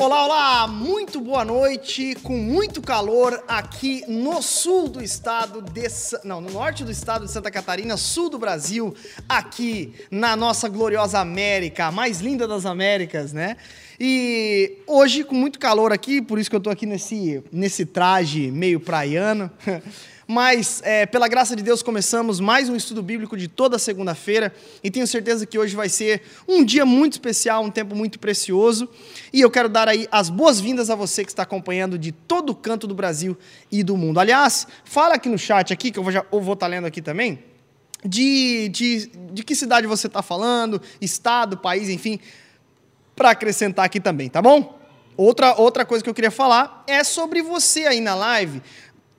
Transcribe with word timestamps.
Olá, 0.00 0.24
olá! 0.24 0.66
Muito 0.66 1.20
boa 1.20 1.44
noite, 1.44 2.16
com 2.22 2.32
muito 2.32 2.80
calor 2.80 3.44
aqui 3.46 4.02
no 4.08 4.40
sul 4.40 4.88
do 4.88 5.02
estado 5.02 5.60
de. 5.60 5.82
Não, 6.24 6.40
no 6.40 6.50
norte 6.50 6.82
do 6.82 6.90
estado 6.90 7.26
de 7.26 7.30
Santa 7.30 7.50
Catarina, 7.50 7.98
sul 7.98 8.30
do 8.30 8.38
Brasil, 8.38 8.94
aqui 9.28 9.92
na 10.10 10.34
nossa 10.34 10.70
gloriosa 10.70 11.18
América, 11.18 11.84
a 11.84 11.92
mais 11.92 12.22
linda 12.22 12.48
das 12.48 12.64
Américas, 12.64 13.34
né? 13.34 13.58
E 14.00 14.78
hoje, 14.86 15.22
com 15.22 15.34
muito 15.34 15.58
calor 15.58 15.92
aqui, 15.92 16.22
por 16.22 16.38
isso 16.38 16.48
que 16.48 16.56
eu 16.56 16.60
tô 16.60 16.70
aqui 16.70 16.86
nesse, 16.86 17.44
nesse 17.52 17.84
traje 17.84 18.50
meio 18.50 18.80
praiano. 18.80 19.50
Mas, 20.32 20.80
é, 20.84 21.06
pela 21.06 21.26
graça 21.26 21.56
de 21.56 21.62
Deus, 21.64 21.82
começamos 21.82 22.38
mais 22.38 22.68
um 22.68 22.76
estudo 22.76 23.02
bíblico 23.02 23.36
de 23.36 23.48
toda 23.48 23.80
segunda-feira 23.80 24.54
e 24.80 24.88
tenho 24.88 25.04
certeza 25.04 25.44
que 25.44 25.58
hoje 25.58 25.74
vai 25.74 25.88
ser 25.88 26.22
um 26.46 26.64
dia 26.64 26.86
muito 26.86 27.14
especial, 27.14 27.64
um 27.64 27.70
tempo 27.70 27.96
muito 27.96 28.16
precioso. 28.16 28.88
E 29.32 29.40
eu 29.40 29.50
quero 29.50 29.68
dar 29.68 29.88
aí 29.88 30.06
as 30.08 30.30
boas-vindas 30.30 30.88
a 30.88 30.94
você 30.94 31.24
que 31.24 31.32
está 31.32 31.42
acompanhando 31.42 31.98
de 31.98 32.12
todo 32.12 32.50
o 32.50 32.54
canto 32.54 32.86
do 32.86 32.94
Brasil 32.94 33.36
e 33.72 33.82
do 33.82 33.96
mundo. 33.96 34.20
Aliás, 34.20 34.68
fala 34.84 35.16
aqui 35.16 35.28
no 35.28 35.36
chat 35.36 35.72
aqui, 35.72 35.90
que 35.90 35.98
eu 35.98 36.04
vou, 36.04 36.12
já, 36.12 36.24
eu 36.30 36.40
vou 36.40 36.54
estar 36.54 36.68
lendo 36.68 36.86
aqui 36.86 37.02
também, 37.02 37.42
de, 38.06 38.68
de, 38.68 39.10
de 39.32 39.42
que 39.42 39.56
cidade 39.56 39.88
você 39.88 40.06
está 40.06 40.22
falando, 40.22 40.80
estado, 41.00 41.56
país, 41.56 41.88
enfim, 41.88 42.20
para 43.16 43.30
acrescentar 43.30 43.84
aqui 43.84 43.98
também, 43.98 44.28
tá 44.28 44.40
bom? 44.40 44.78
Outra, 45.16 45.54
outra 45.60 45.84
coisa 45.84 46.02
que 46.02 46.08
eu 46.08 46.14
queria 46.14 46.30
falar 46.30 46.84
é 46.86 47.04
sobre 47.04 47.42
você 47.42 47.84
aí 47.84 48.00
na 48.00 48.14
live 48.14 48.62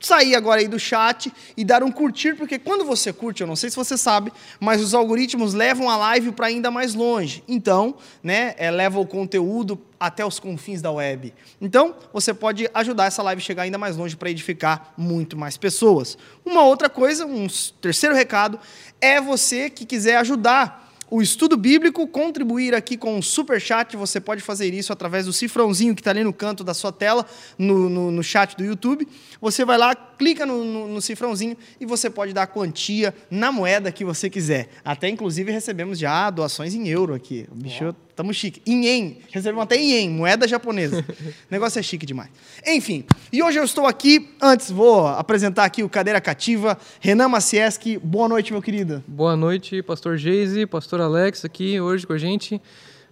sair 0.01 0.35
agora 0.35 0.61
aí 0.61 0.67
do 0.67 0.79
chat 0.79 1.31
e 1.55 1.63
dar 1.63 1.83
um 1.83 1.91
curtir, 1.91 2.35
porque 2.35 2.57
quando 2.57 2.83
você 2.83 3.13
curte, 3.13 3.41
eu 3.41 3.47
não 3.47 3.55
sei 3.55 3.69
se 3.69 3.75
você 3.75 3.97
sabe, 3.97 4.31
mas 4.59 4.81
os 4.81 4.93
algoritmos 4.93 5.53
levam 5.53 5.89
a 5.89 5.95
live 5.95 6.31
para 6.31 6.47
ainda 6.47 6.71
mais 6.71 6.93
longe. 6.93 7.43
Então, 7.47 7.95
né, 8.23 8.55
é, 8.57 8.71
leva 8.71 8.99
o 8.99 9.05
conteúdo 9.05 9.79
até 9.99 10.25
os 10.25 10.39
confins 10.39 10.81
da 10.81 10.91
web. 10.91 11.33
Então, 11.61 11.95
você 12.11 12.33
pode 12.33 12.67
ajudar 12.73 13.05
essa 13.05 13.21
live 13.21 13.41
a 13.41 13.45
chegar 13.45 13.63
ainda 13.63 13.77
mais 13.77 13.95
longe 13.95 14.17
para 14.17 14.31
edificar 14.31 14.93
muito 14.97 15.37
mais 15.37 15.57
pessoas. 15.57 16.17
Uma 16.43 16.63
outra 16.63 16.89
coisa, 16.89 17.25
um 17.25 17.47
terceiro 17.79 18.15
recado, 18.15 18.59
é 18.99 19.21
você 19.21 19.69
que 19.69 19.85
quiser 19.85 20.17
ajudar 20.17 20.90
o 21.11 21.21
estudo 21.21 21.57
bíblico, 21.57 22.07
contribuir 22.07 22.73
aqui 22.73 22.95
com 22.95 23.17
um 23.17 23.21
super 23.21 23.59
chat. 23.59 23.97
Você 23.97 24.21
pode 24.21 24.41
fazer 24.41 24.73
isso 24.73 24.93
através 24.93 25.25
do 25.25 25.33
cifrãozinho 25.33 25.93
que 25.93 25.99
está 25.99 26.11
ali 26.11 26.23
no 26.23 26.31
canto 26.31 26.63
da 26.63 26.73
sua 26.73 26.89
tela, 26.89 27.25
no, 27.57 27.89
no, 27.89 28.11
no, 28.11 28.23
chat 28.23 28.55
do 28.55 28.63
YouTube. 28.63 29.05
Você 29.41 29.65
vai 29.65 29.77
lá, 29.77 29.93
clica 30.21 30.45
no, 30.45 30.63
no, 30.63 30.87
no, 30.87 31.01
cifrãozinho 31.01 31.57
e 31.79 31.85
você 31.85 32.07
pode 32.07 32.31
dar 32.31 32.43
a 32.43 32.47
quantia 32.47 33.11
na 33.31 33.51
moeda 33.51 33.91
que 33.91 34.05
você 34.05 34.29
quiser. 34.29 34.69
Até, 34.85 35.09
inclusive, 35.09 35.51
recebemos 35.51 35.97
já 35.97 36.29
doações 36.29 36.75
em 36.75 36.87
euro 36.87 37.15
aqui. 37.15 37.47
O 37.51 37.55
bicho 37.55 37.95
Tamo 38.15 38.31
chique. 38.31 38.61
Em 38.67 38.85
ien. 38.85 39.17
Recebemos 39.31 39.63
até 39.63 39.77
em 39.77 39.93
ien, 39.93 40.09
moeda 40.11 40.47
japonesa. 40.47 40.99
o 41.09 41.49
negócio 41.49 41.79
é 41.79 41.81
chique 41.81 42.05
demais. 42.05 42.29
Enfim, 42.67 43.03
e 43.33 43.41
hoje 43.41 43.57
eu 43.57 43.63
estou 43.63 43.87
aqui. 43.87 44.29
Antes, 44.39 44.69
vou 44.69 45.07
apresentar 45.07 45.65
aqui 45.65 45.81
o 45.81 45.89
Cadeira 45.89 46.21
Cativa, 46.21 46.77
Renan 46.99 47.27
Macieski. 47.27 47.97
Boa 47.97 48.29
noite, 48.29 48.53
meu 48.53 48.61
querido. 48.61 49.03
Boa 49.07 49.35
noite, 49.35 49.81
pastor 49.81 50.17
Geise, 50.17 50.67
pastor 50.67 51.01
Alex 51.01 51.43
aqui 51.45 51.81
hoje 51.81 52.05
com 52.05 52.13
a 52.13 52.19
gente. 52.19 52.61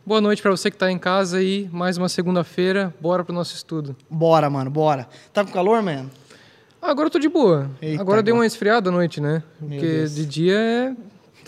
Boa 0.06 0.22
noite 0.22 0.44
para 0.44 0.52
você 0.52 0.70
que 0.70 0.76
está 0.76 0.92
em 0.92 1.00
casa 1.00 1.38
aí. 1.38 1.68
Mais 1.72 1.98
uma 1.98 2.08
segunda-feira. 2.08 2.94
Bora 3.02 3.24
pro 3.24 3.34
nosso 3.34 3.56
estudo. 3.56 3.96
Bora, 4.08 4.48
mano, 4.48 4.70
bora. 4.70 5.10
Tá 5.34 5.44
com 5.44 5.52
calor, 5.52 5.82
mano? 5.82 6.12
Agora 6.82 7.08
eu 7.08 7.12
tô 7.12 7.20
de 7.20 7.30
boa. 7.30 7.70
Eita, 7.82 8.02
agora 8.02 8.24
deu 8.24 8.36
uma 8.36 8.46
esfriada 8.46 8.90
à 8.90 8.92
noite, 8.92 9.20
né? 9.20 9.44
Porque 9.60 10.06
de 10.06 10.26
dia 10.26 10.58
é 10.58 10.94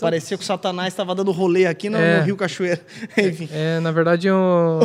Parecia 0.02 0.36
que 0.36 0.42
o 0.42 0.46
Satanás 0.46 0.92
estava 0.92 1.14
dando 1.14 1.30
rolê 1.30 1.66
aqui 1.66 1.88
no, 1.88 1.96
é, 1.96 2.18
no 2.18 2.24
Rio 2.24 2.36
Cachoeira. 2.36 2.80
Enfim. 3.16 3.48
É, 3.52 3.78
na 3.78 3.92
verdade, 3.92 4.28
um... 4.32 4.80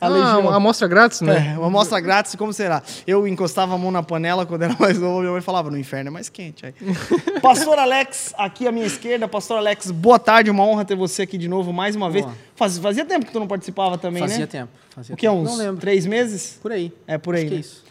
A 0.00 0.06
ah, 0.06 0.38
uma 0.38 0.56
amostra 0.56 0.88
grátis, 0.88 1.20
né? 1.20 1.52
É, 1.54 1.58
uma 1.58 1.66
amostra 1.66 2.00
grátis, 2.00 2.34
como 2.34 2.54
será? 2.54 2.82
Eu 3.06 3.28
encostava 3.28 3.74
a 3.74 3.78
mão 3.78 3.90
na 3.90 4.02
panela 4.02 4.46
quando 4.46 4.62
era 4.62 4.74
mais 4.80 4.98
novo, 4.98 5.20
minha 5.20 5.32
mãe 5.32 5.42
falava, 5.42 5.70
no 5.70 5.76
inferno 5.76 6.08
é 6.08 6.10
mais 6.10 6.30
quente. 6.30 6.64
Aí. 6.64 6.72
Pastor 7.42 7.78
Alex, 7.78 8.32
aqui 8.38 8.66
à 8.66 8.72
minha 8.72 8.86
esquerda. 8.86 9.28
Pastor 9.28 9.58
Alex, 9.58 9.90
boa 9.90 10.18
tarde, 10.18 10.50
uma 10.50 10.64
honra 10.64 10.86
ter 10.86 10.96
você 10.96 11.22
aqui 11.22 11.36
de 11.36 11.48
novo 11.48 11.70
mais 11.70 11.94
uma 11.94 12.08
boa. 12.08 12.22
vez. 12.22 12.38
Faz, 12.56 12.78
fazia 12.78 13.04
tempo 13.04 13.26
que 13.26 13.32
tu 13.32 13.38
não 13.38 13.46
participava 13.46 13.98
também, 13.98 14.22
fazia 14.22 14.38
né? 14.38 14.46
Tempo, 14.46 14.70
fazia 14.88 15.08
tempo. 15.08 15.14
O 15.14 15.16
que 15.18 15.26
é 15.26 15.30
uns? 15.30 15.44
Não 15.44 15.56
lembro. 15.56 15.78
Três 15.78 16.06
meses? 16.06 16.58
Por 16.62 16.72
aí. 16.72 16.90
É, 17.06 17.18
por 17.18 17.34
aí. 17.34 17.42
Acho 17.42 17.50
né? 17.50 17.50
que 17.50 17.56
é 17.56 17.60
isso. 17.60 17.89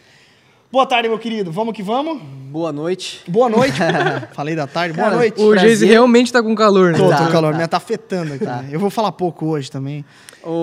Boa 0.72 0.86
tarde, 0.86 1.08
meu 1.08 1.18
querido. 1.18 1.50
Vamos 1.50 1.74
que 1.74 1.82
vamos? 1.82 2.22
Boa 2.22 2.72
noite. 2.72 3.24
Boa 3.26 3.48
noite. 3.48 3.76
Falei 4.32 4.54
da 4.54 4.68
tarde. 4.68 4.94
Cara, 4.94 5.10
Boa 5.10 5.18
noite. 5.18 5.40
O 5.40 5.58
Geise 5.58 5.84
realmente 5.84 6.32
tá 6.32 6.40
com 6.40 6.54
calor, 6.54 6.92
né? 6.92 6.98
Tô, 6.98 7.08
tá, 7.08 7.26
tô 7.26 7.32
calor. 7.32 7.50
Tá. 7.50 7.56
Minha 7.56 7.66
tá 7.66 7.76
afetando 7.76 8.34
aqui. 8.34 8.44
Tá. 8.44 8.62
Né? 8.62 8.68
Eu 8.70 8.78
vou 8.78 8.88
falar 8.88 9.10
pouco 9.10 9.46
hoje 9.46 9.68
também. 9.68 10.04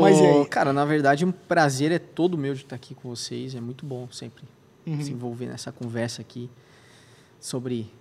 Mas 0.02 0.18
e 0.18 0.26
aí? 0.26 0.46
Cara, 0.46 0.72
na 0.72 0.86
verdade, 0.86 1.26
um 1.26 1.32
prazer 1.32 1.92
é 1.92 2.00
todo 2.00 2.38
meu 2.38 2.54
de 2.54 2.62
estar 2.62 2.78
aqui 2.78 2.96
com 2.96 3.10
vocês. 3.10 3.54
É 3.54 3.60
muito 3.60 3.86
bom 3.86 4.08
sempre 4.10 4.46
uhum. 4.86 5.02
se 5.02 5.12
envolver 5.12 5.48
nessa 5.48 5.74
conversa 5.74 6.22
aqui 6.22 6.50
sobre 7.38 7.92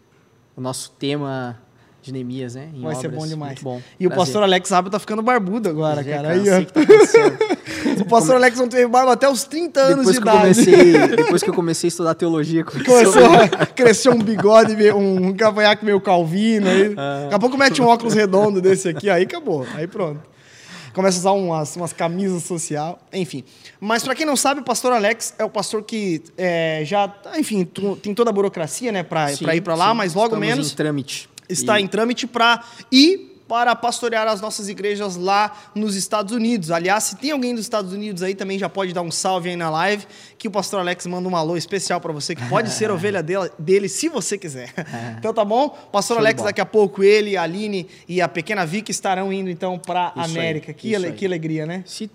o 0.57 0.61
nosso 0.61 0.93
tema 0.93 1.61
de 2.07 2.13
Neemias, 2.13 2.55
né? 2.55 2.69
Em 2.73 2.81
Vai 2.81 2.95
obras. 2.95 2.99
ser 2.99 3.09
bom 3.09 3.27
demais. 3.27 3.61
Bom, 3.61 3.83
e 3.99 4.07
prazer. 4.07 4.07
o 4.07 4.11
pastor 4.11 4.43
Alex 4.45 4.69
Sábio 4.69 4.91
tá 4.91 4.99
ficando 4.99 5.23
barbudo 5.23 5.69
agora, 5.69 6.03
é, 6.03 6.05
cara. 6.05 6.29
Aí, 6.31 6.45
ó. 6.49 6.65
Tá 6.65 6.81
o 8.01 8.05
pastor. 8.07 8.37
Alex 8.37 8.59
não 8.59 8.69
teve 8.69 8.87
barba 8.87 9.13
até 9.13 9.29
os 9.29 9.43
30 9.45 9.81
anos 9.81 10.07
depois 10.07 10.17
de 10.17 10.23
idade. 10.23 10.41
Comecei, 10.41 11.09
depois 11.17 11.43
que 11.43 11.51
eu 11.51 11.55
comecei 11.55 11.89
a 11.89 11.91
estudar 11.91 12.15
teologia, 12.15 12.63
começou 12.65 13.25
a 13.59 13.67
crescer 13.67 14.11
um 14.11 14.19
bigode, 14.19 14.77
um 14.93 15.35
cavanhaque 15.35 15.85
meio 15.85 16.01
calvino. 16.01 16.69
Aí. 16.69 16.95
Ah. 16.97 17.21
Daqui 17.25 17.35
a 17.35 17.39
pouco 17.41 17.59
mete 17.59 17.83
um 17.83 17.87
óculos 17.87 18.15
redondo 18.15 18.61
desse 18.61 18.89
aqui, 18.89 19.11
aí 19.11 19.25
acabou. 19.25 19.67
Aí 19.75 19.89
pronto. 19.89 20.21
Começa 20.95 21.19
a 21.19 21.21
usar 21.21 21.33
umas, 21.33 21.77
umas 21.77 21.93
camisas 21.93 22.45
social, 22.45 22.99
enfim. 23.13 23.45
Mas 23.81 24.03
para 24.03 24.15
quem 24.15 24.25
não 24.25 24.37
sabe, 24.37 24.61
o 24.61 24.65
pastor 24.65 24.93
Alex 24.93 25.35
é 25.39 25.45
o 25.45 25.51
pastor 25.51 25.83
que 25.83 26.23
é, 26.39 26.83
já, 26.87 27.13
enfim, 27.37 27.69
tem 28.01 28.15
toda 28.15 28.31
a 28.31 28.33
burocracia, 28.33 28.91
né, 28.91 29.03
para 29.03 29.31
ir 29.55 29.61
para 29.61 29.75
lá, 29.75 29.93
mas 29.93 30.15
logo 30.15 30.37
menos. 30.37 30.73
Em 30.73 30.77
trâmite 30.77 31.29
está 31.49 31.81
e... 31.81 31.85
em 31.85 31.87
trâmite 31.87 32.27
para 32.27 32.63
ir 32.91 33.37
para 33.49 33.75
pastorear 33.77 34.27
as 34.27 34.41
nossas 34.41 34.69
igrejas 34.69 35.17
lá 35.17 35.71
nos 35.75 35.95
Estados 35.95 36.35
Unidos. 36.35 36.71
Aliás, 36.71 37.05
se 37.05 37.17
tem 37.17 37.31
alguém 37.31 37.55
dos 37.55 37.63
Estados 37.63 37.93
Unidos 37.93 38.23
aí, 38.23 38.35
também 38.35 38.59
já 38.59 38.69
pode 38.69 38.93
dar 38.93 39.03
um 39.03 39.11
salve 39.11 39.51
aí 39.51 39.57
na 39.57 39.71
live, 39.71 40.07
que 40.37 40.49
o 40.49 40.51
pastor 40.51 40.81
Alex 40.81 41.07
manda 41.07 41.29
um 41.29 41.37
alô 41.37 41.57
especial 41.57 42.01
para 42.01 42.13
você, 42.13 42.35
que 42.35 42.45
pode 42.49 42.71
ser 42.71 42.91
ovelha 42.91 43.23
dele, 43.23 43.51
dele, 43.59 43.89
se 43.89 44.09
você 44.09 44.37
quiser. 44.37 44.73
então 45.19 45.33
tá 45.33 45.45
bom? 45.45 45.69
Pastor 45.93 46.17
Show 46.17 46.25
Alex, 46.25 46.43
daqui 46.43 46.61
a 46.61 46.67
pouco, 46.67 47.03
ele, 47.03 47.37
a 47.37 47.43
Aline 47.43 47.89
e 48.09 48.21
a 48.21 48.29
pequena 48.29 48.67
Vicky 48.67 48.91
estarão 48.91 49.33
indo 49.33 49.49
então 49.49 49.79
para 49.79 50.13
a 50.15 50.25
América. 50.25 50.71
Aí, 50.71 50.75
que, 50.75 51.13
que 51.13 51.27
alegria, 51.27 51.67
né? 51.67 51.85
Se, 51.87 52.11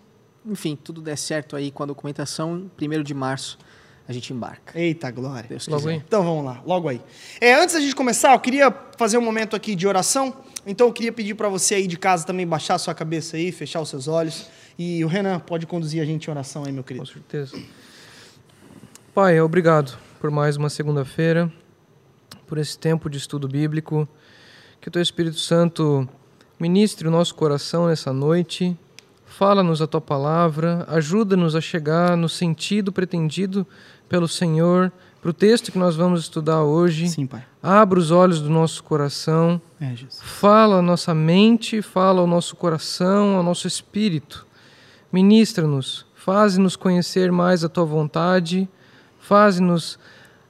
enfim, 0.45 0.77
tudo 0.81 1.01
der 1.01 1.17
certo 1.17 1.55
aí 1.55 1.71
com 1.71 1.83
a 1.83 1.85
documentação, 1.85 2.69
1 2.79 3.03
de 3.03 3.13
março 3.13 3.57
a 4.07 4.13
gente 4.13 4.33
embarca. 4.33 4.77
Eita, 4.79 5.09
glória. 5.11 5.47
Deus 5.47 5.67
logo 5.67 5.81
quiser. 5.81 5.93
Aí. 5.93 6.03
Então 6.05 6.23
vamos 6.23 6.45
lá, 6.45 6.61
logo 6.65 6.89
aí. 6.89 7.01
É, 7.39 7.53
antes 7.53 7.75
da 7.75 7.81
gente 7.81 7.95
começar, 7.95 8.33
eu 8.33 8.39
queria 8.39 8.71
fazer 8.97 9.17
um 9.17 9.21
momento 9.21 9.55
aqui 9.55 9.75
de 9.75 9.87
oração. 9.87 10.35
Então 10.65 10.87
eu 10.87 10.93
queria 10.93 11.11
pedir 11.11 11.35
para 11.35 11.49
você 11.49 11.75
aí 11.75 11.87
de 11.87 11.97
casa 11.97 12.25
também 12.25 12.45
baixar 12.45 12.75
a 12.75 12.79
sua 12.79 12.93
cabeça 12.93 13.37
aí, 13.37 13.51
fechar 13.51 13.81
os 13.81 13.89
seus 13.89 14.07
olhos. 14.07 14.47
E 14.77 15.03
o 15.03 15.07
Renan 15.07 15.39
pode 15.39 15.65
conduzir 15.65 16.01
a 16.01 16.05
gente 16.05 16.27
em 16.27 16.31
oração 16.31 16.63
aí, 16.65 16.71
meu 16.71 16.83
querido. 16.83 17.05
Com 17.05 17.11
certeza. 17.11 17.57
Pai, 19.13 19.39
obrigado 19.41 19.97
por 20.19 20.31
mais 20.31 20.55
uma 20.55 20.69
segunda-feira, 20.69 21.51
por 22.47 22.57
esse 22.57 22.77
tempo 22.77 23.09
de 23.09 23.17
estudo 23.17 23.47
bíblico. 23.47 24.07
Que 24.79 24.87
o 24.87 24.91
teu 24.91 25.01
Espírito 25.01 25.37
Santo 25.37 26.07
ministre 26.59 27.07
o 27.07 27.11
nosso 27.11 27.35
coração 27.35 27.87
nessa 27.87 28.13
noite. 28.13 28.77
Fala-nos 29.41 29.81
a 29.81 29.87
tua 29.87 29.99
palavra, 29.99 30.85
ajuda-nos 30.87 31.55
a 31.55 31.61
chegar 31.61 32.15
no 32.15 32.29
sentido 32.29 32.91
pretendido 32.91 33.65
pelo 34.07 34.27
Senhor 34.27 34.91
para 35.19 35.31
o 35.31 35.33
texto 35.33 35.71
que 35.71 35.79
nós 35.79 35.95
vamos 35.95 36.19
estudar 36.21 36.61
hoje. 36.61 37.09
Sim, 37.09 37.25
Pai. 37.25 37.43
Abra 37.63 37.97
os 37.97 38.11
olhos 38.11 38.39
do 38.39 38.51
nosso 38.51 38.83
coração. 38.83 39.59
É. 39.81 39.95
Fala 40.21 40.75
a 40.75 40.81
nossa 40.83 41.15
mente, 41.15 41.81
fala 41.81 42.21
ao 42.21 42.27
nosso 42.27 42.55
coração, 42.55 43.35
ao 43.35 43.41
nosso 43.41 43.65
espírito. 43.65 44.45
Ministra-nos, 45.11 46.05
faze-nos 46.13 46.75
conhecer 46.75 47.31
mais 47.31 47.63
a 47.63 47.67
tua 47.67 47.83
vontade, 47.83 48.69
faze-nos 49.19 49.97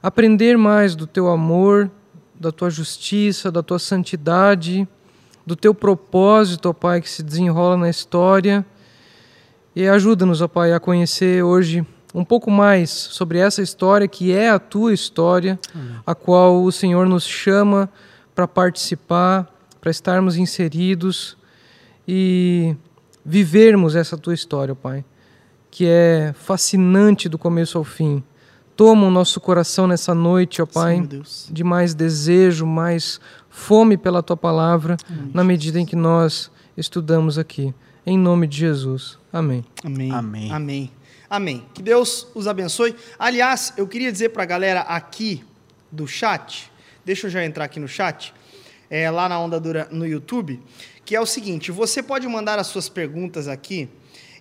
aprender 0.02 0.58
mais 0.58 0.94
do 0.94 1.06
teu 1.06 1.28
amor, 1.28 1.90
da 2.38 2.52
tua 2.52 2.68
justiça, 2.68 3.50
da 3.50 3.62
tua 3.62 3.78
santidade, 3.78 4.86
do 5.46 5.56
teu 5.56 5.74
propósito, 5.74 6.68
ó 6.68 6.74
Pai, 6.74 7.00
que 7.00 7.08
se 7.08 7.22
desenrola 7.22 7.78
na 7.78 7.88
história. 7.88 8.66
E 9.74 9.88
ajuda-nos, 9.88 10.40
ó 10.42 10.48
Pai, 10.48 10.72
a 10.72 10.80
conhecer 10.80 11.42
hoje 11.42 11.84
um 12.14 12.24
pouco 12.24 12.50
mais 12.50 12.90
sobre 12.90 13.38
essa 13.38 13.62
história 13.62 14.06
que 14.06 14.32
é 14.32 14.50
a 14.50 14.58
tua 14.58 14.92
história, 14.92 15.58
Amém. 15.74 15.96
a 16.06 16.14
qual 16.14 16.62
o 16.62 16.70
Senhor 16.70 17.08
nos 17.08 17.24
chama 17.24 17.88
para 18.34 18.46
participar, 18.46 19.50
para 19.80 19.90
estarmos 19.90 20.36
inseridos 20.36 21.36
e 22.06 22.76
vivermos 23.24 23.96
essa 23.96 24.18
tua 24.18 24.34
história, 24.34 24.74
Pai, 24.74 25.04
que 25.70 25.86
é 25.88 26.34
fascinante 26.36 27.28
do 27.28 27.38
começo 27.38 27.78
ao 27.78 27.84
fim. 27.84 28.22
Toma 28.76 29.06
o 29.06 29.10
nosso 29.10 29.40
coração 29.40 29.86
nessa 29.86 30.14
noite, 30.14 30.60
ó 30.60 30.66
Pai, 30.66 30.96
Sim, 31.24 31.52
de 31.52 31.64
mais 31.64 31.94
desejo, 31.94 32.66
mais 32.66 33.20
fome 33.48 33.96
pela 33.96 34.22
tua 34.22 34.36
palavra, 34.36 34.96
Amém. 35.08 35.30
na 35.32 35.44
medida 35.44 35.78
em 35.80 35.86
que 35.86 35.96
nós 35.96 36.50
estudamos 36.76 37.38
aqui. 37.38 37.72
Em 38.04 38.18
nome 38.18 38.48
de 38.48 38.58
Jesus. 38.58 39.16
Amém. 39.32 39.64
Amém. 39.84 40.10
Amém. 40.10 40.52
Amém. 40.52 40.92
Amém. 41.30 41.66
Que 41.72 41.80
Deus 41.80 42.26
os 42.34 42.48
abençoe. 42.48 42.96
Aliás, 43.18 43.72
eu 43.76 43.86
queria 43.86 44.10
dizer 44.10 44.30
para 44.30 44.42
a 44.42 44.46
galera 44.46 44.80
aqui 44.80 45.44
do 45.90 46.06
chat, 46.06 46.70
deixa 47.04 47.28
eu 47.28 47.30
já 47.30 47.44
entrar 47.44 47.64
aqui 47.64 47.78
no 47.78 47.86
chat, 47.86 48.34
é, 48.90 49.10
lá 49.10 49.28
na 49.28 49.38
Onda 49.38 49.60
Dura 49.60 49.88
no 49.90 50.06
YouTube, 50.06 50.60
que 51.04 51.14
é 51.14 51.20
o 51.20 51.26
seguinte: 51.26 51.70
você 51.70 52.02
pode 52.02 52.26
mandar 52.26 52.58
as 52.58 52.66
suas 52.66 52.88
perguntas 52.88 53.46
aqui 53.46 53.88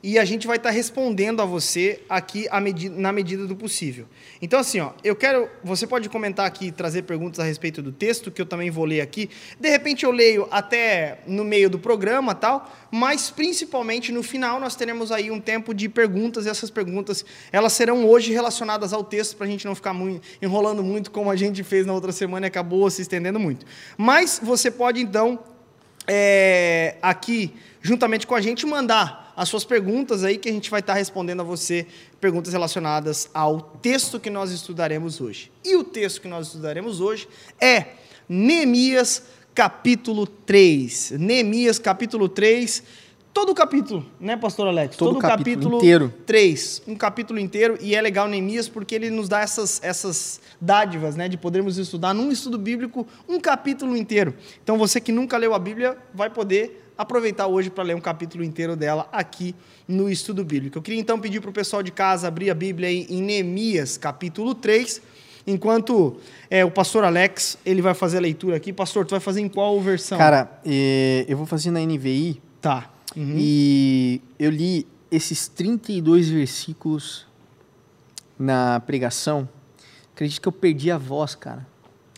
e 0.04 0.18
a 0.18 0.26
gente 0.26 0.48
vai 0.48 0.58
estar 0.58 0.72
respondendo 0.72 1.42
a 1.42 1.46
você 1.46 2.02
aqui 2.10 2.48
medi 2.62 2.90
na 2.90 3.12
medida 3.12 3.46
do 3.46 3.56
possível. 3.56 4.08
Então, 4.42 4.60
assim, 4.60 4.80
ó, 4.80 4.92
eu 5.04 5.16
quero. 5.16 5.48
Você 5.64 5.86
pode 5.86 6.10
comentar 6.10 6.48
aqui 6.48 6.72
trazer 6.72 7.04
perguntas 7.04 7.40
a 7.40 7.44
respeito 7.44 7.84
do 7.84 7.92
texto, 7.92 8.32
que 8.32 8.42
eu 8.42 8.46
também 8.46 8.72
vou 8.72 8.84
ler 8.84 9.02
aqui. 9.02 9.30
De 9.60 9.70
repente 9.70 10.04
eu 10.04 10.12
leio 10.12 10.48
até 10.50 11.20
no 11.28 11.44
meio 11.44 11.70
do 11.70 11.78
programa 11.78 12.34
tal, 12.34 12.72
mas 12.90 13.30
principalmente 13.30 14.12
no 14.12 14.24
final 14.24 14.60
nós 14.60 14.76
teremos 14.76 15.12
aí 15.12 15.30
um 15.30 15.40
tempo 15.40 15.74
de 15.74 15.88
perguntas, 15.88 16.48
e 16.48 16.50
essas 16.50 16.72
perguntas 16.72 17.24
elas 17.52 17.74
serão 17.74 18.04
hoje 18.06 18.34
relacionadas 18.34 18.94
ao 18.94 19.04
texto, 19.04 19.38
para 19.38 19.46
a 19.46 19.50
gente 19.50 19.66
não 19.66 19.76
ficar 19.76 19.94
muito, 19.94 20.28
enrolando 20.42 20.84
muito, 20.84 21.12
como 21.12 21.30
a 21.30 21.36
gente 21.36 21.64
fez 21.64 21.86
na 21.86 21.94
outra 21.94 22.12
semana 22.12 22.48
e 22.48 22.50
acabou 22.50 22.90
se 22.90 23.04
estendendo 23.04 23.40
muito. 23.40 23.66
Mas 23.98 24.40
você 24.42 24.72
pode, 24.72 25.00
então, 25.00 25.40
é, 26.08 26.96
aqui, 27.02 27.54
juntamente 27.82 28.26
com 28.26 28.34
a 28.34 28.42
gente, 28.42 28.66
mandar 28.66 29.31
as 29.42 29.50
suas 29.50 29.64
perguntas 29.64 30.24
aí 30.24 30.38
que 30.38 30.48
a 30.48 30.52
gente 30.52 30.70
vai 30.70 30.82
estar 30.82 30.94
respondendo 30.94 31.40
a 31.40 31.44
você, 31.44 31.88
perguntas 32.20 32.54
relacionadas 32.54 33.28
ao 33.34 33.60
texto 33.60 34.20
que 34.20 34.30
nós 34.30 34.52
estudaremos 34.52 35.20
hoje. 35.20 35.52
E 35.66 35.76
o 35.76 35.84
texto 35.84 36.22
que 36.22 36.28
nós 36.28 36.46
estudaremos 36.46 37.02
hoje 37.02 37.28
é 37.60 37.86
Neemias 38.30 39.24
capítulo 39.56 40.28
3. 40.28 41.14
Neemias 41.18 41.80
capítulo 41.80 42.30
3, 42.30 42.84
todo 43.34 43.52
o 43.52 43.56
capítulo, 43.56 44.06
né, 44.20 44.36
pastor 44.38 44.68
Alex? 44.68 44.98
Todo, 44.98 45.10
todo 45.10 45.18
o 45.18 45.22
capítulo, 45.22 45.46
capítulo 45.46 45.78
inteiro. 45.78 46.14
3, 46.26 46.84
um 46.88 46.96
capítulo 46.96 47.40
inteiro, 47.40 47.78
e 47.82 47.96
é 47.96 48.02
legal 48.02 48.28
Neemias 48.28 48.68
porque 48.68 48.96
ele 48.96 49.10
nos 49.10 49.28
dá 49.30 49.42
essas, 49.42 49.82
essas 49.84 50.42
dádivas, 50.60 51.16
né, 51.16 51.28
de 51.28 51.38
podermos 51.38 51.78
estudar 51.78 52.14
num 52.14 52.32
estudo 52.32 52.58
bíblico 52.58 53.08
um 53.28 53.40
capítulo 53.40 53.96
inteiro. 53.96 54.36
Então 54.64 54.78
você 54.78 55.00
que 55.00 55.12
nunca 55.12 55.38
leu 55.38 55.54
a 55.54 55.60
Bíblia 55.60 55.98
vai 56.14 56.30
poder 56.30 56.82
aproveitar 56.98 57.48
hoje 57.48 57.70
para 57.70 57.84
ler 57.84 57.96
um 57.96 58.02
capítulo 58.02 58.44
inteiro 58.44 58.76
dela 58.76 59.08
aqui 59.12 59.56
no 59.88 60.10
estudo 60.10 60.44
bíblico. 60.44 60.78
Eu 60.78 60.82
queria 60.82 61.00
então 61.00 61.20
pedir 61.20 61.40
para 61.42 61.50
o 61.50 61.54
pessoal 61.54 61.82
de 61.82 61.92
casa 61.92 62.28
abrir 62.28 62.52
a 62.52 62.54
Bíblia 62.54 62.92
em 62.92 63.22
Neemias, 63.22 63.98
capítulo 63.98 64.54
3, 64.54 65.02
enquanto 65.48 66.18
é, 66.50 66.64
o 66.64 66.70
pastor 66.70 67.04
Alex 67.04 67.58
ele 67.66 67.82
vai 67.82 67.94
fazer 67.96 68.18
a 68.18 68.22
leitura 68.22 68.58
aqui. 68.58 68.72
Pastor, 68.72 69.06
tu 69.06 69.12
vai 69.12 69.20
fazer 69.20 69.42
em 69.42 69.50
qual 69.50 69.80
versão? 69.82 70.18
Cara, 70.18 70.60
é, 70.64 71.26
eu 71.28 71.36
vou 71.36 71.48
fazer 71.48 71.72
na 71.72 71.80
NVI. 71.80 72.40
Tá. 72.62 72.88
Uhum. 73.16 73.36
E 73.38 74.22
eu 74.40 74.50
li 74.50 74.88
esses 75.12 75.48
32 75.48 76.30
versículos 76.30 77.26
na 78.40 78.80
pregação. 78.80 79.48
Acredito 80.14 80.42
que 80.42 80.48
eu 80.48 80.52
perdi 80.52 80.90
a 80.92 80.98
voz, 80.98 81.36
cara. 81.36 81.68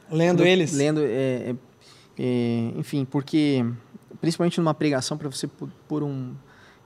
Lendo 0.10 0.44
eles? 0.44 0.74
Lendo, 0.74 1.02
é, 1.02 1.06
é, 1.10 1.56
é 2.20 2.72
enfim, 2.78 3.06
porque 3.06 3.66
principalmente 4.22 4.58
numa 4.60 4.74
pregação, 4.74 5.18
para 5.18 5.30
você 5.30 5.50
por 5.88 6.04
um, 6.04 6.34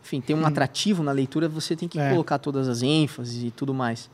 enfim, 0.03 0.21
ter 0.21 0.33
um 0.33 0.41
hum. 0.41 0.45
atrativo 0.45 1.03
na 1.03 1.11
leitura, 1.11 1.47
você 1.47 1.75
tem 1.75 1.87
que 1.87 1.99
é. 1.99 2.09
colocar 2.09 2.39
todas 2.39 2.67
as 2.67 2.81
ênfases 2.81 3.43
e 3.43 3.51
tudo 3.51 3.73
mais. 3.73 4.09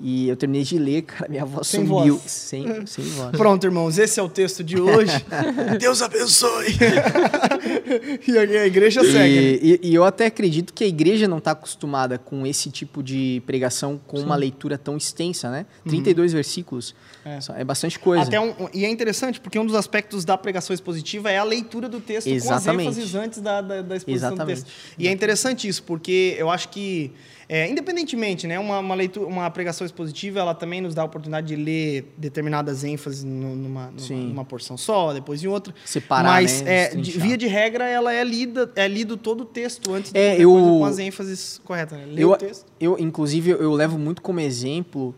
E 0.00 0.28
eu 0.28 0.36
terminei 0.36 0.62
de 0.62 0.78
ler, 0.78 1.02
cara, 1.02 1.28
minha 1.28 1.44
voz 1.44 1.66
sem 1.66 1.84
sumiu. 1.84 2.16
Voz. 2.16 2.30
Sem, 2.30 2.86
sem 2.86 3.04
voz. 3.04 3.30
Pronto, 3.36 3.64
irmãos, 3.64 3.98
esse 3.98 4.20
é 4.20 4.22
o 4.22 4.28
texto 4.28 4.62
de 4.62 4.80
hoje. 4.80 5.12
Deus 5.80 6.00
abençoe! 6.02 6.66
e 8.28 8.38
a 8.38 8.66
igreja 8.66 9.02
segue. 9.02 9.58
E, 9.60 9.80
e, 9.82 9.94
eu 9.94 10.04
até 10.04 10.26
acredito 10.26 10.72
que 10.72 10.84
a 10.84 10.86
igreja 10.86 11.26
não 11.26 11.38
está 11.38 11.50
acostumada 11.50 12.16
com 12.16 12.46
esse 12.46 12.70
tipo 12.70 13.02
de 13.02 13.42
pregação 13.44 14.00
com 14.06 14.18
Sim. 14.18 14.24
uma 14.24 14.36
leitura 14.36 14.78
tão 14.78 14.96
extensa, 14.96 15.50
né? 15.50 15.66
32 15.88 16.30
uhum. 16.30 16.36
versículos. 16.36 16.94
É. 17.24 17.60
é. 17.60 17.64
bastante 17.64 17.98
coisa. 17.98 18.22
Até 18.22 18.40
um, 18.40 18.54
e 18.72 18.84
é 18.84 18.88
interessante, 18.88 19.40
porque 19.40 19.58
um 19.58 19.66
dos 19.66 19.74
aspectos 19.74 20.24
da 20.24 20.38
pregação 20.38 20.72
expositiva 20.72 21.28
é 21.28 21.38
a 21.38 21.44
leitura 21.44 21.88
do 21.88 22.00
texto 22.00 22.28
Exatamente. 22.28 22.84
com 22.84 22.90
as 22.90 22.96
ênfases 22.96 23.14
antes 23.16 23.40
da, 23.40 23.60
da, 23.60 23.82
da 23.82 23.96
exposição 23.96 24.28
Exatamente. 24.28 24.60
do 24.60 24.64
texto. 24.64 24.76
E 24.96 25.08
é 25.08 25.10
interessante 25.10 25.66
isso, 25.66 25.82
porque 25.82 26.36
eu 26.38 26.48
acho 26.48 26.68
que 26.68 27.12
é, 27.48 27.66
independentemente, 27.66 28.46
né, 28.46 28.58
uma, 28.58 28.78
uma, 28.78 28.94
leitura, 28.94 29.26
uma 29.26 29.50
pregação 29.50 29.86
expositiva, 29.86 30.38
ela 30.38 30.54
também 30.54 30.82
nos 30.82 30.94
dá 30.94 31.00
a 31.00 31.04
oportunidade 31.06 31.46
de 31.46 31.56
ler 31.56 32.12
determinadas 32.18 32.84
ênfases 32.84 33.24
numa, 33.24 33.90
numa, 33.90 33.92
numa 34.10 34.44
porção 34.44 34.76
só, 34.76 35.14
depois 35.14 35.42
em 35.42 35.46
outra. 35.46 35.74
Separar, 35.84 36.24
Mas, 36.24 36.60
né? 36.60 36.84
É, 36.84 36.94
de, 36.94 37.18
via 37.18 37.38
de 37.38 37.46
regra, 37.46 37.88
ela 37.88 38.12
é 38.12 38.22
lida, 38.22 38.70
é 38.76 38.86
lido 38.86 39.16
todo 39.16 39.42
o 39.42 39.44
texto 39.46 39.94
antes 39.94 40.14
é, 40.14 40.36
de 40.36 40.42
eu, 40.42 40.50
com 40.52 40.84
as 40.84 40.98
ênfases 40.98 41.58
corretas. 41.64 41.98
Né? 41.98 42.04
Lê 42.06 42.22
eu, 42.22 42.32
o 42.32 42.36
texto. 42.36 42.66
Eu, 42.78 42.98
inclusive, 42.98 43.50
eu 43.50 43.72
levo 43.72 43.98
muito 43.98 44.20
como 44.20 44.40
exemplo 44.40 45.14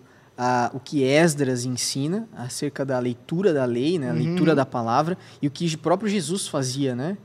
o 0.72 0.80
que 0.80 1.02
Esdras 1.02 1.64
ensina 1.64 2.28
acerca 2.34 2.84
da 2.84 2.98
leitura 2.98 3.52
da 3.52 3.64
lei, 3.64 3.98
né, 3.98 4.08
a 4.08 4.12
uhum. 4.12 4.18
leitura 4.18 4.54
da 4.54 4.64
palavra, 4.64 5.18
e 5.42 5.46
o 5.46 5.50
que 5.50 5.66
o 5.66 5.78
próprio 5.78 6.08
Jesus 6.08 6.48
fazia, 6.48 6.96
né, 6.96 7.18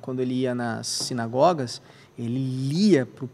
quando 0.00 0.20
ele 0.20 0.34
ia 0.34 0.54
nas 0.54 0.86
sinagogas, 0.86 1.82
ele 2.18 2.38
lia 2.38 3.04
para 3.04 3.26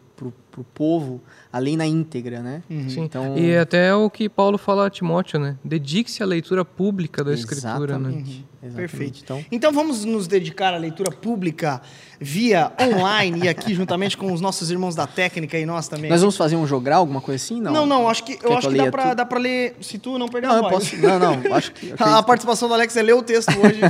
para 0.53 0.61
o 0.61 0.65
povo 0.65 1.21
a 1.53 1.59
lei 1.59 1.77
na 1.77 1.87
íntegra, 1.87 2.41
né? 2.41 2.63
Uhum. 2.71 2.89
Sim. 2.89 3.01
Então... 3.03 3.37
E 3.37 3.57
até 3.57 3.95
o 3.95 4.09
que 4.09 4.29
Paulo 4.29 4.57
fala 4.57 4.87
a 4.87 4.91
Timóteo, 4.91 5.39
né? 5.39 5.57
Dedique-se 5.63 6.23
à 6.23 6.27
leitura 6.27 6.65
pública 6.65 7.23
da 7.23 7.33
Exatamente. 7.33 7.67
Escritura, 7.67 7.99
né? 7.99 8.09
Uhum. 8.09 8.53
Perfeito. 8.77 9.19
Então... 9.25 9.45
então 9.51 9.73
vamos 9.73 10.05
nos 10.05 10.29
dedicar 10.29 10.73
à 10.73 10.77
leitura 10.77 11.11
pública 11.11 11.83
via 12.21 12.71
online 12.81 13.47
e 13.47 13.49
aqui 13.49 13.75
juntamente 13.75 14.17
com 14.17 14.33
os 14.33 14.41
nossos 14.41 14.71
irmãos 14.71 14.95
da 14.95 15.05
técnica 15.05 15.59
e 15.59 15.67
nós 15.67 15.89
também. 15.89 16.09
Nós 16.09 16.21
vamos 16.21 16.37
fazer 16.37 16.55
um 16.55 16.65
jogral, 16.65 17.01
alguma 17.01 17.21
coisa 17.21 17.45
assim? 17.45 17.61
Não, 17.61 17.73
não, 17.73 17.87
não 17.87 18.09
acho 18.09 18.23
que, 18.23 18.39
eu 18.41 18.57
acho 18.57 18.69
que 18.69 18.77
dá 18.77 18.89
para 18.89 19.15
dá 19.15 19.27
pra 19.27 19.41
ler, 19.41 19.75
se 19.81 19.99
tu 19.99 20.17
não 20.17 20.29
perder 20.29 20.47
não, 20.47 20.55
a 20.55 20.71
voz. 20.71 20.91
Posso, 20.91 20.97
não, 20.97 21.19
não, 21.19 21.55
acho 21.57 21.73
que... 21.73 21.93
a 21.99 22.23
participação 22.23 22.69
do 22.69 22.75
Alex 22.75 22.97
é 22.97 23.03
ler 23.03 23.15
o 23.15 23.23
texto 23.23 23.51
hoje. 23.51 23.81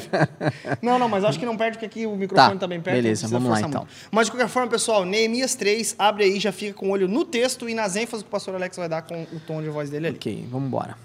não, 0.80 0.98
não, 0.98 1.06
mas 1.06 1.22
acho 1.22 1.38
que 1.38 1.44
não 1.44 1.56
perde 1.56 1.76
porque 1.76 1.86
aqui 1.86 2.06
o 2.06 2.16
microfone 2.16 2.54
tá, 2.54 2.60
tá 2.60 2.66
bem 2.66 2.80
perto. 2.80 2.96
Beleza, 2.96 3.28
vamos 3.28 3.50
lá 3.50 3.60
então. 3.60 3.86
Mas 4.10 4.26
de 4.26 4.32
qualquer 4.32 4.48
forma, 4.48 4.70
pessoal, 4.70 5.04
Neemias 5.04 5.54
3, 5.54 5.96
abre 5.98 6.24
aí, 6.24 6.40
já 6.40 6.50
fica 6.50 6.72
com 6.72 6.88
o 6.88 6.90
olho 6.92 7.06
no 7.06 7.26
texto 7.26 7.51
e 7.68 7.74
nas 7.74 7.96
ênfases 7.96 8.22
que 8.22 8.28
o 8.28 8.30
pastor 8.30 8.54
Alex 8.54 8.76
vai 8.76 8.88
dar 8.88 9.02
com 9.02 9.22
o 9.32 9.40
tom 9.46 9.62
de 9.62 9.68
voz 9.68 9.90
dele 9.90 10.08
ali. 10.08 10.16
Ok, 10.16 10.46
vamos 10.50 10.68
embora. 10.68 10.96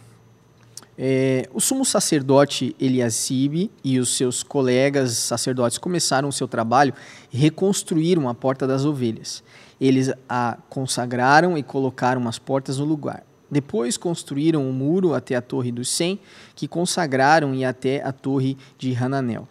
É, 1.00 1.48
o 1.54 1.62
sumo 1.62 1.86
sacerdote 1.86 2.76
Eliasibe 2.80 3.70
e 3.84 4.00
os 4.00 4.18
seus 4.18 4.42
colegas 4.42 5.12
sacerdotes 5.12 5.78
começaram 5.78 6.28
o 6.28 6.34
seu 6.34 6.48
trabalho 6.48 6.94
e 7.32 7.38
reconstruíram 7.38 8.28
a 8.28 8.34
porta 8.34 8.66
das 8.66 8.84
ovelhas. 8.84 9.44
Eles 9.80 10.12
a 10.28 10.58
consagraram 10.70 11.56
e 11.56 11.62
colocaram 11.62 12.28
as 12.28 12.40
portas 12.40 12.80
no 12.80 12.86
lugar. 12.86 13.24
Depois 13.50 13.96
construíram 13.96 14.66
o 14.66 14.70
um 14.70 14.74
muro 14.74 15.14
até 15.14 15.36
a 15.36 15.42
torre 15.42 15.72
dos 15.72 15.88
Cem, 15.88 16.20
que 16.56 16.68
consagraram 16.68 17.54
e 17.54 17.64
até 17.64 18.04
a 18.04 18.12
torre 18.12 18.58
de 18.78 18.94
Hananel. 18.96 19.48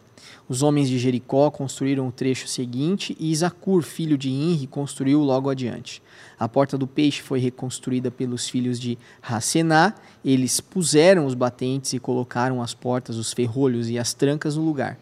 Os 0.49 0.63
homens 0.63 0.89
de 0.89 0.99
Jericó 0.99 1.51
construíram 1.51 2.09
o 2.09 2.13
trecho 2.13 2.47
seguinte 2.47 3.17
e 3.19 3.31
Isacur, 3.33 3.83
filho 3.83 4.17
de 4.17 4.31
Inri, 4.31 4.67
construiu 4.67 5.21
logo 5.21 5.51
adiante. 5.51 6.03
A 6.39 6.49
porta 6.49 6.79
do 6.79 6.87
peixe 6.87 7.23
foi 7.23 7.39
reconstruída 7.39 8.11
pelos 8.11 8.49
filhos 8.49 8.79
de 8.79 8.99
Racená. 9.21 9.95
Eles 10.25 10.61
puseram 10.61 11.27
os 11.27 11.35
batentes 11.35 11.93
e 11.93 11.99
colocaram 11.99 12.63
as 12.63 12.75
portas, 12.75 13.17
os 13.17 13.33
ferrolhos 13.33 13.89
e 13.89 13.99
as 13.99 14.15
trancas 14.15 14.57
no 14.57 14.65
lugar. 14.65 14.99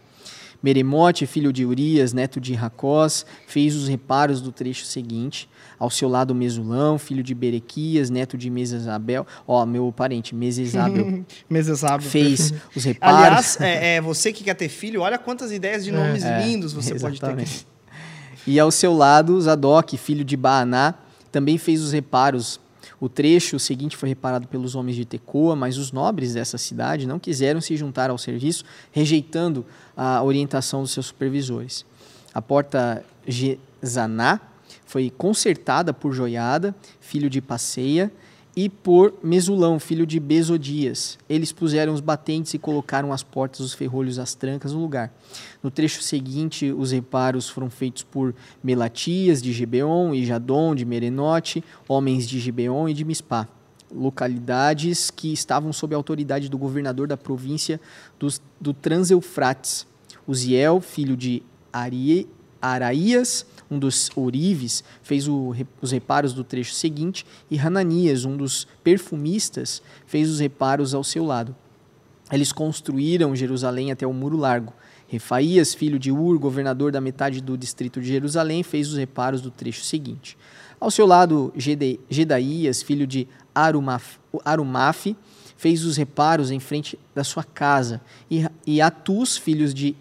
Meremote, 0.64 1.26
filho 1.26 1.52
de 1.52 1.62
Urias, 1.66 2.14
neto 2.14 2.40
de 2.40 2.54
Racós, 2.54 3.26
fez 3.46 3.76
os 3.76 3.86
reparos 3.86 4.40
do 4.40 4.50
trecho 4.50 4.86
seguinte. 4.86 5.46
Ao 5.78 5.90
seu 5.90 6.08
lado, 6.08 6.34
Mesulão, 6.34 6.98
filho 6.98 7.22
de 7.22 7.34
Berequias, 7.34 8.08
neto 8.08 8.38
de 8.38 8.48
Mesesabel. 8.48 9.26
Ó, 9.46 9.66
meu 9.66 9.92
parente, 9.92 10.34
Mesesabel. 10.34 11.22
Mesesabel. 11.50 12.08
Fez 12.08 12.54
os 12.74 12.82
reparos. 12.82 13.18
Aliás, 13.18 13.60
é, 13.60 13.96
é, 13.96 14.00
você 14.00 14.32
que 14.32 14.42
quer 14.42 14.54
ter 14.54 14.70
filho, 14.70 15.02
olha 15.02 15.18
quantas 15.18 15.52
ideias 15.52 15.84
de 15.84 15.90
é, 15.90 15.92
nomes 15.92 16.24
é, 16.24 16.46
lindos 16.46 16.72
você 16.72 16.94
exatamente. 16.94 17.20
pode 17.20 17.64
ter. 17.66 17.66
E 18.46 18.58
ao 18.58 18.70
seu 18.70 18.96
lado, 18.96 19.38
Zadok, 19.42 19.98
filho 19.98 20.24
de 20.24 20.34
Baaná, 20.34 20.94
também 21.30 21.58
fez 21.58 21.82
os 21.82 21.92
reparos. 21.92 22.58
O 23.04 23.08
trecho 23.10 23.58
seguinte 23.58 23.98
foi 23.98 24.08
reparado 24.08 24.48
pelos 24.48 24.74
homens 24.74 24.96
de 24.96 25.04
Tecoa, 25.04 25.54
mas 25.54 25.76
os 25.76 25.92
nobres 25.92 26.32
dessa 26.32 26.56
cidade 26.56 27.06
não 27.06 27.18
quiseram 27.18 27.60
se 27.60 27.76
juntar 27.76 28.08
ao 28.08 28.16
serviço, 28.16 28.64
rejeitando 28.90 29.62
a 29.94 30.22
orientação 30.22 30.80
dos 30.80 30.92
seus 30.92 31.04
supervisores. 31.04 31.84
A 32.32 32.40
porta 32.40 33.04
Gezaná 33.28 34.40
foi 34.86 35.10
consertada 35.10 35.92
por 35.92 36.14
Joiada, 36.14 36.74
filho 36.98 37.28
de 37.28 37.42
Passeia, 37.42 38.10
e 38.56 38.68
por 38.68 39.14
Mesulão, 39.22 39.80
filho 39.80 40.06
de 40.06 40.20
Besodias. 40.20 41.18
Eles 41.28 41.50
puseram 41.50 41.92
os 41.92 42.00
batentes 42.00 42.54
e 42.54 42.58
colocaram 42.58 43.12
as 43.12 43.22
portas, 43.22 43.60
os 43.60 43.74
ferrolhos, 43.74 44.18
as 44.18 44.34
trancas 44.34 44.72
no 44.72 44.80
lugar. 44.80 45.12
No 45.62 45.70
trecho 45.70 46.02
seguinte, 46.02 46.70
os 46.70 46.92
reparos 46.92 47.48
foram 47.48 47.68
feitos 47.68 48.02
por 48.04 48.34
Melatias 48.62 49.42
de 49.42 49.52
Gibeon 49.52 50.14
e 50.14 50.24
Jadon 50.24 50.74
de 50.74 50.84
Merenote, 50.84 51.64
homens 51.88 52.28
de 52.28 52.38
Gibeon 52.38 52.88
e 52.88 52.94
de 52.94 53.04
Mispá, 53.04 53.48
localidades 53.90 55.10
que 55.10 55.32
estavam 55.32 55.72
sob 55.72 55.94
a 55.94 55.98
autoridade 55.98 56.48
do 56.48 56.58
governador 56.58 57.08
da 57.08 57.16
província 57.16 57.80
dos, 58.18 58.40
do 58.60 58.72
Transeufrates. 58.72 59.86
Uziel, 60.26 60.80
filho 60.80 61.16
de 61.16 61.42
Arie, 61.70 62.26
Araías, 62.62 63.44
um 63.70 63.78
dos 63.78 64.10
ourives, 64.14 64.84
fez 65.02 65.28
o, 65.28 65.54
os 65.80 65.90
reparos 65.90 66.32
do 66.32 66.44
trecho 66.44 66.74
seguinte, 66.74 67.26
e 67.50 67.58
Hananias, 67.58 68.24
um 68.24 68.36
dos 68.36 68.66
perfumistas, 68.82 69.82
fez 70.06 70.30
os 70.30 70.40
reparos 70.40 70.94
ao 70.94 71.04
seu 71.04 71.24
lado. 71.24 71.54
Eles 72.32 72.52
construíram 72.52 73.36
Jerusalém 73.36 73.92
até 73.92 74.06
o 74.06 74.12
muro 74.12 74.36
largo. 74.36 74.72
Refaías, 75.06 75.74
filho 75.74 75.98
de 75.98 76.10
Ur, 76.10 76.38
governador 76.38 76.90
da 76.90 77.00
metade 77.00 77.40
do 77.40 77.56
distrito 77.56 78.00
de 78.00 78.08
Jerusalém, 78.08 78.62
fez 78.62 78.88
os 78.88 78.96
reparos 78.96 79.40
do 79.40 79.50
trecho 79.50 79.84
seguinte. 79.84 80.36
Ao 80.80 80.90
seu 80.90 81.06
lado, 81.06 81.52
Gedaías, 82.10 82.82
filho 82.82 83.06
de 83.06 83.28
Arumaf, 83.54 84.18
Arumaf, 84.44 85.14
fez 85.56 85.84
os 85.84 85.96
reparos 85.96 86.50
em 86.50 86.58
frente 86.58 86.98
da 87.14 87.22
sua 87.22 87.44
casa. 87.44 88.00
E, 88.66 88.80
Atus, 88.80 89.36
filhos 89.36 89.72
de 89.72 89.94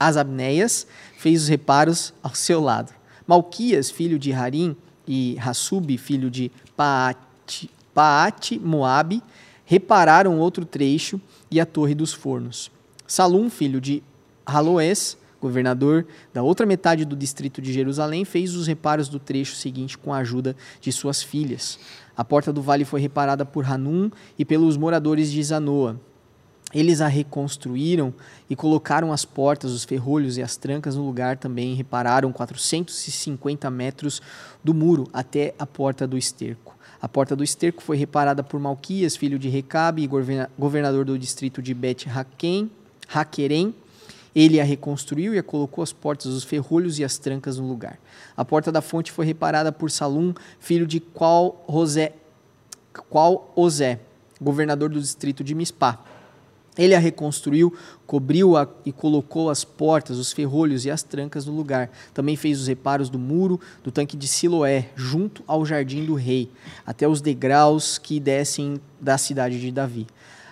Azabneia, 0.00 0.64
Azabneias, 0.64 0.86
fez 1.18 1.42
os 1.42 1.48
reparos 1.48 2.14
ao 2.22 2.34
seu 2.34 2.60
lado. 2.60 2.92
Malquias, 3.26 3.90
filho 3.90 4.18
de 4.18 4.32
Harim, 4.32 4.74
e 5.06 5.36
Hassub, 5.40 5.96
filho 5.98 6.30
de 6.30 6.52
Paate, 6.76 7.68
Paate 7.92 8.58
Moabe, 8.58 9.22
repararam 9.64 10.38
outro 10.38 10.64
trecho 10.64 11.20
e 11.50 11.60
a 11.60 11.66
Torre 11.66 11.94
dos 11.94 12.12
Fornos. 12.12 12.70
Salum, 13.06 13.50
filho 13.50 13.80
de 13.80 14.02
Haloés, 14.46 15.18
governador 15.40 16.06
da 16.32 16.42
outra 16.42 16.64
metade 16.64 17.04
do 17.04 17.16
distrito 17.16 17.60
de 17.60 17.72
Jerusalém, 17.72 18.24
fez 18.24 18.54
os 18.54 18.68
reparos 18.68 19.08
do 19.08 19.18
trecho 19.18 19.56
seguinte 19.56 19.98
com 19.98 20.12
a 20.12 20.18
ajuda 20.18 20.54
de 20.80 20.92
suas 20.92 21.22
filhas. 21.22 21.78
A 22.16 22.24
porta 22.24 22.52
do 22.52 22.62
vale 22.62 22.84
foi 22.84 23.00
reparada 23.00 23.44
por 23.44 23.64
Hanum 23.64 24.10
e 24.38 24.44
pelos 24.44 24.76
moradores 24.76 25.30
de 25.30 25.42
Zanoa. 25.42 26.00
Eles 26.72 27.00
a 27.00 27.08
reconstruíram 27.08 28.14
e 28.48 28.54
colocaram 28.54 29.12
as 29.12 29.24
portas, 29.24 29.72
os 29.72 29.84
ferrolhos 29.84 30.36
e 30.36 30.42
as 30.42 30.56
trancas 30.56 30.94
no 30.94 31.04
lugar 31.04 31.36
também. 31.36 31.74
Repararam 31.74 32.32
450 32.32 33.68
metros 33.70 34.22
do 34.62 34.72
muro 34.72 35.08
até 35.12 35.52
a 35.58 35.66
porta 35.66 36.06
do 36.06 36.16
esterco. 36.16 36.76
A 37.02 37.08
porta 37.08 37.34
do 37.34 37.42
esterco 37.42 37.82
foi 37.82 37.96
reparada 37.96 38.42
por 38.42 38.60
Malquias, 38.60 39.16
filho 39.16 39.38
de 39.38 39.48
Recabe 39.48 40.02
e 40.02 40.46
governador 40.58 41.04
do 41.04 41.18
distrito 41.18 41.60
de 41.60 41.74
Bet 41.74 42.06
Haquerem. 43.12 43.74
Ele 44.32 44.60
a 44.60 44.64
reconstruiu 44.64 45.34
e 45.34 45.38
a 45.38 45.42
colocou 45.42 45.82
as 45.82 45.92
portas, 45.92 46.26
os 46.26 46.44
ferrolhos 46.44 47.00
e 47.00 47.04
as 47.04 47.18
trancas 47.18 47.58
no 47.58 47.66
lugar. 47.66 47.98
A 48.36 48.44
porta 48.44 48.70
da 48.70 48.80
fonte 48.80 49.10
foi 49.10 49.26
reparada 49.26 49.72
por 49.72 49.90
Salum, 49.90 50.32
filho 50.60 50.86
de 50.86 51.00
Qual 51.00 51.64
Rosé, 51.66 52.12
Qual 53.08 53.52
Ozé, 53.56 53.98
governador 54.40 54.88
do 54.88 55.00
distrito 55.00 55.42
de 55.42 55.52
Mispá. 55.52 55.98
Ele 56.80 56.94
a 56.94 56.98
reconstruiu, 56.98 57.74
cobriu-a 58.06 58.66
e 58.86 58.90
colocou 58.90 59.50
as 59.50 59.64
portas, 59.64 60.16
os 60.16 60.32
ferrolhos 60.32 60.86
e 60.86 60.90
as 60.90 61.02
trancas 61.02 61.44
no 61.44 61.52
lugar. 61.52 61.90
Também 62.14 62.36
fez 62.36 62.58
os 62.58 62.68
reparos 62.68 63.10
do 63.10 63.18
muro 63.18 63.60
do 63.84 63.92
tanque 63.92 64.16
de 64.16 64.26
Siloé, 64.26 64.88
junto 64.96 65.44
ao 65.46 65.66
jardim 65.66 66.06
do 66.06 66.14
rei, 66.14 66.48
até 66.86 67.06
os 67.06 67.20
degraus 67.20 67.98
que 67.98 68.18
descem 68.18 68.80
da 68.98 69.18
cidade 69.18 69.60
de 69.60 69.70
Davi. 69.70 70.06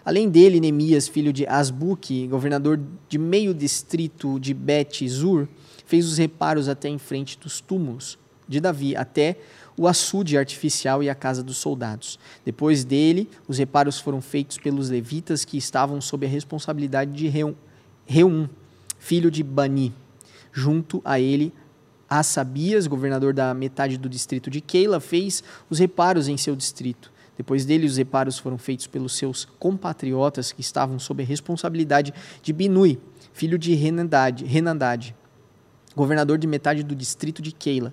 Além 0.04 0.28
dele, 0.28 0.60
Neemias, 0.60 1.08
filho 1.08 1.32
de 1.32 1.46
Asbuque, 1.46 2.26
governador 2.26 2.78
de 3.08 3.16
meio 3.16 3.54
distrito 3.54 4.38
de 4.38 4.52
Bet-Zur, 4.52 5.48
fez 5.86 6.06
os 6.06 6.18
reparos 6.18 6.68
até 6.68 6.90
em 6.90 6.98
frente 6.98 7.38
dos 7.38 7.58
túmulos 7.62 8.18
de 8.46 8.60
Davi, 8.60 8.94
até 8.94 9.38
o 9.78 9.86
açude 9.86 10.36
artificial 10.36 11.02
e 11.02 11.08
a 11.08 11.14
casa 11.14 11.42
dos 11.42 11.56
soldados. 11.56 12.18
Depois 12.44 12.84
dele, 12.84 13.30
os 13.46 13.58
reparos 13.58 14.00
foram 14.00 14.20
feitos 14.20 14.58
pelos 14.58 14.90
levitas 14.90 15.44
que 15.44 15.56
estavam 15.56 16.00
sob 16.00 16.26
a 16.26 16.28
responsabilidade 16.28 17.12
de 17.12 17.28
Reum, 18.06 18.48
filho 18.98 19.30
de 19.30 19.42
Bani. 19.42 19.94
Junto 20.52 21.00
a 21.04 21.20
ele, 21.20 21.52
Assabias, 22.10 22.86
governador 22.86 23.32
da 23.32 23.54
metade 23.54 23.96
do 23.96 24.08
distrito 24.08 24.50
de 24.50 24.60
Keila, 24.60 24.98
fez 24.98 25.44
os 25.70 25.78
reparos 25.78 26.26
em 26.26 26.36
seu 26.36 26.56
distrito. 26.56 27.12
Depois 27.36 27.64
dele, 27.64 27.86
os 27.86 27.96
reparos 27.96 28.36
foram 28.36 28.58
feitos 28.58 28.88
pelos 28.88 29.16
seus 29.16 29.44
compatriotas 29.44 30.50
que 30.50 30.60
estavam 30.60 30.98
sob 30.98 31.22
a 31.22 31.26
responsabilidade 31.26 32.12
de 32.42 32.52
Binui, 32.52 32.98
filho 33.32 33.56
de 33.56 33.74
Renandade, 33.74 35.14
governador 35.94 36.36
de 36.36 36.48
metade 36.48 36.82
do 36.82 36.96
distrito 36.96 37.40
de 37.40 37.52
Keila. 37.52 37.92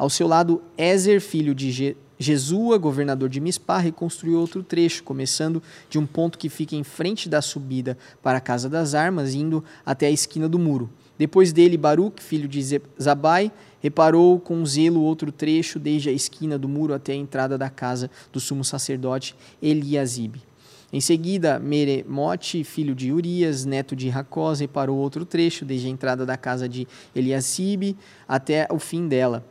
Ao 0.00 0.08
seu 0.08 0.26
lado, 0.26 0.62
Ezer, 0.78 1.20
filho 1.20 1.54
de 1.54 1.70
Je 1.70 1.94
Jesua, 2.18 2.78
governador 2.78 3.28
de 3.28 3.38
Mispá, 3.38 3.76
reconstruiu 3.76 4.38
outro 4.38 4.62
trecho, 4.62 5.02
começando 5.02 5.62
de 5.90 5.98
um 5.98 6.06
ponto 6.06 6.38
que 6.38 6.48
fica 6.48 6.74
em 6.74 6.82
frente 6.82 7.28
da 7.28 7.42
subida 7.42 7.98
para 8.22 8.38
a 8.38 8.40
Casa 8.40 8.66
das 8.66 8.94
Armas, 8.94 9.34
indo 9.34 9.62
até 9.84 10.06
a 10.06 10.10
esquina 10.10 10.48
do 10.48 10.58
muro. 10.58 10.88
Depois 11.18 11.52
dele, 11.52 11.76
Baruch, 11.76 12.22
filho 12.22 12.48
de 12.48 12.80
Zabai, 12.98 13.52
Reparou 13.82 14.40
com 14.40 14.64
zelo 14.64 15.02
outro 15.02 15.30
trecho, 15.30 15.78
desde 15.78 16.08
a 16.08 16.12
esquina 16.12 16.58
do 16.58 16.68
muro 16.68 16.94
até 16.94 17.12
a 17.12 17.16
entrada 17.16 17.58
da 17.58 17.68
casa 17.68 18.10
do 18.32 18.40
sumo 18.40 18.64
sacerdote 18.64 19.36
Eliasibe. 19.60 20.42
Em 20.90 21.00
seguida, 21.00 21.58
Meremote, 21.58 22.64
filho 22.64 22.94
de 22.94 23.12
Urias, 23.12 23.66
neto 23.66 23.94
de 23.94 24.08
Racós, 24.08 24.60
reparou 24.60 24.96
outro 24.96 25.26
trecho, 25.26 25.64
desde 25.64 25.86
a 25.86 25.90
entrada 25.90 26.24
da 26.24 26.38
casa 26.38 26.66
de 26.66 26.88
Eliasibe 27.14 27.96
até 28.26 28.66
o 28.70 28.78
fim 28.78 29.06
dela. 29.06 29.44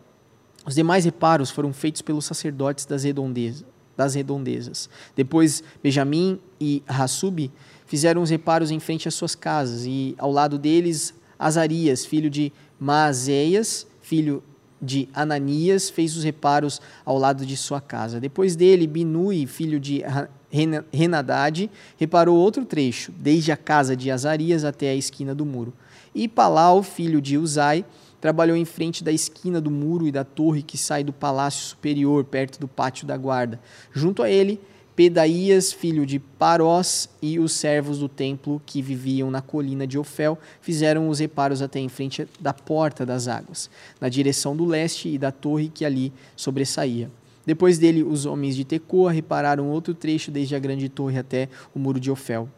Os 0.70 0.76
demais 0.76 1.04
reparos 1.04 1.50
foram 1.50 1.74
feitos 1.74 2.00
pelos 2.04 2.26
sacerdotes 2.26 2.86
das, 2.86 3.04
redondezas. 3.04 3.66
Das 3.98 4.14
redondezas. 4.14 4.88
Depois, 5.16 5.64
Benjamim 5.82 6.40
e 6.62 6.84
Hassub 6.88 7.52
fizeram 7.88 8.22
os 8.22 8.30
reparos 8.30 8.70
em 8.70 8.80
frente 8.80 9.08
às 9.08 9.16
suas 9.16 9.34
casas, 9.34 9.84
e 9.88 10.14
ao 10.20 10.32
lado 10.32 10.60
deles, 10.60 11.12
Azarias, 11.40 12.06
filho 12.06 12.30
de 12.30 12.54
Maazéias, 12.80 13.88
filho 14.00 14.44
de 14.80 15.10
Ananias, 15.12 15.90
fez 15.90 16.16
os 16.16 16.24
reparos 16.24 16.80
ao 17.04 17.18
lado 17.18 17.48
de 17.48 17.58
sua 17.58 17.82
casa. 17.82 18.20
Depois 18.20 18.56
dele, 18.56 18.86
Binui, 18.86 19.48
filho 19.48 19.80
de 19.80 20.04
Renadade, 20.94 21.68
reparou 21.98 22.38
outro 22.38 22.64
trecho, 22.64 23.12
desde 23.18 23.52
a 23.52 23.58
casa 23.58 23.96
de 23.96 24.12
Azarias 24.12 24.64
até 24.64 24.92
a 24.92 24.96
esquina 24.96 25.34
do 25.34 25.48
muro. 25.48 25.74
E 26.14 26.28
Palau, 26.28 26.84
filho 26.84 27.20
de 27.20 27.40
Uzai, 27.40 27.84
trabalhou 28.22 28.56
em 28.58 28.66
frente 28.66 29.04
da 29.04 29.12
esquina 29.12 29.62
do 29.62 29.72
muro 29.72 30.08
e 30.08 30.12
da 30.12 30.24
torre 30.24 30.62
que 30.62 30.78
sai 30.78 31.04
do 31.04 31.14
palácio 31.14 31.68
superior, 31.68 32.24
perto 32.24 32.60
do 32.60 32.68
pátio 32.68 33.08
da 33.08 33.16
guarda. 33.16 33.60
Junto 33.94 34.22
a 34.22 34.30
ele, 34.30 34.60
Pedaías, 35.00 35.72
filho 35.72 36.06
de 36.06 36.20
Parós, 36.20 37.08
e 37.22 37.40
os 37.40 37.54
servos 37.54 38.00
do 38.00 38.10
templo 38.10 38.62
que 38.66 38.82
viviam 38.82 39.32
na 39.32 39.42
colina 39.42 39.88
de 39.88 39.98
Ofel 39.98 40.38
fizeram 40.60 41.08
os 41.08 41.20
reparos 41.20 41.62
até 41.62 41.80
em 41.80 41.88
frente 41.88 42.28
da 42.38 42.54
porta 42.54 43.06
das 43.06 43.30
águas, 43.30 43.70
na 44.02 44.10
direção 44.10 44.58
do 44.58 44.66
leste 44.66 45.08
e 45.08 45.18
da 45.18 45.32
torre 45.32 45.70
que 45.70 45.86
ali 45.86 46.12
sobressaía. 46.36 47.10
Depois 47.46 47.80
dele, 47.80 48.04
os 48.04 48.26
homens 48.26 48.58
de 48.58 48.66
Tecoa 48.66 49.10
repararam 49.10 49.70
outro 49.70 49.94
trecho 49.94 50.32
desde 50.32 50.54
a 50.54 50.60
grande 50.60 50.90
torre 50.90 51.18
até 51.18 51.48
o 51.74 51.80
muro 51.80 51.98
de 51.98 52.12
Ofel. 52.12 52.50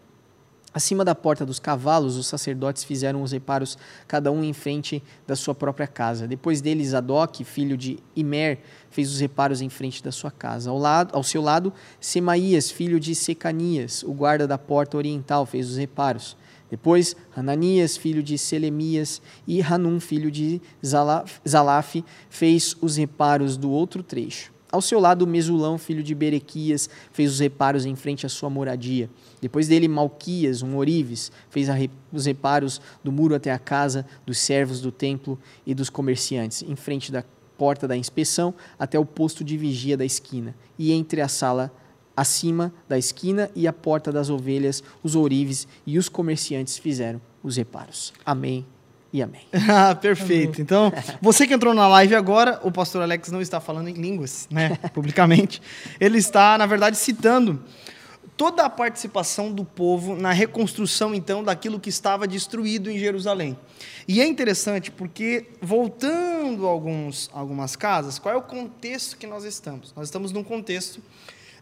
Acima 0.73 1.03
da 1.03 1.13
porta 1.13 1.45
dos 1.45 1.59
cavalos, 1.59 2.15
os 2.15 2.27
sacerdotes 2.27 2.85
fizeram 2.85 3.21
os 3.21 3.33
reparos, 3.33 3.77
cada 4.07 4.31
um 4.31 4.41
em 4.41 4.53
frente 4.53 5.03
da 5.27 5.35
sua 5.35 5.53
própria 5.53 5.85
casa. 5.85 6.25
Depois 6.25 6.61
deles, 6.61 6.89
Zadok, 6.89 7.43
filho 7.43 7.75
de 7.75 7.99
Imer, 8.15 8.59
fez 8.89 9.11
os 9.11 9.19
reparos 9.19 9.61
em 9.61 9.67
frente 9.67 10.01
da 10.01 10.13
sua 10.13 10.31
casa. 10.31 10.69
Ao, 10.69 10.77
lado, 10.77 11.13
ao 11.13 11.23
seu 11.23 11.41
lado, 11.41 11.73
Semaías, 11.99 12.71
filho 12.71 13.01
de 13.01 13.13
Secanias, 13.13 14.01
o 14.03 14.13
guarda 14.13 14.47
da 14.47 14.57
porta 14.57 14.95
oriental, 14.95 15.45
fez 15.45 15.69
os 15.69 15.75
reparos. 15.75 16.37
Depois, 16.69 17.17
Hananias, 17.35 17.97
filho 17.97 18.23
de 18.23 18.37
Selemias, 18.37 19.21
e 19.45 19.61
Hanum, 19.61 19.99
filho 19.99 20.31
de 20.31 20.61
Zalaf, 20.85 21.39
Zalaf, 21.45 22.01
fez 22.29 22.77
os 22.79 22.95
reparos 22.95 23.57
do 23.57 23.69
outro 23.69 24.01
trecho. 24.01 24.53
Ao 24.71 24.81
seu 24.81 24.99
lado, 24.99 25.27
Mesulão, 25.27 25.77
filho 25.77 26.01
de 26.01 26.15
Berequias, 26.15 26.89
fez 27.11 27.33
os 27.33 27.39
reparos 27.39 27.85
em 27.85 27.95
frente 27.95 28.25
à 28.25 28.29
sua 28.29 28.49
moradia. 28.49 29.09
Depois 29.41 29.67
dele, 29.67 29.87
Malquias, 29.87 30.61
um 30.61 30.77
orives, 30.77 31.31
fez 31.49 31.67
os 32.11 32.25
reparos 32.25 32.79
do 33.03 33.11
muro 33.11 33.35
até 33.35 33.51
a 33.51 33.59
casa 33.59 34.05
dos 34.25 34.37
servos 34.37 34.79
do 34.79 34.91
templo 34.91 35.37
e 35.65 35.73
dos 35.73 35.89
comerciantes, 35.89 36.63
em 36.63 36.75
frente 36.75 37.11
da 37.11 37.23
porta 37.57 37.87
da 37.87 37.97
inspeção 37.97 38.53
até 38.79 38.97
o 38.97 39.05
posto 39.05 39.43
de 39.43 39.57
vigia 39.57 39.97
da 39.97 40.05
esquina, 40.05 40.55
e 40.79 40.91
entre 40.93 41.19
a 41.19 41.27
sala 41.27 41.71
acima 42.15 42.73
da 42.87 42.97
esquina 42.97 43.49
e 43.53 43.67
a 43.67 43.73
porta 43.73 44.11
das 44.11 44.29
ovelhas, 44.29 44.81
os 45.03 45.15
ourives 45.15 45.67
e 45.85 45.97
os 45.97 46.07
comerciantes 46.07 46.77
fizeram 46.77 47.21
os 47.43 47.57
reparos. 47.57 48.13
Amém 48.25 48.65
e 49.13 49.21
amém. 49.21 49.41
ah, 49.69 49.93
perfeito. 49.93 50.61
Então, 50.61 50.91
você 51.21 51.45
que 51.45 51.53
entrou 51.53 51.73
na 51.73 51.87
live 51.87 52.15
agora, 52.15 52.59
o 52.63 52.71
pastor 52.71 53.01
Alex 53.01 53.31
não 53.31 53.41
está 53.41 53.59
falando 53.59 53.89
em 53.89 53.93
línguas, 53.93 54.47
né, 54.49 54.77
publicamente. 54.93 55.61
Ele 55.99 56.17
está, 56.17 56.57
na 56.57 56.65
verdade, 56.65 56.97
citando 56.97 57.61
toda 58.37 58.63
a 58.63 58.69
participação 58.69 59.51
do 59.51 59.63
povo 59.63 60.15
na 60.15 60.31
reconstrução, 60.31 61.13
então, 61.13 61.43
daquilo 61.43 61.79
que 61.79 61.89
estava 61.89 62.27
destruído 62.27 62.89
em 62.89 62.97
Jerusalém. 62.97 63.57
E 64.07 64.21
é 64.21 64.25
interessante 64.25 64.89
porque, 64.89 65.47
voltando 65.61 66.65
a 66.65 66.69
alguns, 66.69 67.29
algumas 67.33 67.75
casas, 67.75 68.17
qual 68.17 68.33
é 68.33 68.37
o 68.37 68.41
contexto 68.41 69.17
que 69.17 69.27
nós 69.27 69.43
estamos? 69.43 69.93
Nós 69.95 70.07
estamos 70.07 70.31
num 70.31 70.43
contexto 70.43 71.01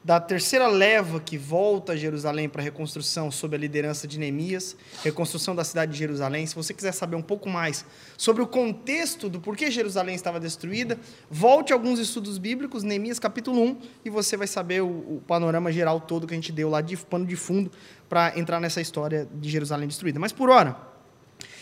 da 0.03 0.20
terceira 0.20 0.68
leva 0.68 1.20
que 1.20 1.38
volta 1.38 1.94
a 1.94 1.96
Jerusalém 1.96 2.48
para 2.48 2.62
a 2.62 2.63
reconstrução 2.63 3.29
sob 3.29 3.56
a 3.56 3.60
liderança 3.60 4.08
de 4.08 4.18
Neemias, 4.18 4.75
reconstrução 5.03 5.53
da 5.56 5.63
cidade 5.63 5.91
de 5.91 5.98
Jerusalém. 5.98 6.46
Se 6.46 6.56
você 6.56 6.74
quiser 6.74 6.94
saber 6.94 7.15
um 7.15 7.22
pouco 7.22 7.50
mais 7.50 7.86
sobre 8.18 8.41
o 8.41 8.48
contexto 8.48 9.29
do 9.29 9.41
porquê 9.41 9.70
Jerusalém 9.70 10.15
estava 10.15 10.39
destruída, 10.39 10.98
volte 11.29 11.74
a 11.74 11.75
alguns 11.75 12.00
estudos 12.00 12.38
bíblicos, 12.38 12.84
Neemias 12.84 13.20
capítulo 13.20 13.62
1, 13.62 13.77
e 14.06 14.10
você 14.10 14.38
vai 14.38 14.48
saber 14.48 14.82
o, 14.82 14.88
o 14.88 15.24
panorama 15.27 15.72
geral 15.72 16.00
todo 16.00 16.25
que 16.25 16.34
a 16.34 16.38
gente 16.38 16.51
deu 16.51 16.70
lá 16.70 16.79
de 16.79 16.96
pano 16.96 17.25
de 17.25 17.36
fundo 17.36 17.72
para 18.08 18.38
entrar 18.39 18.60
nessa 18.60 18.79
história 18.79 19.27
de 19.34 19.50
Jerusalém 19.50 19.88
destruída. 19.88 20.20
Mas 20.20 20.32
por 20.32 20.50
hora, 20.50 20.88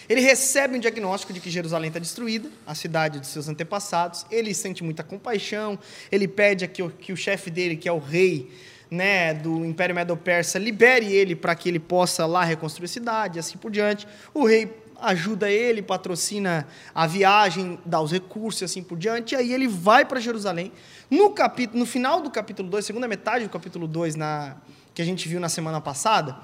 ele 0.10 0.22
recebe 0.22 0.78
um 0.78 0.80
diagnóstico 0.80 1.34
de 1.34 1.40
que 1.40 1.50
Jerusalém 1.50 1.90
está 1.90 2.00
destruída, 2.00 2.50
a 2.66 2.74
cidade 2.74 3.20
de 3.20 3.28
seus 3.28 3.50
antepassados. 3.50 4.26
Ele 4.32 4.54
sente 4.54 4.84
muita 4.84 5.04
compaixão. 5.04 5.78
Ele 6.12 6.28
pede 6.28 6.68
que 6.68 6.82
o, 6.82 6.90
que 6.90 7.12
o 7.12 7.18
chefe 7.18 7.52
dele, 7.52 7.76
que 7.76 7.90
é 7.90 7.92
o 7.92 8.00
rei 8.00 8.50
né, 8.90 9.34
do 9.34 9.66
Império 9.66 9.94
Medo-Persa, 9.94 10.58
libere 10.58 11.12
ele 11.12 11.36
para 11.36 11.54
que 11.56 11.68
ele 11.68 11.80
possa 11.80 12.26
lá 12.26 12.44
reconstruir 12.44 12.86
a 12.86 12.90
cidade, 12.90 13.40
assim 13.40 13.58
por 13.58 13.70
diante. 13.70 14.08
O 14.34 14.46
rei 14.46 14.72
ajuda 15.00 15.52
ele, 15.52 15.82
patrocina 15.82 16.66
a 16.96 17.06
viagem, 17.06 17.78
dá 17.86 18.00
os 18.00 18.12
recursos 18.12 18.62
e 18.62 18.66
assim 18.66 18.82
por 18.82 18.98
diante. 18.98 19.36
E 19.36 19.38
aí 19.38 19.54
ele 19.54 19.68
vai 19.68 20.06
para 20.06 20.22
Jerusalém. 20.22 20.72
No, 21.12 21.32
capítulo, 21.32 21.80
no 21.80 21.86
final 21.86 22.22
do 22.22 22.32
capítulo 22.32 22.70
2, 22.70 22.86
segunda 22.86 23.08
metade 23.10 23.44
do 23.44 23.50
capítulo 23.50 23.88
2, 23.88 24.16
na, 24.16 24.56
que 24.94 25.02
a 25.02 25.06
gente 25.06 25.28
viu 25.28 25.40
na 25.40 25.50
semana 25.50 25.82
passada, 25.82 26.38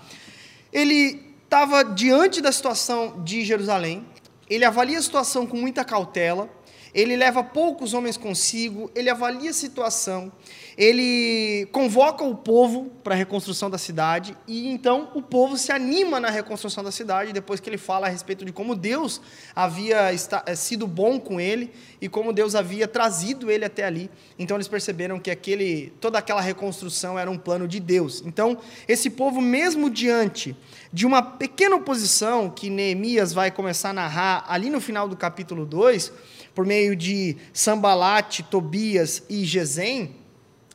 ele 0.72 1.33
estava 1.54 1.84
diante 1.84 2.42
da 2.42 2.52
situação 2.52 3.22
de 3.24 3.46
Jerusalém, 3.46 4.04
ele 4.50 4.66
avalia 4.66 4.98
a 4.98 5.02
situação 5.04 5.46
com 5.46 5.56
muita 5.56 5.86
cautela, 5.86 6.50
ele 6.94 7.16
leva 7.16 7.44
poucos 7.44 7.94
homens 7.94 8.18
consigo, 8.18 8.92
ele 8.94 9.10
avalia 9.10 9.50
a 9.50 9.54
situação, 9.54 10.32
ele 10.78 11.68
convoca 11.72 12.24
o 12.24 12.36
povo 12.36 12.92
para 13.04 13.14
a 13.14 13.18
reconstrução 13.18 13.70
da 13.70 13.78
cidade 13.78 14.36
e 14.48 14.68
então 14.68 15.12
o 15.14 15.22
povo 15.22 15.58
se 15.58 15.72
anima 15.72 16.20
na 16.20 16.30
reconstrução 16.30 16.84
da 16.84 16.92
cidade 16.92 17.34
depois 17.34 17.60
que 17.60 17.70
ele 17.70 17.78
fala 17.78 18.08
a 18.08 18.10
respeito 18.10 18.44
de 18.46 18.52
como 18.52 18.76
Deus 18.76 19.22
havia 19.56 20.12
eh, 20.14 20.56
sido 20.56 20.88
bom 20.88 21.20
com 21.20 21.40
ele 21.40 21.72
e 22.02 22.10
como 22.10 22.34
Deus 22.34 22.56
havia 22.56 22.88
trazido 22.88 23.52
ele 23.52 23.66
até 23.66 23.86
ali. 23.86 24.10
Então 24.38 24.58
eles 24.58 24.68
perceberam 24.68 25.20
que 25.20 25.30
aquele 25.30 25.94
toda 26.00 26.18
aquela 26.18 26.42
reconstrução 26.42 27.18
era 27.18 27.30
um 27.30 27.38
plano 27.38 27.68
de 27.68 27.80
Deus. 27.80 28.24
Então 28.26 28.58
esse 28.88 29.10
povo 29.10 29.42
mesmo 29.42 29.90
diante 29.90 30.56
de 30.92 31.06
uma 31.06 31.22
pequena 31.22 31.76
oposição 31.76 32.50
que 32.50 32.70
Neemias 32.70 33.34
vai 33.34 33.52
começar 33.52 33.90
a 33.90 33.94
narrar 33.94 34.46
ali 34.48 34.70
no 34.70 34.82
final 34.82 35.08
do 35.08 35.16
capítulo 35.16 35.66
2, 35.66 36.12
por 36.54 36.66
meio 36.66 36.96
de 36.96 37.38
Sambalate, 37.54 38.44
Tobias 38.44 39.24
e 39.30 39.44
Gesem, 39.46 40.16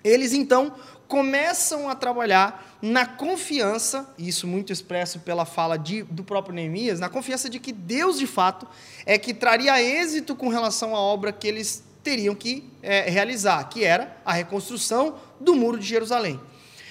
eles 0.02 0.32
então 0.32 0.74
começam 1.06 1.88
a 1.88 1.94
trabalhar 1.94 2.78
na 2.80 3.06
confiança, 3.06 4.08
isso 4.18 4.46
muito 4.46 4.72
expresso 4.72 5.20
pela 5.20 5.44
fala 5.44 5.76
de, 5.76 6.02
do 6.04 6.22
próprio 6.22 6.54
Neemias, 6.54 7.00
na 7.00 7.08
confiança 7.08 7.48
de 7.48 7.58
que 7.58 7.72
Deus 7.72 8.18
de 8.18 8.26
fato 8.26 8.68
é 9.04 9.18
que 9.18 9.34
traria 9.34 9.82
êxito 9.82 10.36
com 10.36 10.48
relação 10.48 10.94
à 10.94 11.00
obra 11.00 11.32
que 11.32 11.48
eles 11.48 11.82
teriam 12.02 12.34
que 12.34 12.64
é, 12.82 13.08
realizar, 13.10 13.64
que 13.68 13.84
era 13.84 14.16
a 14.24 14.32
reconstrução 14.32 15.16
do 15.40 15.54
muro 15.54 15.78
de 15.78 15.86
Jerusalém. 15.86 16.40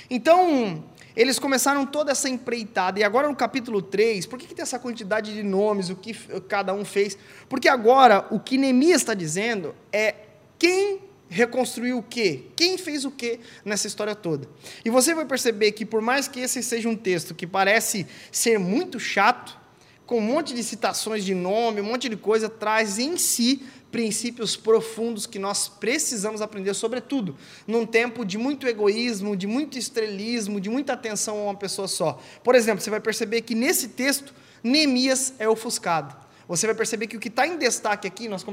Então, 0.09 0.83
eles 1.17 1.39
começaram 1.39 1.83
toda 1.83 2.11
essa 2.11 2.29
empreitada, 2.29 2.99
e 2.99 3.03
agora 3.03 3.27
no 3.27 3.35
capítulo 3.35 3.81
3, 3.81 4.27
por 4.27 4.37
que, 4.37 4.45
que 4.45 4.53
tem 4.53 4.61
essa 4.61 4.77
quantidade 4.77 5.33
de 5.33 5.41
nomes, 5.41 5.89
o 5.89 5.95
que 5.95 6.13
cada 6.47 6.75
um 6.75 6.85
fez? 6.85 7.17
Porque 7.49 7.67
agora 7.67 8.27
o 8.29 8.39
que 8.39 8.55
Neemias 8.55 9.01
está 9.01 9.15
dizendo 9.15 9.73
é 9.91 10.13
quem 10.59 11.01
reconstruiu 11.27 11.97
o 11.97 12.03
quê? 12.03 12.43
Quem 12.55 12.77
fez 12.77 13.03
o 13.03 13.09
quê 13.09 13.39
nessa 13.65 13.87
história 13.87 14.13
toda? 14.13 14.47
E 14.85 14.91
você 14.91 15.15
vai 15.15 15.25
perceber 15.25 15.71
que, 15.71 15.87
por 15.87 16.01
mais 16.03 16.27
que 16.27 16.39
esse 16.39 16.61
seja 16.61 16.87
um 16.87 16.95
texto 16.95 17.33
que 17.33 17.47
parece 17.47 18.05
ser 18.31 18.59
muito 18.59 18.99
chato, 18.99 19.57
com 20.05 20.19
um 20.19 20.21
monte 20.21 20.53
de 20.53 20.63
citações 20.63 21.25
de 21.25 21.33
nome, 21.33 21.81
um 21.81 21.83
monte 21.83 22.07
de 22.07 22.15
coisa, 22.15 22.47
traz 22.47 22.99
em 22.99 23.17
si 23.17 23.65
princípios 23.91 24.55
profundos 24.55 25.25
que 25.25 25.39
nós 25.39 25.67
precisamos 25.67 26.41
aprender, 26.41 26.73
sobretudo 26.73 27.35
num 27.65 27.85
tempo 27.85 28.25
de 28.25 28.37
muito 28.37 28.67
egoísmo, 28.67 29.35
de 29.35 29.47
muito 29.47 29.77
estrelismo, 29.77 30.59
de 30.59 30.69
muita 30.69 30.93
atenção 30.93 31.39
a 31.39 31.43
uma 31.43 31.55
pessoa 31.55 31.87
só. 31.87 32.19
Por 32.43 32.55
exemplo, 32.55 32.81
você 32.81 32.89
vai 32.89 32.99
perceber 32.99 33.41
que 33.41 33.55
nesse 33.55 33.89
texto, 33.89 34.33
Neemias 34.63 35.33
é 35.39 35.47
ofuscado 35.47 36.27
você 36.47 36.65
vai 36.65 36.75
perceber 36.75 37.07
que 37.07 37.17
o 37.17 37.19
que 37.19 37.27
está 37.27 37.45
em 37.45 37.57
destaque 37.57 38.07
aqui, 38.07 38.29
nós 38.29 38.45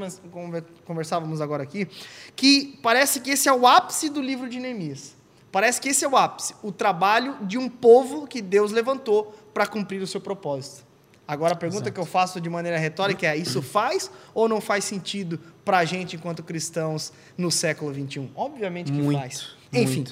conversávamos 0.85 1.41
agora 1.41 1.63
aqui, 1.63 1.89
que 2.35 2.79
parece 2.83 3.21
que 3.21 3.31
esse 3.31 3.49
é 3.49 3.53
o 3.53 3.67
ápice 3.67 4.09
do 4.09 4.21
livro 4.21 4.49
de 4.49 4.59
Neemias. 4.59 5.15
Parece 5.53 5.81
que 5.81 5.89
esse 5.89 6.05
é 6.05 6.09
o 6.09 6.17
ápice, 6.17 6.55
o 6.65 6.73
trabalho 6.73 7.39
de 7.43 7.57
um 7.57 7.69
povo 7.69 8.27
que 8.27 8.43
Deus 8.43 8.73
levantou 8.73 9.33
para 9.55 9.67
cumprir 9.67 10.03
o 10.03 10.07
seu 10.07 10.21
propósito. 10.21 10.85
Agora 11.27 11.55
a 11.55 11.57
pergunta 11.57 11.85
Exato. 11.85 11.95
que 11.95 12.01
eu 12.01 12.05
faço 12.05 12.41
de 12.41 12.51
maneira 12.51 12.79
retórica 12.79 13.27
é: 13.27 13.37
isso 13.37 13.63
faz 13.63 14.11
ou 14.35 14.49
não 14.49 14.61
faz 14.61 14.85
sentido 14.85 15.41
para 15.65 15.79
a 15.79 15.85
gente 15.85 16.17
enquanto 16.17 16.43
cristãos 16.43 17.13
no 17.37 17.51
século 17.51 17.93
XXI? 17.95 18.31
Obviamente 18.35 18.93
que 18.93 18.99
muito, 18.99 19.19
faz. 19.19 19.49
Enfim, 19.73 20.05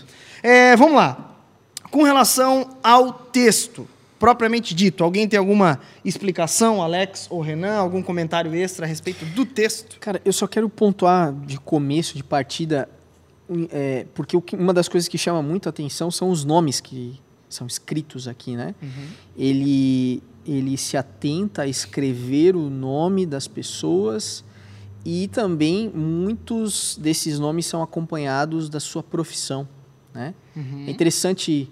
é, 0.42 0.74
vamos 0.76 0.96
lá. 0.96 1.36
Com 1.90 2.02
relação 2.02 2.78
ao 2.82 3.12
texto, 3.12 3.86
propriamente 4.22 4.72
dito. 4.72 5.02
Alguém 5.02 5.26
tem 5.26 5.36
alguma 5.36 5.80
explicação, 6.04 6.80
Alex 6.80 7.26
ou 7.28 7.40
Renan? 7.40 7.74
Algum 7.74 8.00
comentário 8.00 8.54
extra 8.54 8.86
a 8.86 8.88
respeito 8.88 9.24
do 9.26 9.44
texto? 9.44 9.98
Cara, 9.98 10.22
eu 10.24 10.32
só 10.32 10.46
quero 10.46 10.68
pontuar 10.68 11.32
de 11.32 11.58
começo, 11.58 12.16
de 12.16 12.22
partida, 12.22 12.88
é, 13.70 14.06
porque 14.14 14.36
uma 14.54 14.72
das 14.72 14.88
coisas 14.88 15.08
que 15.08 15.18
chama 15.18 15.42
muito 15.42 15.68
a 15.68 15.70
atenção 15.70 16.08
são 16.08 16.30
os 16.30 16.44
nomes 16.44 16.80
que 16.80 17.20
são 17.48 17.66
escritos 17.66 18.28
aqui, 18.28 18.54
né? 18.56 18.76
Uhum. 18.80 19.06
Ele, 19.36 20.22
ele 20.46 20.76
se 20.76 20.96
atenta 20.96 21.62
a 21.62 21.66
escrever 21.66 22.56
o 22.56 22.68
nome 22.68 23.24
das 23.26 23.46
pessoas 23.46 24.44
e 25.04 25.28
também 25.28 25.88
muitos 25.88 26.96
desses 27.00 27.38
nomes 27.38 27.66
são 27.66 27.82
acompanhados 27.82 28.68
da 28.68 28.80
sua 28.80 29.02
profissão, 29.02 29.68
né? 30.14 30.34
Uhum. 30.54 30.84
É 30.86 30.90
interessante 30.90 31.68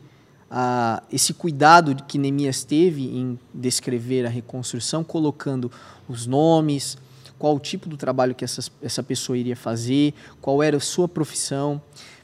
a, 0.51 1.03
esse 1.13 1.33
cuidado 1.33 1.95
que 2.09 2.19
Neemias 2.19 2.65
teve 2.65 3.05
em 3.05 3.39
descrever 3.55 4.27
a 4.27 4.29
reconstrução, 4.29 5.05
colocando 5.05 5.71
os 6.09 6.27
nomes, 6.27 6.99
qual 7.39 7.55
o 7.55 7.61
tipo 7.61 7.89
do 7.89 7.97
trabalho 7.97 8.35
que 8.35 8.45
essa, 8.45 8.71
essa 8.83 9.03
pessoa 9.03 9.39
iria 9.39 9.57
fazer, 9.57 10.13
qual 10.41 10.63
era 10.63 10.77
a 10.77 10.81
sua 10.81 11.09
profissão. 11.09 11.81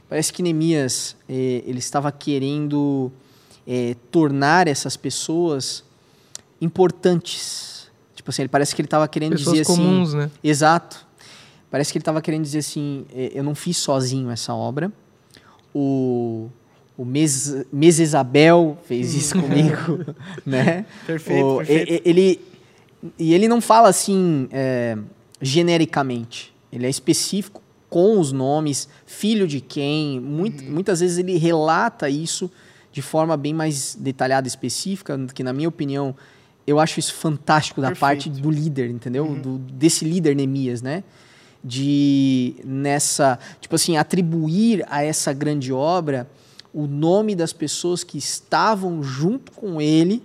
Parece 0.09 0.32
que 0.32 0.42
Neemias 0.42 1.16
é, 1.28 1.62
ele 1.64 1.78
estava 1.78 2.11
querendo 2.11 3.12
é, 3.66 3.96
tornar 4.11 4.66
essas 4.66 4.96
pessoas 4.96 5.86
importantes. 6.61 7.90
Tipo 8.14 8.31
assim, 8.31 8.42
ele 8.42 8.49
parece 8.49 8.75
que 8.75 8.81
ele 8.81 8.87
estava 8.87 9.07
querendo 9.09 9.33
pessoas 9.33 9.59
dizer 9.59 9.66
comuns, 9.66 10.11
assim. 10.11 10.19
Né? 10.19 10.31
Exato. 10.42 11.07
Parece 11.71 11.92
que 11.92 11.99
ele 11.99 12.03
estava 12.03 12.21
querendo 12.23 12.42
dizer 12.42 12.59
assim: 12.59 13.07
é, 13.12 13.33
eu 13.35 13.42
não 13.42 13.55
fiz 13.55 13.77
sozinho 13.77 14.31
essa 14.31 14.55
obra. 14.55 14.92
O 15.75 16.49
o 16.97 17.05
Mes, 17.05 17.66
Mesesabel 17.71 18.79
fez 18.85 19.14
isso 19.14 19.38
comigo, 19.38 20.14
né? 20.47 20.87
Perfeito, 21.07 21.45
o, 21.45 21.57
perfeito. 21.59 22.03
Ele, 22.09 22.40
e 23.19 23.35
ele 23.35 23.47
não 23.47 23.61
fala 23.61 23.88
assim 23.88 24.49
é, 24.51 24.97
genericamente. 25.40 26.55
Ele 26.73 26.87
é 26.87 26.90
específico 26.90 27.62
com 27.90 28.19
os 28.19 28.33
nomes, 28.33 28.88
filho 29.05 29.47
de 29.47 29.61
quem. 29.61 30.19
Muito, 30.21 30.64
uhum. 30.64 30.73
Muitas 30.73 31.01
vezes 31.01 31.19
ele 31.19 31.37
relata 31.37 32.09
isso 32.09 32.51
de 32.90 33.03
forma 33.03 33.37
bem 33.37 33.53
mais 33.53 33.95
detalhada, 33.95 34.49
específica, 34.49 35.19
que 35.35 35.45
na 35.45 35.53
minha 35.53 35.69
opinião 35.69 36.14
eu 36.66 36.81
acho 36.81 36.98
isso 36.98 37.14
fantástico 37.14 37.81
da 37.81 37.88
Perfeito. 37.88 38.00
parte 38.00 38.31
do 38.31 38.50
líder, 38.50 38.90
entendeu? 38.90 39.24
Uhum. 39.24 39.40
Do, 39.40 39.59
desse 39.59 40.05
líder 40.05 40.35
Neemias, 40.35 40.83
né? 40.83 41.05
De 41.62 42.57
nessa, 42.64 43.38
tipo 43.61 43.74
assim, 43.74 43.96
atribuir 43.96 44.85
a 44.88 45.02
essa 45.02 45.33
grande 45.33 45.72
obra 45.72 46.29
o 46.76 46.87
nome 46.87 47.35
das 47.35 47.55
pessoas 47.55 48.05
que 48.05 48.18
estavam 48.18 49.02
junto 49.02 49.50
com 49.52 49.81
ele 49.81 50.22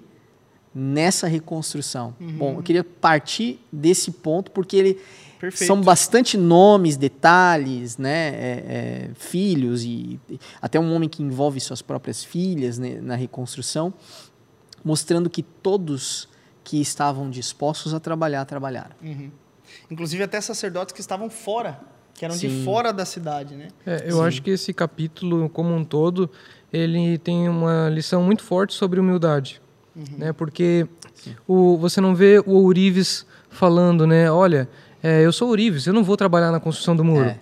nessa 0.75 1.25
reconstrução. 1.25 2.13
Uhum. 2.19 2.37
Bom, 2.37 2.53
eu 2.57 2.63
queria 2.63 2.83
partir 2.83 3.57
desse 3.71 4.11
ponto 4.11 4.51
porque 4.51 4.75
ele 4.75 4.99
Perfeito. 5.39 5.65
são 5.65 5.81
bastante 5.81 6.37
nomes, 6.37 6.97
detalhes, 6.97 7.97
né, 7.97 8.29
é, 8.29 8.31
é, 8.35 9.09
filhos 9.15 9.85
e 9.85 10.19
até 10.61 10.77
um 10.77 10.93
homem 10.93 11.07
que 11.07 11.23
envolve 11.23 11.59
suas 11.59 11.81
próprias 11.81 12.21
filhas 12.21 12.77
né, 12.77 12.99
na 13.01 13.15
reconstrução, 13.15 13.93
mostrando 14.83 15.29
que 15.29 15.43
todos 15.43 16.27
que 16.63 16.79
estavam 16.79 17.29
dispostos 17.29 17.93
a 17.93 17.99
trabalhar 17.99 18.45
trabalharam. 18.45 18.95
Uhum. 19.01 19.31
Inclusive 19.89 20.23
até 20.23 20.39
sacerdotes 20.39 20.93
que 20.93 21.01
estavam 21.01 21.29
fora 21.29 21.79
que 22.21 22.25
eram 22.25 22.35
Sim. 22.35 22.49
de 22.49 22.63
fora 22.63 22.93
da 22.93 23.03
cidade, 23.03 23.55
né? 23.55 23.69
É, 23.83 24.03
eu 24.05 24.17
Sim. 24.17 24.23
acho 24.25 24.41
que 24.43 24.51
esse 24.51 24.71
capítulo 24.73 25.49
como 25.49 25.73
um 25.73 25.83
todo 25.83 26.29
ele 26.71 27.17
tem 27.17 27.49
uma 27.49 27.89
lição 27.89 28.21
muito 28.21 28.43
forte 28.43 28.75
sobre 28.75 28.99
humildade, 28.99 29.59
uhum. 29.95 30.03
né? 30.19 30.31
Porque 30.31 30.87
o, 31.47 31.77
você 31.77 31.99
não 31.99 32.13
vê 32.13 32.39
o 32.45 32.51
Ourives 32.51 33.25
falando, 33.49 34.05
né? 34.05 34.31
Olha, 34.31 34.69
é, 35.01 35.25
eu 35.25 35.33
sou 35.33 35.49
Ourives, 35.49 35.87
eu 35.87 35.93
não 35.93 36.03
vou 36.03 36.15
trabalhar 36.15 36.51
na 36.51 36.59
construção 36.59 36.95
do 36.95 37.03
muro. 37.03 37.25
É. 37.25 37.39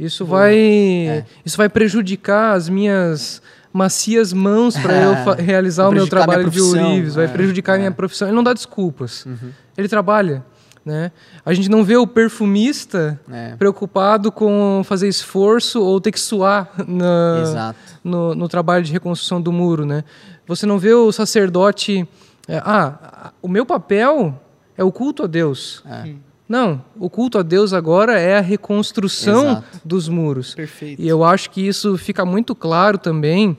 Isso 0.00 0.24
vai, 0.24 0.56
é. 0.56 1.26
isso 1.44 1.58
vai 1.58 1.68
prejudicar 1.68 2.56
as 2.56 2.70
minhas 2.70 3.42
macias 3.72 4.32
mãos 4.32 4.76
para 4.76 4.94
eu 5.02 5.14
realizar 5.42 5.88
o 5.88 5.92
meu 5.92 6.06
trabalho 6.06 6.50
de 6.50 6.60
ourives, 6.60 7.14
vai 7.14 7.24
é, 7.24 7.28
prejudicar 7.28 7.74
a 7.74 7.78
minha 7.78 7.88
é. 7.88 7.92
profissão. 7.92 8.28
Ele 8.28 8.36
não 8.36 8.42
dá 8.42 8.52
desculpas. 8.52 9.24
Uhum. 9.24 9.50
Ele 9.76 9.88
trabalha. 9.88 10.44
Né? 10.84 11.12
A 11.44 11.54
gente 11.54 11.68
não 11.68 11.84
vê 11.84 11.96
o 11.96 12.06
perfumista 12.06 13.20
é. 13.30 13.54
preocupado 13.56 14.32
com 14.32 14.82
fazer 14.84 15.06
esforço 15.06 15.80
ou 15.80 16.00
ter 16.00 16.10
que 16.10 16.18
suar 16.18 16.72
na, 16.88 17.72
no, 18.02 18.34
no, 18.34 18.48
trabalho 18.48 18.82
de 18.82 18.92
reconstrução 18.92 19.40
do 19.40 19.52
muro. 19.52 19.86
Né? 19.86 20.02
Você 20.46 20.66
não 20.66 20.78
vê 20.78 20.92
o 20.92 21.12
sacerdote. 21.12 22.06
É, 22.48 22.60
ah, 22.64 23.32
o 23.40 23.46
meu 23.46 23.64
papel 23.64 24.40
é 24.76 24.82
o 24.82 24.90
culto 24.90 25.22
a 25.22 25.26
Deus. 25.28 25.84
É. 25.86 26.08
Hum. 26.08 26.16
Não, 26.52 26.84
o 26.98 27.08
culto 27.08 27.38
a 27.38 27.42
Deus 27.42 27.72
agora 27.72 28.20
é 28.20 28.36
a 28.36 28.42
reconstrução 28.42 29.52
Exato. 29.52 29.80
dos 29.82 30.06
muros. 30.06 30.54
Perfeito. 30.54 31.00
E 31.00 31.08
eu 31.08 31.24
acho 31.24 31.48
que 31.48 31.66
isso 31.66 31.96
fica 31.96 32.26
muito 32.26 32.54
claro 32.54 32.98
também 32.98 33.56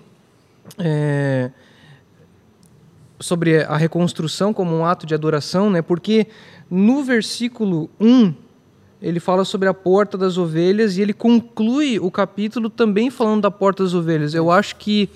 é, 0.78 1.50
sobre 3.20 3.64
a 3.64 3.76
reconstrução 3.78 4.54
como 4.54 4.76
um 4.76 4.86
ato 4.86 5.08
de 5.08 5.16
adoração, 5.16 5.72
né? 5.72 5.82
Porque 5.82 6.28
no 6.70 7.04
versículo 7.04 7.90
1, 8.00 8.32
ele 9.02 9.20
fala 9.20 9.44
sobre 9.44 9.68
a 9.68 9.74
porta 9.74 10.16
das 10.16 10.38
ovelhas 10.38 10.96
e 10.96 11.02
ele 11.02 11.14
conclui 11.14 11.98
o 11.98 12.12
capítulo 12.12 12.70
também 12.70 13.10
falando 13.10 13.42
da 13.42 13.50
porta 13.50 13.82
das 13.82 13.96
ovelhas. 13.96 14.36
Eu 14.36 14.52
acho 14.52 14.76
que 14.76 15.10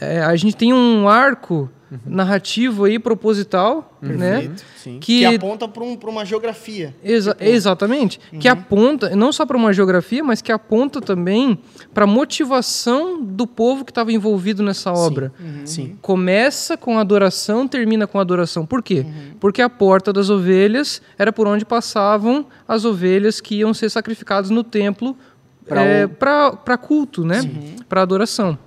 é, 0.00 0.22
a 0.22 0.34
gente 0.34 0.56
tem 0.56 0.72
um 0.72 1.06
arco 1.06 1.70
uhum. 1.92 1.98
narrativo 2.06 2.84
aí 2.84 2.98
proposital, 2.98 3.98
uhum. 4.02 4.16
né? 4.16 4.50
Que, 4.82 4.98
que, 4.98 5.24
aponta 5.24 5.68
para 5.68 5.84
um, 5.84 5.98
uma 6.08 6.24
geografia. 6.24 6.94
Exa 7.04 7.32
tipo... 7.34 7.44
Exatamente. 7.44 8.18
Uhum. 8.32 8.38
Que 8.38 8.48
aponta, 8.48 9.14
não 9.14 9.30
só 9.30 9.44
para 9.44 9.56
uma 9.56 9.72
geografia, 9.72 10.24
mas 10.24 10.40
que 10.40 10.50
aponta 10.50 11.00
também 11.00 11.58
para 11.92 12.04
a 12.04 12.06
motivação 12.06 13.22
do 13.22 13.46
povo 13.46 13.84
que 13.84 13.90
estava 13.90 14.10
envolvido 14.10 14.62
nessa 14.62 14.92
obra. 14.92 15.32
Sim. 15.36 15.44
Uhum. 15.44 15.66
Sim. 15.66 15.98
Começa 16.00 16.76
com 16.76 16.98
adoração, 16.98 17.68
termina 17.68 18.06
com 18.06 18.18
adoração. 18.18 18.64
Por 18.64 18.82
quê? 18.82 19.00
Uhum. 19.00 19.34
Porque 19.38 19.60
a 19.60 19.68
porta 19.68 20.12
das 20.12 20.30
ovelhas 20.30 21.02
era 21.18 21.32
por 21.32 21.46
onde 21.46 21.64
passavam 21.64 22.46
as 22.66 22.84
ovelhas 22.84 23.40
que 23.40 23.56
iam 23.56 23.74
ser 23.74 23.90
sacrificadas 23.90 24.50
no 24.50 24.64
templo 24.64 25.16
para 25.68 25.84
é, 25.84 26.06
o... 26.06 26.78
culto, 26.78 27.24
né? 27.24 27.40
Para 27.88 28.02
adoração. 28.02 28.58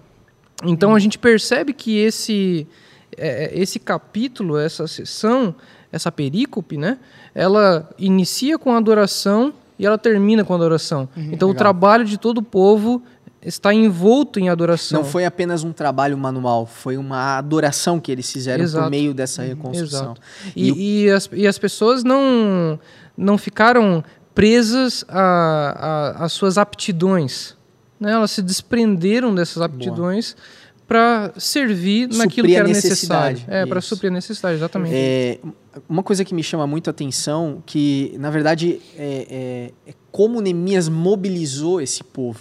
Então 0.63 0.95
a 0.95 0.99
gente 0.99 1.17
percebe 1.17 1.73
que 1.73 1.97
esse 1.97 2.67
é, 3.17 3.45
é, 3.45 3.59
esse 3.59 3.79
capítulo, 3.79 4.57
essa 4.57 4.87
sessão, 4.87 5.55
essa 5.91 6.11
perícope, 6.11 6.77
né? 6.77 6.97
Ela 7.33 7.89
inicia 7.97 8.57
com 8.57 8.73
adoração 8.73 9.53
e 9.77 9.85
ela 9.85 9.97
termina 9.97 10.43
com 10.43 10.53
adoração. 10.53 11.09
Uhum, 11.15 11.29
então 11.31 11.49
legal. 11.49 11.49
o 11.49 11.55
trabalho 11.55 12.05
de 12.05 12.17
todo 12.17 12.39
o 12.39 12.43
povo 12.43 13.01
está 13.41 13.73
envolto 13.73 14.39
em 14.39 14.49
adoração. 14.49 15.01
Não 15.01 15.07
foi 15.07 15.25
apenas 15.25 15.63
um 15.63 15.71
trabalho 15.71 16.17
manual, 16.17 16.65
foi 16.65 16.97
uma 16.97 17.37
adoração 17.37 17.99
que 17.99 18.11
eles 18.11 18.31
fizeram 18.31 18.63
Exato. 18.63 18.85
por 18.85 18.89
meio 18.89 19.13
dessa 19.13 19.41
uhum, 19.41 19.49
reconstrução. 19.49 20.03
Exato. 20.03 20.21
E, 20.55 20.71
e, 20.71 21.03
e, 21.03 21.11
as, 21.11 21.29
e 21.31 21.47
as 21.47 21.57
pessoas 21.57 22.03
não, 22.03 22.79
não 23.15 23.37
ficaram 23.37 24.03
presas 24.33 25.05
às 25.07 26.33
suas 26.33 26.57
aptidões. 26.57 27.55
Né? 27.99 28.11
Elas 28.11 28.31
se 28.31 28.41
desprenderam 28.41 29.33
dessas 29.33 29.61
aptidões. 29.61 30.33
Boa 30.33 30.64
para 30.87 31.33
servir 31.37 32.03
suprir 32.03 32.17
naquilo 32.17 32.47
que 32.47 32.55
era 32.55 32.67
necessário. 32.67 33.41
É, 33.47 33.65
para 33.65 33.81
suprir 33.81 34.11
a 34.11 34.13
necessidade, 34.13 34.55
exatamente. 34.55 34.95
É, 34.95 35.39
uma 35.89 36.03
coisa 36.03 36.23
que 36.23 36.33
me 36.33 36.43
chama 36.43 36.67
muito 36.67 36.89
a 36.89 36.91
atenção, 36.91 37.63
que 37.65 38.15
na 38.19 38.29
verdade 38.29 38.81
é, 38.95 39.71
é, 39.85 39.89
é 39.91 39.93
como 40.11 40.39
Neemias 40.41 40.87
mobilizou 40.87 41.81
esse 41.81 42.03
povo. 42.03 42.39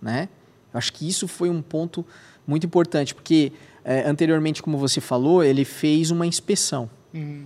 Né? 0.00 0.28
Eu 0.72 0.78
acho 0.78 0.92
que 0.92 1.08
isso 1.08 1.26
foi 1.26 1.48
um 1.48 1.62
ponto 1.62 2.04
muito 2.46 2.66
importante, 2.66 3.14
porque 3.14 3.52
é, 3.84 4.08
anteriormente, 4.08 4.62
como 4.62 4.76
você 4.76 5.00
falou, 5.00 5.42
ele 5.42 5.64
fez 5.64 6.10
uma 6.10 6.26
inspeção. 6.26 6.90
Uhum. 7.14 7.44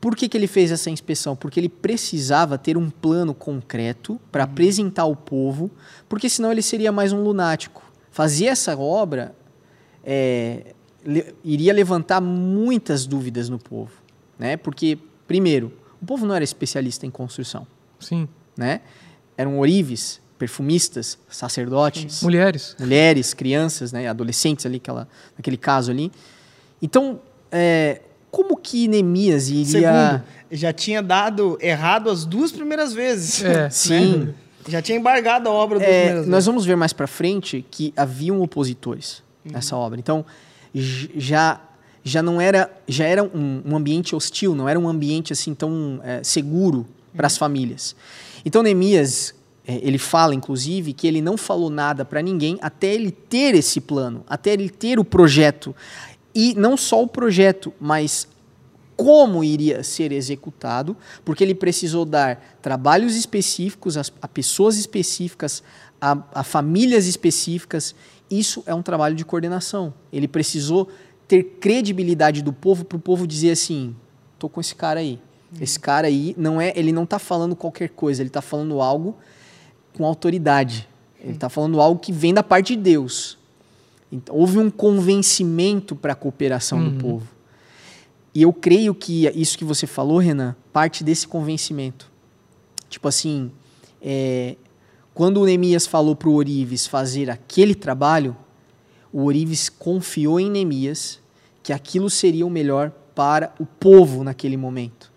Por 0.00 0.14
que, 0.14 0.28
que 0.28 0.36
ele 0.36 0.46
fez 0.46 0.70
essa 0.70 0.90
inspeção? 0.90 1.34
Porque 1.34 1.58
ele 1.58 1.68
precisava 1.68 2.58
ter 2.58 2.76
um 2.76 2.90
plano 2.90 3.34
concreto 3.34 4.20
para 4.30 4.44
uhum. 4.44 4.50
apresentar 4.50 5.02
ao 5.02 5.16
povo, 5.16 5.70
porque 6.08 6.28
senão 6.28 6.52
ele 6.52 6.62
seria 6.62 6.92
mais 6.92 7.12
um 7.12 7.22
lunático. 7.22 7.82
Fazer 8.10 8.46
essa 8.46 8.78
obra 8.78 9.34
é, 10.04 10.74
le, 11.04 11.34
iria 11.42 11.72
levantar 11.72 12.20
muitas 12.20 13.06
dúvidas 13.06 13.48
no 13.48 13.58
povo, 13.58 13.92
né? 14.38 14.56
Porque 14.56 14.98
primeiro, 15.26 15.72
o 16.00 16.06
povo 16.06 16.26
não 16.26 16.34
era 16.34 16.44
especialista 16.44 17.06
em 17.06 17.10
construção, 17.10 17.66
sim, 17.98 18.28
né? 18.56 18.80
Eram 19.36 19.58
orives, 19.58 20.20
perfumistas, 20.38 21.18
sacerdotes, 21.28 22.22
mulheres, 22.22 22.76
mulheres, 22.78 23.34
crianças, 23.34 23.92
né? 23.92 24.06
Adolescentes 24.08 24.66
ali, 24.66 24.76
aquela, 24.76 25.08
naquele 25.36 25.56
caso 25.56 25.90
ali. 25.90 26.12
Então, 26.80 27.20
é, 27.50 28.00
como 28.30 28.56
que 28.56 28.86
Neemias 28.86 29.48
iria? 29.48 29.64
Segundo, 29.64 30.22
já 30.52 30.72
tinha 30.72 31.02
dado 31.02 31.58
errado 31.60 32.10
as 32.10 32.24
duas 32.24 32.52
primeiras 32.52 32.92
vezes. 32.92 33.42
É, 33.42 33.54
né? 33.54 33.70
sim. 33.70 34.34
Já 34.66 34.80
tinha 34.80 34.96
embargado 34.96 35.48
a 35.48 35.52
obra 35.52 35.82
é. 35.82 36.22
Nós 36.24 36.46
vamos 36.46 36.64
ver 36.64 36.74
mais 36.74 36.92
para 36.92 37.06
frente 37.06 37.64
que 37.70 37.92
haviam 37.96 38.40
opositores 38.40 39.23
uhum. 39.44 39.56
essa 39.56 39.76
obra. 39.76 39.98
Então, 39.98 40.24
já 40.74 41.60
já 42.06 42.22
não 42.22 42.38
era 42.38 42.70
já 42.86 43.06
era 43.06 43.22
um, 43.22 43.62
um, 43.64 43.76
ambiente 43.76 44.14
hostil, 44.14 44.54
não 44.54 44.68
era 44.68 44.78
um 44.78 44.86
ambiente 44.86 45.32
assim 45.32 45.54
tão 45.54 46.00
é, 46.04 46.22
seguro 46.22 46.86
para 47.16 47.26
as 47.26 47.34
uhum. 47.34 47.38
famílias. 47.38 47.96
Então 48.44 48.62
Neemias 48.62 49.34
é, 49.66 49.80
ele 49.82 49.96
fala 49.96 50.34
inclusive 50.34 50.92
que 50.92 51.06
ele 51.06 51.22
não 51.22 51.38
falou 51.38 51.70
nada 51.70 52.04
para 52.04 52.20
ninguém 52.20 52.58
até 52.60 52.92
ele 52.92 53.10
ter 53.10 53.54
esse 53.54 53.80
plano, 53.80 54.22
até 54.28 54.52
ele 54.52 54.68
ter 54.68 54.98
o 54.98 55.04
projeto 55.04 55.74
e 56.34 56.54
não 56.54 56.76
só 56.76 57.02
o 57.02 57.06
projeto, 57.06 57.72
mas 57.80 58.28
como 58.96 59.42
iria 59.42 59.82
ser 59.82 60.12
executado, 60.12 60.96
porque 61.24 61.42
ele 61.42 61.54
precisou 61.54 62.04
dar 62.04 62.58
trabalhos 62.60 63.16
específicos 63.16 63.96
a, 63.96 64.02
a 64.20 64.28
pessoas 64.28 64.76
específicas, 64.76 65.62
a, 66.00 66.18
a 66.34 66.44
famílias 66.44 67.06
específicas 67.06 67.94
isso 68.30 68.62
é 68.66 68.74
um 68.74 68.82
trabalho 68.82 69.14
de 69.14 69.24
coordenação. 69.24 69.92
Ele 70.12 70.26
precisou 70.26 70.88
ter 71.28 71.42
credibilidade 71.60 72.42
do 72.42 72.52
povo 72.52 72.84
para 72.84 72.96
o 72.96 73.00
povo 73.00 73.26
dizer 73.26 73.50
assim: 73.50 73.94
tô 74.38 74.48
com 74.48 74.60
esse 74.60 74.74
cara 74.74 75.00
aí. 75.00 75.18
Uhum. 75.52 75.62
Esse 75.62 75.78
cara 75.78 76.06
aí 76.06 76.34
não 76.36 76.60
é, 76.60 76.72
ele 76.76 76.92
não 76.92 77.04
está 77.04 77.18
falando 77.18 77.54
qualquer 77.54 77.90
coisa, 77.90 78.22
ele 78.22 78.28
está 78.28 78.42
falando 78.42 78.80
algo 78.80 79.16
com 79.92 80.04
autoridade. 80.04 80.88
Ele 81.20 81.32
está 81.32 81.48
falando 81.48 81.80
algo 81.80 81.98
que 81.98 82.12
vem 82.12 82.34
da 82.34 82.42
parte 82.42 82.76
de 82.76 82.82
Deus. 82.82 83.38
Então, 84.12 84.36
houve 84.36 84.58
um 84.58 84.70
convencimento 84.70 85.96
para 85.96 86.12
a 86.12 86.16
cooperação 86.16 86.78
uhum. 86.78 86.90
do 86.90 87.00
povo. 87.00 87.28
E 88.34 88.42
eu 88.42 88.52
creio 88.52 88.94
que 88.94 89.26
isso 89.28 89.56
que 89.56 89.64
você 89.64 89.86
falou, 89.86 90.18
Renan, 90.18 90.54
parte 90.72 91.02
desse 91.02 91.26
convencimento. 91.26 92.10
Tipo 92.88 93.08
assim, 93.08 93.50
é, 94.02 94.56
quando 95.14 95.40
o 95.40 95.46
Neemias 95.46 95.86
falou 95.86 96.16
para 96.16 96.28
o 96.28 96.34
Orives 96.34 96.86
fazer 96.88 97.30
aquele 97.30 97.74
trabalho, 97.74 98.36
o 99.12 99.24
Orives 99.24 99.68
confiou 99.68 100.40
em 100.40 100.50
Neemias 100.50 101.20
que 101.62 101.72
aquilo 101.72 102.10
seria 102.10 102.44
o 102.44 102.50
melhor 102.50 102.90
para 103.14 103.54
o 103.60 103.64
povo 103.64 104.24
naquele 104.24 104.56
momento. 104.56 105.12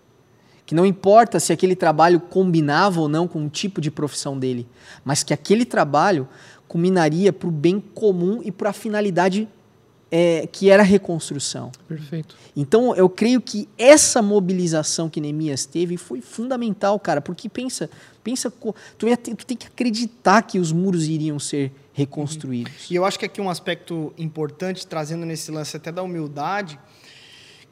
Que 0.64 0.74
não 0.74 0.86
importa 0.86 1.40
se 1.40 1.52
aquele 1.52 1.74
trabalho 1.74 2.20
combinava 2.20 3.00
ou 3.00 3.08
não 3.08 3.26
com 3.26 3.44
o 3.44 3.48
tipo 3.48 3.80
de 3.80 3.90
profissão 3.90 4.38
dele, 4.38 4.68
mas 5.04 5.24
que 5.24 5.34
aquele 5.34 5.64
trabalho 5.64 6.28
culminaria 6.68 7.32
para 7.32 7.48
o 7.48 7.50
bem 7.52 7.80
comum 7.80 8.40
e 8.44 8.52
para 8.52 8.70
a 8.70 8.72
finalidade 8.72 9.48
é, 10.10 10.46
que 10.46 10.70
era 10.70 10.82
a 10.82 10.86
reconstrução. 10.86 11.70
Perfeito. 11.86 12.36
Então, 12.56 12.94
eu 12.94 13.08
creio 13.08 13.40
que 13.40 13.68
essa 13.76 14.22
mobilização 14.22 15.08
que 15.08 15.20
Neemias 15.20 15.66
teve 15.66 15.96
foi 15.96 16.20
fundamental, 16.20 16.98
cara, 16.98 17.20
porque 17.20 17.48
pensa, 17.48 17.90
pensa, 18.28 18.52
tu, 18.98 19.08
ia 19.08 19.16
tu 19.16 19.46
tem 19.46 19.56
que 19.56 19.66
acreditar 19.66 20.42
que 20.42 20.58
os 20.58 20.70
muros 20.70 21.06
iriam 21.06 21.38
ser 21.38 21.72
reconstruídos. 21.94 22.90
E 22.90 22.94
eu 22.94 23.04
acho 23.04 23.18
que 23.18 23.24
aqui 23.24 23.40
um 23.40 23.48
aspecto 23.48 24.12
importante, 24.18 24.86
trazendo 24.86 25.24
nesse 25.24 25.50
lance 25.50 25.76
até 25.76 25.90
da 25.90 26.02
humildade, 26.02 26.78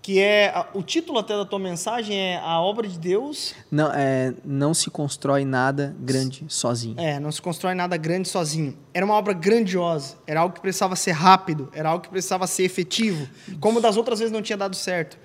que 0.01 0.19
é 0.21 0.67
o 0.73 0.83
título 0.83 1.19
até 1.19 1.37
da 1.37 1.45
tua 1.45 1.59
mensagem 1.59 2.17
é 2.17 2.39
a 2.39 2.61
obra 2.61 2.89
de 2.89 2.99
Deus. 2.99 3.55
Não, 3.71 3.93
é, 3.93 4.33
não 4.45 4.73
se 4.73 4.89
constrói 4.89 5.45
nada 5.45 5.95
grande 6.01 6.45
sozinho. 6.49 6.99
É, 6.99 7.21
não 7.21 7.31
se 7.31 7.43
constrói 7.43 7.75
nada 7.75 7.97
grande 7.97 8.29
sozinho. 8.29 8.77
Era 8.95 9.05
uma 9.05 9.15
obra 9.15 9.35
grandiosa, 9.35 10.17
era 10.27 10.41
algo 10.41 10.55
que 10.55 10.61
precisava 10.61 10.97
ser 10.97 11.13
rápido, 11.13 11.69
era 11.73 11.91
algo 11.91 12.03
que 12.03 12.09
precisava 12.09 12.47
ser 12.47 12.63
efetivo, 12.63 13.29
como 13.61 13.81
das 13.81 13.97
outras 13.97 14.21
vezes 14.21 14.33
não 14.33 14.41
tinha 14.41 14.57
dado 14.57 14.75
certo. 14.75 15.19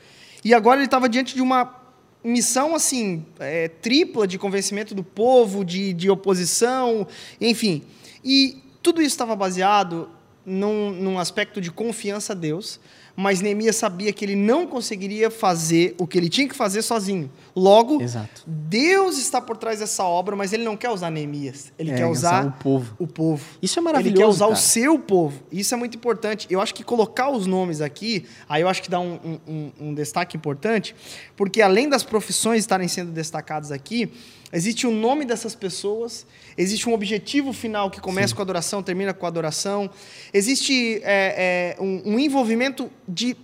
E 0.43 0.53
agora 0.53 0.79
ele 0.79 0.85
estava 0.85 1.07
diante 1.07 1.35
de 1.35 1.41
uma 1.41 1.80
missão 2.23 2.75
assim 2.75 3.25
é, 3.39 3.67
tripla 3.67 4.27
de 4.27 4.37
convencimento 4.37 4.93
do 4.93 5.03
povo, 5.03 5.65
de, 5.65 5.93
de 5.93 6.09
oposição, 6.09 7.07
enfim. 7.39 7.83
E 8.23 8.61
tudo 8.81 9.01
isso 9.01 9.13
estava 9.13 9.35
baseado 9.35 10.09
num, 10.45 10.91
num 10.91 11.19
aspecto 11.19 11.59
de 11.61 11.71
confiança 11.71 12.33
a 12.33 12.35
Deus 12.35 12.79
mas 13.13 13.41
Neemias 13.41 13.75
sabia 13.75 14.11
que 14.13 14.23
ele 14.23 14.37
não 14.37 14.65
conseguiria 14.65 15.29
fazer 15.29 15.93
o 15.99 16.07
que 16.07 16.17
ele 16.17 16.29
tinha 16.29 16.47
que 16.47 16.55
fazer 16.55 16.81
sozinho. 16.81 17.29
Logo, 17.53 18.01
Exato. 18.01 18.41
Deus 18.47 19.17
está 19.17 19.41
por 19.41 19.57
trás 19.57 19.79
dessa 19.79 20.05
obra, 20.05 20.33
mas 20.33 20.53
ele 20.53 20.63
não 20.63 20.77
quer 20.77 20.89
usar 20.89 21.11
Neemias. 21.11 21.73
Ele 21.77 21.91
É, 21.91 21.95
quer 21.97 22.05
usar 22.05 22.47
o 22.47 22.51
povo. 22.53 22.95
o 22.97 23.05
povo. 23.05 23.43
Isso 23.61 23.77
é 23.77 23.81
Ele 23.81 23.85
maravilhoso. 23.85 24.17
quer 24.17 24.25
usar 24.27 24.45
o 24.45 24.49
cara. 24.51 24.61
seu 24.61 24.97
povo. 24.97 25.43
Isso 25.51 25.73
é 25.73 25.77
muito 25.77 25.95
importante. 25.97 26.47
Eu 26.49 26.61
acho 26.61 26.73
que 26.73 26.85
colocar 26.85 27.29
os 27.29 27.45
nomes 27.45 27.81
aqui, 27.81 28.25
aí 28.47 28.61
eu 28.61 28.69
acho 28.69 28.81
que 28.81 28.89
dá 28.89 28.99
um- 29.01 29.39
um- 29.45 29.71
um 29.79 29.93
destaque 29.93 30.37
importante, 30.37 30.95
porque 31.35 31.61
além 31.61 31.89
das 31.89 32.03
profissões 32.03 32.59
estarem 32.61 32.87
sendo 32.87 33.11
destacadas 33.11 33.73
aqui, 33.73 34.09
existe 34.51 34.85
o 34.87 34.91
nome 34.91 35.25
dessas 35.25 35.55
pessoas, 35.55 36.25
existe 36.57 36.87
um 36.89 36.93
objetivo 36.93 37.53
final 37.53 37.89
que 37.89 37.99
começa 38.01 38.33
com 38.35 38.41
a 38.41 38.43
adoração, 38.43 38.81
termina 38.83 39.13
com 39.13 39.25
a 39.25 39.29
adoração, 39.29 39.89
existe 40.33 40.99
é, 41.03 41.75
é, 41.77 41.81
um, 41.81 42.13
um 42.13 42.19
envolvimento 42.19 42.91
de 43.07 43.35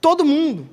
todo 0.00 0.24
mundo. 0.24 0.68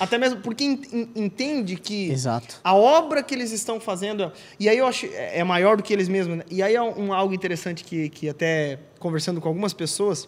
Até 0.00 0.16
mesmo 0.16 0.40
porque 0.40 0.64
en- 0.64 0.80
en- 0.90 1.08
entende 1.14 1.76
que 1.76 2.10
Exato. 2.10 2.58
a 2.64 2.74
obra 2.74 3.22
que 3.22 3.34
eles 3.34 3.52
estão 3.52 3.78
fazendo, 3.78 4.32
e 4.58 4.66
aí 4.66 4.78
eu 4.78 4.86
acho 4.86 5.04
é 5.06 5.40
é 5.40 5.44
maior 5.44 5.76
do 5.76 5.82
que 5.82 5.92
eles 5.92 6.08
mesmos. 6.08 6.38
né? 6.38 6.44
E 6.50 6.62
aí 6.62 6.74
é 6.74 6.80
um, 6.82 7.12
algo 7.12 7.34
interessante 7.34 7.84
que, 7.84 8.08
que 8.08 8.26
até 8.26 8.78
conversando 8.98 9.38
com 9.38 9.48
algumas 9.48 9.74
pessoas, 9.74 10.26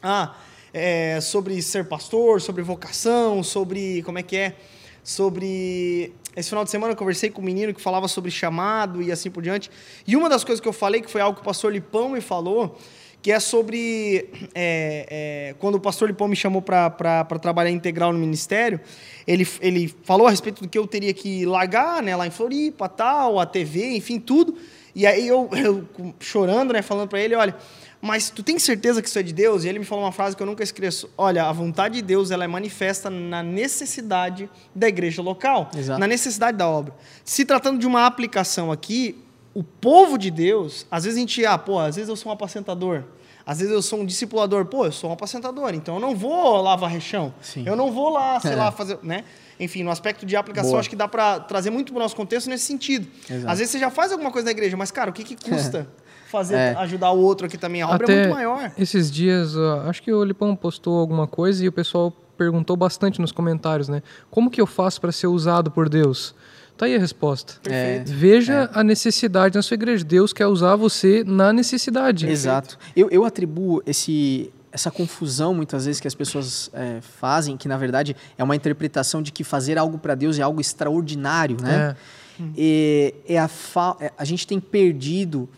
ah, 0.00 0.36
é, 0.72 1.20
sobre 1.20 1.60
ser 1.62 1.86
pastor, 1.86 2.40
sobre 2.40 2.62
vocação, 2.62 3.42
sobre 3.42 4.02
como 4.04 4.18
é 4.20 4.22
que 4.22 4.36
é, 4.36 4.56
sobre 5.02 6.12
esse 6.34 6.48
final 6.48 6.64
de 6.64 6.70
semana 6.70 6.92
eu 6.92 6.96
conversei 6.96 7.28
com 7.30 7.42
um 7.42 7.44
menino 7.44 7.74
que 7.74 7.80
falava 7.80 8.08
sobre 8.08 8.30
chamado 8.30 9.02
e 9.02 9.12
assim 9.12 9.30
por 9.30 9.42
diante. 9.42 9.70
E 10.06 10.16
uma 10.16 10.28
das 10.28 10.44
coisas 10.44 10.60
que 10.60 10.68
eu 10.68 10.72
falei 10.72 11.00
que 11.00 11.10
foi 11.10 11.20
algo 11.20 11.36
que 11.36 11.42
o 11.42 11.44
pastor 11.44 11.72
Lipão 11.72 12.08
me 12.08 12.20
falou, 12.20 12.78
que 13.20 13.30
é 13.30 13.38
sobre 13.38 14.28
é, 14.54 15.06
é, 15.54 15.54
quando 15.58 15.76
o 15.76 15.80
pastor 15.80 16.08
Lipão 16.08 16.26
me 16.26 16.36
chamou 16.36 16.62
para 16.62 17.38
trabalhar 17.40 17.70
integral 17.70 18.12
no 18.12 18.18
ministério, 18.18 18.80
ele, 19.26 19.46
ele 19.60 19.94
falou 20.04 20.26
a 20.26 20.30
respeito 20.30 20.62
do 20.62 20.68
que 20.68 20.78
eu 20.78 20.86
teria 20.86 21.12
que 21.12 21.44
largar, 21.44 22.02
né, 22.02 22.16
lá 22.16 22.26
em 22.26 22.30
Floripa, 22.30 22.88
tal, 22.88 23.38
a 23.38 23.46
TV, 23.46 23.94
enfim, 23.94 24.18
tudo. 24.18 24.56
E 24.94 25.06
aí 25.06 25.28
eu, 25.28 25.48
eu 25.54 25.86
chorando, 26.18 26.72
né, 26.72 26.82
falando 26.82 27.08
para 27.08 27.20
ele, 27.20 27.34
olha, 27.34 27.54
mas 28.02 28.28
tu 28.28 28.42
tem 28.42 28.58
certeza 28.58 29.00
que 29.00 29.08
isso 29.08 29.18
é 29.18 29.22
de 29.22 29.32
Deus? 29.32 29.62
E 29.62 29.68
ele 29.68 29.78
me 29.78 29.84
falou 29.84 30.04
uma 30.04 30.10
frase 30.12 30.36
que 30.36 30.42
eu 30.42 30.46
nunca 30.46 30.62
esqueço. 30.62 31.08
Olha, 31.16 31.44
a 31.44 31.52
vontade 31.52 31.94
de 31.94 32.02
Deus 32.02 32.32
ela 32.32 32.42
é 32.42 32.48
manifesta 32.48 33.08
na 33.08 33.42
necessidade 33.42 34.50
da 34.74 34.88
igreja 34.88 35.22
local, 35.22 35.70
Exato. 35.76 36.00
na 36.00 36.06
necessidade 36.08 36.58
da 36.58 36.68
obra. 36.68 36.92
Se 37.24 37.44
tratando 37.44 37.78
de 37.78 37.86
uma 37.86 38.04
aplicação 38.04 38.72
aqui, 38.72 39.16
o 39.54 39.62
povo 39.62 40.18
de 40.18 40.30
Deus, 40.30 40.84
às 40.90 41.04
vezes 41.04 41.16
a 41.16 41.20
gente, 41.20 41.46
ah, 41.46 41.56
pô, 41.56 41.78
às 41.78 41.94
vezes 41.96 42.08
eu 42.08 42.16
sou 42.16 42.30
um 42.30 42.34
apacentador. 42.34 43.04
Às 43.46 43.58
vezes 43.58 43.72
eu 43.72 43.82
sou 43.82 44.00
um 44.00 44.06
discipulador, 44.06 44.64
pô, 44.66 44.84
eu 44.86 44.92
sou 44.92 45.10
um 45.10 45.12
apacentador, 45.12 45.74
então 45.74 45.94
eu 45.96 46.00
não 46.00 46.14
vou 46.14 46.60
lá 46.62 46.74
varrer 46.76 47.00
chão. 47.00 47.32
Sim. 47.40 47.64
Eu 47.66 47.74
não 47.76 47.90
vou 47.92 48.08
lá, 48.10 48.38
sei 48.40 48.52
É. 48.52 48.56
lá, 48.56 48.70
fazer, 48.72 48.98
né? 49.02 49.24
Enfim, 49.60 49.82
no 49.82 49.90
aspecto 49.90 50.24
de 50.26 50.34
aplicação, 50.36 50.70
Boa. 50.70 50.80
acho 50.80 50.88
que 50.90 50.96
dá 50.96 51.06
para 51.06 51.38
trazer 51.40 51.70
muito 51.70 51.92
para 51.92 52.00
o 52.00 52.02
nosso 52.02 52.16
contexto 52.16 52.48
nesse 52.48 52.64
sentido. 52.64 53.06
Exato. 53.30 53.50
Às 53.52 53.58
vezes 53.58 53.72
você 53.72 53.78
já 53.78 53.90
faz 53.90 54.10
alguma 54.10 54.30
coisa 54.30 54.44
na 54.46 54.50
igreja, 54.50 54.76
mas, 54.76 54.90
cara, 54.90 55.10
o 55.10 55.12
que, 55.12 55.22
que 55.24 55.36
custa 55.50 55.88
fazer, 56.32 56.54
É. 56.56 56.74
ajudar 56.78 57.12
o 57.12 57.18
outro 57.20 57.46
aqui 57.46 57.56
também? 57.58 57.82
A 57.82 57.88
obra 57.88 58.10
é 58.12 58.16
muito 58.22 58.34
maior. 58.34 58.72
Esses 58.78 59.10
dias, 59.10 59.54
acho 59.86 60.02
que 60.02 60.12
o 60.12 60.24
Lipão 60.24 60.56
postou 60.56 60.98
alguma 60.98 61.26
coisa 61.28 61.64
e 61.64 61.68
o 61.68 61.72
pessoal 61.72 62.10
perguntou 62.36 62.76
bastante 62.76 63.20
nos 63.20 63.30
comentários, 63.30 63.88
né? 63.88 64.02
Como 64.30 64.50
que 64.50 64.60
eu 64.60 64.66
faço 64.66 65.00
para 65.00 65.12
ser 65.12 65.26
usado 65.28 65.70
por 65.70 65.88
Deus? 65.88 66.34
Tá 66.76 66.86
aí 66.86 66.96
a 66.96 66.98
resposta. 66.98 67.54
Perfeito. 67.62 68.10
Veja 68.10 68.70
a 68.72 68.82
necessidade 68.82 69.54
na 69.54 69.62
sua 69.62 69.74
igreja. 69.74 70.02
Deus 70.02 70.32
quer 70.32 70.46
usar 70.46 70.74
você 70.74 71.22
na 71.24 71.52
necessidade. 71.52 72.26
Exato. 72.26 72.78
Eu, 72.96 73.08
eu 73.10 73.24
atribuo 73.26 73.82
esse, 73.86 74.50
essa 74.72 74.90
confusão, 74.90 75.52
muitas 75.54 75.84
vezes, 75.84 76.00
que 76.00 76.08
as 76.08 76.14
pessoas 76.14 76.70
é, 76.72 76.98
fazem, 77.02 77.56
que 77.58 77.68
na 77.68 77.76
verdade 77.76 78.16
é 78.38 78.42
uma 78.42 78.56
interpretação 78.56 79.22
de 79.22 79.30
que 79.30 79.44
fazer 79.44 79.76
algo 79.78 79.98
para 79.98 80.14
Deus 80.14 80.38
é 80.38 80.42
algo 80.42 80.60
extraordinário, 80.60 81.58
né? 81.62 81.94
É. 82.40 82.42
E, 82.56 83.14
é 83.28 83.38
a, 83.38 83.46
fa- 83.48 83.96
é, 84.00 84.10
a 84.16 84.24
gente 84.24 84.46
tem 84.46 84.58
perdido 84.58 85.48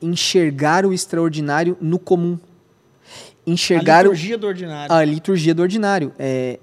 enxergar 0.00 0.84
o 0.86 0.92
extraordinário 0.92 1.76
no 1.80 1.98
comum. 1.98 2.38
A 3.46 3.50
Enxergar 3.50 4.06
o, 4.06 4.12
liturgia 4.12 4.38
do 4.38 4.46
ordinário. 4.46 4.94
a 4.94 5.04
liturgia 5.04 5.54
do 5.54 5.62
ordinário. 5.62 6.12
É, 6.18 6.58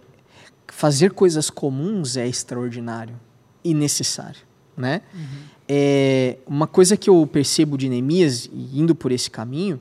fazer 0.68 1.12
coisas 1.12 1.50
comuns 1.50 2.18
é 2.18 2.28
extraordinário 2.28 3.20
e 3.64 3.74
necessário, 3.74 4.42
né? 4.76 5.02
É, 5.68 6.38
uma 6.48 6.68
coisa 6.68 6.96
que 6.96 7.10
eu 7.10 7.28
percebo 7.28 7.78
de 7.78 7.90
Neemias, 7.90 8.50
indo 8.74 8.96
por 8.96 9.12
esse 9.12 9.30
caminho, 9.30 9.80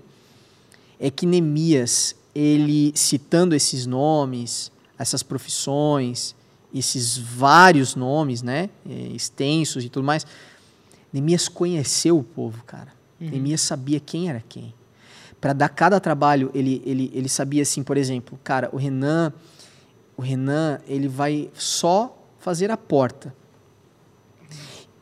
é 0.99 1.11
que 1.11 1.27
Neemias, 1.27 2.17
ele 2.35 2.93
citando 2.95 3.55
esses 3.55 3.87
nomes, 3.87 4.73
essas 4.99 5.23
profissões, 5.23 6.35
esses 6.75 7.17
vários 7.17 7.95
nomes, 7.95 8.43
né, 8.43 8.69
é, 8.89 8.93
extensos 9.15 9.85
e 9.85 9.89
tudo 9.89 10.05
mais, 10.05 10.27
Neemias 11.13 11.49
conheceu 11.49 12.19
o 12.19 12.25
povo, 12.25 12.65
cara. 12.65 12.96
Neemias 13.21 13.61
sabia 13.61 14.01
quem 14.01 14.29
era 14.29 14.43
quem. 14.49 14.75
Para 15.41 15.53
dar 15.53 15.69
cada 15.69 16.01
trabalho, 16.01 16.51
ele, 16.55 16.83
ele, 16.85 17.11
ele 17.15 17.29
sabia 17.29 17.63
assim, 17.63 17.83
por 17.83 17.97
exemplo, 17.97 18.39
cara, 18.43 18.69
o 18.73 18.77
Renan, 18.77 19.33
o 20.17 20.23
Renan, 20.23 20.81
ele 20.87 21.09
vai 21.09 21.51
só 21.55 22.17
fazer 22.39 22.71
a 22.71 22.77
porta. 22.77 23.35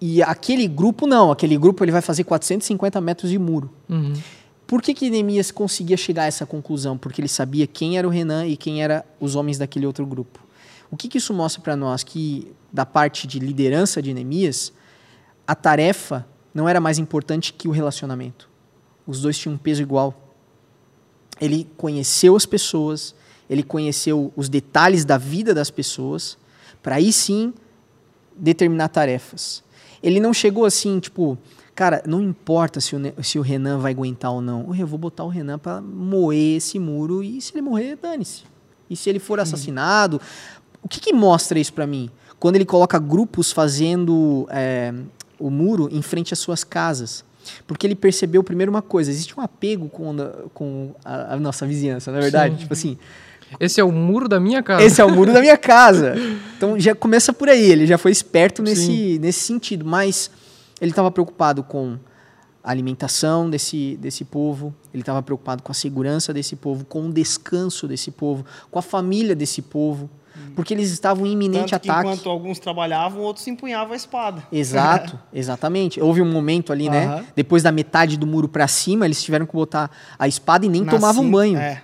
E 0.01 0.23
aquele 0.23 0.67
grupo 0.67 1.07
não, 1.07 1.31
aquele 1.31 1.57
grupo 1.57 1.85
ele 1.85 1.93
vai 1.93 2.03
fazer 2.03 2.25
450 2.25 3.01
metros 3.01 3.31
de 3.31 3.39
muro. 3.39 3.71
Uhum. 3.89 4.15
Por 4.67 4.83
que, 4.83 4.93
que 4.93 5.09
Neemias 5.09 5.51
conseguia 5.51 5.97
chegar 5.97 6.25
a 6.25 6.27
essa 6.27 6.45
conclusão? 6.45 6.99
Porque 6.99 7.21
ele 7.21 7.29
sabia 7.29 7.67
quem 7.67 7.97
era 7.97 8.07
o 8.07 8.11
Renan 8.11 8.47
e 8.47 8.57
quem 8.57 8.83
eram 8.83 9.03
os 9.21 9.37
homens 9.37 9.59
daquele 9.59 9.87
outro 9.87 10.05
grupo. 10.05 10.41
O 10.91 10.97
que, 10.97 11.09
que 11.09 11.19
isso 11.19 11.33
mostra 11.33 11.63
para 11.63 11.77
nós? 11.77 12.03
Que 12.03 12.53
da 12.73 12.85
parte 12.85 13.27
de 13.27 13.39
liderança 13.39 14.03
de 14.03 14.13
Neemias, 14.13 14.73
a 15.47 15.55
tarefa 15.55 16.27
não 16.55 16.69
era 16.69 16.81
mais 16.81 16.99
importante 16.99 17.53
que 17.53 17.67
o 17.67 17.73
relacionamento. 17.73 18.49
Os 19.07 19.21
dois 19.21 19.37
tinham 19.37 19.55
um 19.55 19.59
peso 19.59 19.83
igual. 19.83 20.15
Ele 21.41 21.69
conheceu 21.77 22.37
as 22.37 22.47
pessoas, 22.47 23.15
ele 23.51 23.63
conheceu 23.63 24.33
os 24.37 24.49
detalhes 24.49 25.05
da 25.05 25.19
vida 25.19 25.53
das 25.53 25.71
pessoas, 25.71 26.39
para 26.83 26.97
aí 26.97 27.13
sim 27.13 27.53
determinar 28.37 28.89
tarefas. 28.89 29.63
Ele 30.03 30.21
não 30.21 30.33
chegou 30.33 30.65
assim, 30.65 31.01
tipo, 31.01 31.37
cara, 31.75 32.03
não 32.07 32.23
importa 32.23 32.81
se 32.81 32.95
o, 32.95 33.01
se 33.23 33.39
o 33.39 33.43
Renan 33.43 33.79
vai 33.79 33.93
aguentar 33.93 34.31
ou 34.31 34.41
não. 34.41 34.75
Eu 34.75 34.87
vou 34.87 34.99
botar 34.99 35.25
o 35.25 35.29
Renan 35.29 35.59
para 35.59 35.81
moer 35.81 36.57
esse 36.57 36.79
muro 36.79 37.23
e 37.23 37.41
se 37.41 37.53
ele 37.53 37.63
morrer, 37.63 37.97
dane-se. 37.97 38.45
E 38.89 38.95
se 38.95 39.11
ele 39.11 39.19
for 39.19 39.41
assassinado, 39.41 40.21
o 40.83 40.89
que, 40.89 41.01
que 41.01 41.13
mostra 41.13 41.59
isso 41.59 41.73
para 41.73 41.87
mim? 41.87 42.11
Quando 42.39 42.57
ele 42.57 42.67
coloca 42.67 42.99
grupos 42.99 43.51
fazendo 43.51 44.47
é, 44.51 44.93
o 45.39 45.51
muro 45.51 45.89
em 45.93 46.03
frente 46.03 46.33
às 46.33 46.39
suas 46.41 46.65
casas. 46.65 47.25
Porque 47.67 47.87
ele 47.87 47.95
percebeu 47.95 48.43
primeiro 48.43 48.71
uma 48.71 48.81
coisa, 48.83 49.11
existe 49.11 49.39
um 49.39 49.43
apego 49.43 49.89
com, 49.89 50.11
a- 50.21 50.49
com 50.55 50.95
a, 51.05 51.35
a 51.35 51.37
nossa 51.37 51.67
vizinhança, 51.67 52.11
na 52.11 52.19
verdade? 52.21 52.55
Sim. 52.55 52.61
Tipo 52.61 52.73
assim, 52.73 52.99
Esse 53.61 53.81
é 53.81 53.85
o 53.85 53.93
muro 53.93 54.29
da 54.29 54.41
minha 54.41 54.63
casa. 54.63 54.83
esse 54.83 55.01
é 55.01 55.05
o 55.05 55.11
muro 55.11 55.33
da 55.33 55.41
minha 55.41 55.59
casa. 55.59 56.15
Então 56.57 56.79
já 56.81 56.95
começa 56.95 57.33
por 57.33 57.49
aí, 57.51 57.71
ele 57.71 57.87
já 57.87 57.99
foi 57.99 58.11
esperto 58.13 58.63
nesse, 58.63 59.19
nesse 59.19 59.41
sentido, 59.41 59.85
mas 59.85 60.31
ele 60.81 60.91
estava 60.93 61.11
preocupado 61.11 61.63
com 61.63 61.99
a 62.63 62.71
alimentação 62.71 63.51
desse, 63.51 63.99
desse 64.01 64.25
povo, 64.25 64.75
ele 64.93 65.03
estava 65.03 65.23
preocupado 65.23 65.63
com 65.63 65.71
a 65.71 65.75
segurança 65.75 66.33
desse 66.33 66.57
povo, 66.57 66.85
com 66.87 67.09
o 67.09 67.13
descanso 67.13 67.87
desse 67.87 68.11
povo, 68.11 68.47
com 68.71 68.79
a 68.79 68.83
família 68.83 69.35
desse 69.37 69.61
povo, 69.61 70.09
porque 70.55 70.73
eles 70.75 70.91
estavam 70.91 71.27
em 71.27 71.33
iminente 71.33 71.71
Tanto 71.71 71.83
que 71.83 71.91
ataque. 71.91 72.09
enquanto 72.09 72.29
alguns 72.31 72.59
trabalhavam, 72.59 73.21
outros 73.23 73.47
empunhavam 73.47 73.93
a 73.93 73.97
espada. 73.97 74.43
Exato, 74.53 75.19
exatamente. 75.33 76.01
Houve 76.01 76.23
um 76.23 76.31
momento 76.31 76.73
ali, 76.73 76.89
né? 76.89 77.07
Aham. 77.07 77.25
Depois 77.37 77.63
da 77.63 77.73
metade 77.73 78.17
do 78.17 78.27
muro 78.27 78.49
para 78.49 78.67
cima, 78.69 79.05
eles 79.05 79.23
tiveram 79.23 79.47
que 79.47 79.53
botar 79.53 79.91
a 80.19 80.27
espada 80.29 80.65
e 80.65 80.69
nem 80.69 80.83
Na 80.83 80.93
tomavam 80.93 81.23
cinta- 81.25 81.37
banho. 81.37 81.59
É. 81.59 81.83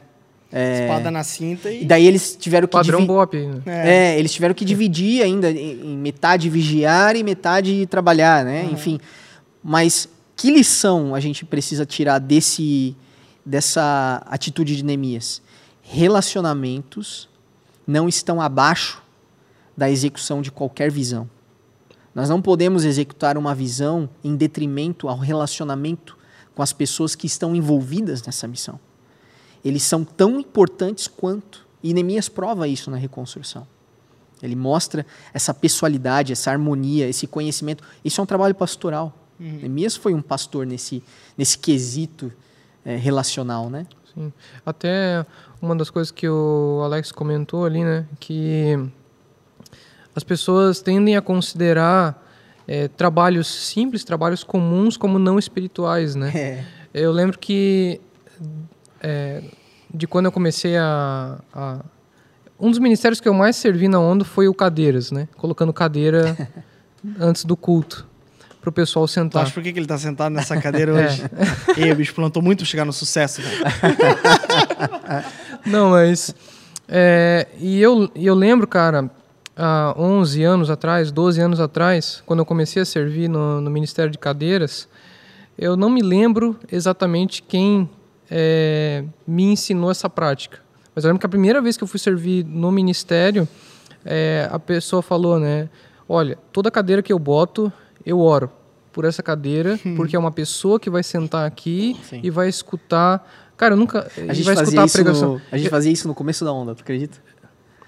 Espada 0.83 1.11
na 1.12 1.22
cinta 1.22 1.70
e. 1.70 1.83
E 1.83 1.85
daí 1.85 2.04
eles 2.06 2.35
tiveram 2.35 2.66
que 2.66 2.72
Padrão 2.72 2.98
divi- 2.98 3.06
Bop. 3.09 3.37
né? 3.64 4.14
É. 4.14 4.18
eles 4.18 4.33
tiveram 4.33 4.52
que 4.52 4.64
dividir 4.64 5.22
ainda 5.22 5.48
em 5.48 5.80
em 5.92 5.96
metade 5.96 6.50
vigiar 6.50 7.14
e 7.14 7.22
metade 7.22 7.87
trabalhar, 7.87 8.44
né? 8.44 8.68
Enfim, 8.72 8.98
mas 9.62 10.09
que 10.35 10.50
lição 10.50 11.14
a 11.14 11.20
gente 11.20 11.44
precisa 11.44 11.87
tirar 11.87 12.18
desse 12.18 12.96
dessa 13.46 14.22
atitude 14.26 14.74
de 14.74 14.85
Neemias? 14.85 15.40
Relacionamentos 15.83 17.28
não 17.90 18.09
estão 18.09 18.40
abaixo 18.40 19.03
da 19.76 19.90
execução 19.90 20.40
de 20.40 20.50
qualquer 20.50 20.90
visão. 20.90 21.29
Nós 22.14 22.29
não 22.29 22.40
podemos 22.40 22.85
executar 22.85 23.37
uma 23.37 23.55
visão 23.55 24.09
em 24.22 24.37
detrimento 24.37 25.09
ao 25.09 25.18
relacionamento 25.18 26.16
com 26.55 26.62
as 26.62 26.72
pessoas 26.72 27.14
que 27.14 27.26
estão 27.26 27.55
envolvidas 27.55 28.22
nessa 28.22 28.46
missão. 28.46 28.79
Eles 29.64 29.83
são 29.83 30.05
tão 30.05 30.40
importantes 30.40 31.09
quanto. 31.09 31.66
E 31.83 31.92
Neemias 31.94 32.29
prova 32.29 32.68
isso 32.68 32.90
na 32.90 32.96
reconstrução. 32.96 33.66
Ele 34.42 34.57
mostra 34.57 35.05
essa 35.35 35.53
pessoalidade, 35.53 36.33
essa 36.33 36.50
harmonia, 36.50 37.09
esse 37.09 37.26
conhecimento. 37.26 37.85
Isso 38.05 38.20
é 38.20 38.24
um 38.24 38.26
trabalho 38.26 38.55
pastoral. 38.55 39.14
Neemias 39.38 39.96
foi 39.96 40.14
um 40.14 40.22
pastor 40.22 40.66
nesse, 40.66 41.03
nesse 41.37 41.59
quesito 41.59 42.33
eh, 42.85 42.96
relacional, 42.96 43.70
né? 43.70 43.87
Sim. 44.14 44.33
Até 44.64 45.24
uma 45.60 45.76
das 45.76 45.90
coisas 45.90 46.10
que 46.10 46.28
o 46.28 46.80
Alex 46.84 47.12
comentou 47.12 47.64
ali, 47.64 47.84
né? 47.84 48.06
Que 48.18 48.78
as 50.14 50.24
pessoas 50.24 50.80
tendem 50.80 51.16
a 51.16 51.22
considerar 51.22 52.26
é, 52.66 52.88
trabalhos 52.88 53.46
simples, 53.46 54.04
trabalhos 54.04 54.42
comuns, 54.44 54.96
como 54.96 55.18
não 55.18 55.38
espirituais, 55.38 56.14
né? 56.14 56.32
É. 56.34 56.64
Eu 56.92 57.12
lembro 57.12 57.38
que 57.38 58.00
é, 59.00 59.42
de 59.92 60.06
quando 60.06 60.26
eu 60.26 60.32
comecei 60.32 60.76
a, 60.76 61.38
a, 61.52 61.80
um 62.58 62.70
dos 62.70 62.78
ministérios 62.78 63.20
que 63.20 63.28
eu 63.28 63.34
mais 63.34 63.56
servi 63.56 63.88
na 63.88 64.00
onda 64.00 64.24
foi 64.24 64.48
o 64.48 64.54
cadeiras, 64.54 65.10
né? 65.10 65.28
Colocando 65.36 65.72
cadeira 65.72 66.36
antes 67.18 67.44
do 67.44 67.56
culto 67.56 68.08
para 68.60 68.68
o 68.68 68.72
pessoal 68.72 69.08
sentar. 69.08 69.42
acha 69.42 69.52
por 69.52 69.62
que, 69.62 69.72
que 69.72 69.78
ele 69.78 69.86
tá 69.86 69.96
sentado 69.96 70.32
nessa 70.32 70.60
cadeira 70.60 70.92
hoje? 70.94 71.22
Ei, 71.76 71.90
o 71.90 71.96
bicho 71.96 72.14
plantou 72.14 72.42
muito 72.42 72.58
pra 72.58 72.66
chegar 72.66 72.84
no 72.84 72.92
sucesso. 72.92 73.40
Não, 75.66 75.90
mas. 75.90 76.34
é, 76.88 77.46
e 77.58 77.80
eu, 77.80 78.10
eu 78.14 78.34
lembro, 78.34 78.66
cara, 78.66 79.10
há 79.56 79.94
11 79.98 80.42
anos 80.42 80.70
atrás, 80.70 81.12
12 81.12 81.40
anos 81.40 81.60
atrás, 81.60 82.22
quando 82.26 82.40
eu 82.40 82.46
comecei 82.46 82.82
a 82.82 82.84
servir 82.84 83.28
no, 83.28 83.60
no 83.60 83.70
Ministério 83.70 84.10
de 84.10 84.18
Cadeiras, 84.18 84.88
eu 85.58 85.76
não 85.76 85.90
me 85.90 86.02
lembro 86.02 86.58
exatamente 86.70 87.42
quem 87.42 87.88
é, 88.30 89.04
me 89.26 89.44
ensinou 89.44 89.90
essa 89.90 90.08
prática. 90.08 90.58
Mas 90.94 91.04
eu 91.04 91.08
lembro 91.08 91.20
que 91.20 91.26
a 91.26 91.28
primeira 91.28 91.60
vez 91.60 91.76
que 91.76 91.84
eu 91.84 91.88
fui 91.88 91.98
servir 91.98 92.44
no 92.44 92.72
ministério, 92.72 93.46
é, 94.04 94.48
a 94.50 94.58
pessoa 94.58 95.02
falou, 95.02 95.38
né? 95.38 95.68
Olha, 96.08 96.38
toda 96.52 96.70
cadeira 96.70 97.02
que 97.02 97.12
eu 97.12 97.18
boto, 97.18 97.72
eu 98.04 98.20
oro 98.20 98.50
por 98.92 99.04
essa 99.04 99.22
cadeira, 99.22 99.78
porque 99.96 100.16
é 100.16 100.18
uma 100.18 100.32
pessoa 100.32 100.80
que 100.80 100.90
vai 100.90 101.02
sentar 101.02 101.46
aqui 101.46 101.96
Sim. 102.02 102.20
e 102.22 102.30
vai 102.30 102.48
escutar. 102.48 103.49
Cara, 103.60 103.74
eu 103.74 103.76
nunca. 103.76 104.10
A 104.16 104.32
gente, 104.32 104.42
vai 104.42 104.54
fazia 104.54 104.62
escutar 104.62 104.82
a 104.82 104.86
isso 104.86 104.94
pregação. 104.94 105.34
no, 105.34 105.42
a 105.52 105.58
gente 105.58 105.68
fazia 105.68 105.92
isso 105.92 106.08
no 106.08 106.14
começo 106.14 106.46
da 106.46 106.50
onda, 106.50 106.74
tu 106.74 106.80
acredita? 106.80 107.18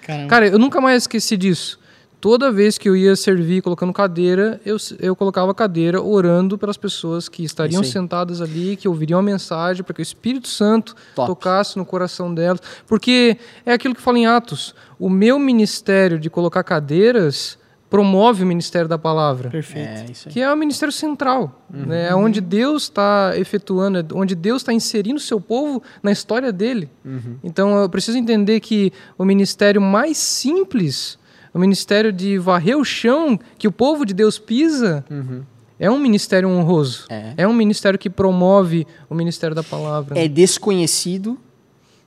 Caramba. 0.02 0.28
Cara, 0.28 0.46
eu 0.48 0.58
nunca 0.58 0.82
mais 0.82 1.04
esqueci 1.04 1.34
disso. 1.34 1.80
Toda 2.20 2.52
vez 2.52 2.76
que 2.76 2.86
eu 2.86 2.94
ia 2.94 3.16
servir 3.16 3.62
colocando 3.62 3.90
cadeira, 3.90 4.60
eu, 4.66 4.76
eu 5.00 5.16
colocava 5.16 5.54
cadeira 5.54 6.02
orando 6.02 6.58
pelas 6.58 6.76
pessoas 6.76 7.26
que 7.26 7.42
estariam 7.42 7.80
Isso 7.80 7.90
sentadas 7.90 8.42
ali, 8.42 8.76
que 8.76 8.86
ouviriam 8.86 9.18
a 9.18 9.22
mensagem, 9.22 9.82
para 9.82 9.94
que 9.94 10.02
o 10.02 10.04
Espírito 10.04 10.46
Santo 10.46 10.94
Top. 11.14 11.26
tocasse 11.26 11.78
no 11.78 11.86
coração 11.86 12.34
delas. 12.34 12.60
Porque 12.86 13.38
é 13.64 13.72
aquilo 13.72 13.94
que 13.94 14.02
fala 14.02 14.18
em 14.18 14.26
Atos: 14.26 14.74
o 14.98 15.08
meu 15.08 15.38
ministério 15.38 16.18
de 16.18 16.28
colocar 16.28 16.62
cadeiras 16.62 17.56
promove 17.92 18.42
o 18.42 18.46
ministério 18.46 18.88
da 18.88 18.96
palavra. 18.98 19.50
Perfeito. 19.50 19.86
É, 19.86 20.06
isso 20.10 20.28
aí. 20.28 20.32
Que 20.34 20.40
é 20.40 20.52
o 20.52 20.56
ministério 20.56 20.90
central, 20.92 21.62
Uhum. 21.72 21.86
né? 21.86 22.08
É 22.08 22.14
onde 22.14 22.40
Deus 22.40 22.84
está 22.84 23.32
efetuando, 23.36 23.98
é 23.98 24.04
onde 24.14 24.34
Deus 24.34 24.62
está 24.62 24.72
inserindo 24.72 25.16
o 25.18 25.20
seu 25.20 25.40
povo 25.40 25.82
na 26.02 26.10
história 26.10 26.50
dele. 26.50 26.88
Uhum. 27.04 27.36
Então 27.44 27.76
eu 27.76 27.88
preciso 27.88 28.16
entender 28.18 28.58
que 28.60 28.92
o 29.18 29.24
ministério 29.24 29.80
mais 29.80 30.16
simples, 30.16 31.18
o 31.52 31.58
ministério 31.58 32.10
de 32.12 32.38
varrer 32.38 32.76
o 32.78 32.84
chão 32.84 33.38
que 33.58 33.68
o 33.68 33.72
povo 33.72 34.04
de 34.06 34.14
Deus 34.14 34.38
pisa, 34.38 35.04
Uhum. 35.10 35.42
é 35.78 35.90
um 35.90 35.98
ministério 35.98 36.48
honroso. 36.48 37.06
É. 37.36 37.46
um 37.46 37.52
ministério 37.52 37.98
que 37.98 38.08
promove 38.08 38.86
o 39.10 39.14
ministério 39.14 39.54
da 39.54 39.62
palavra. 39.62 40.18
É 40.18 40.26
desconhecido, 40.28 41.38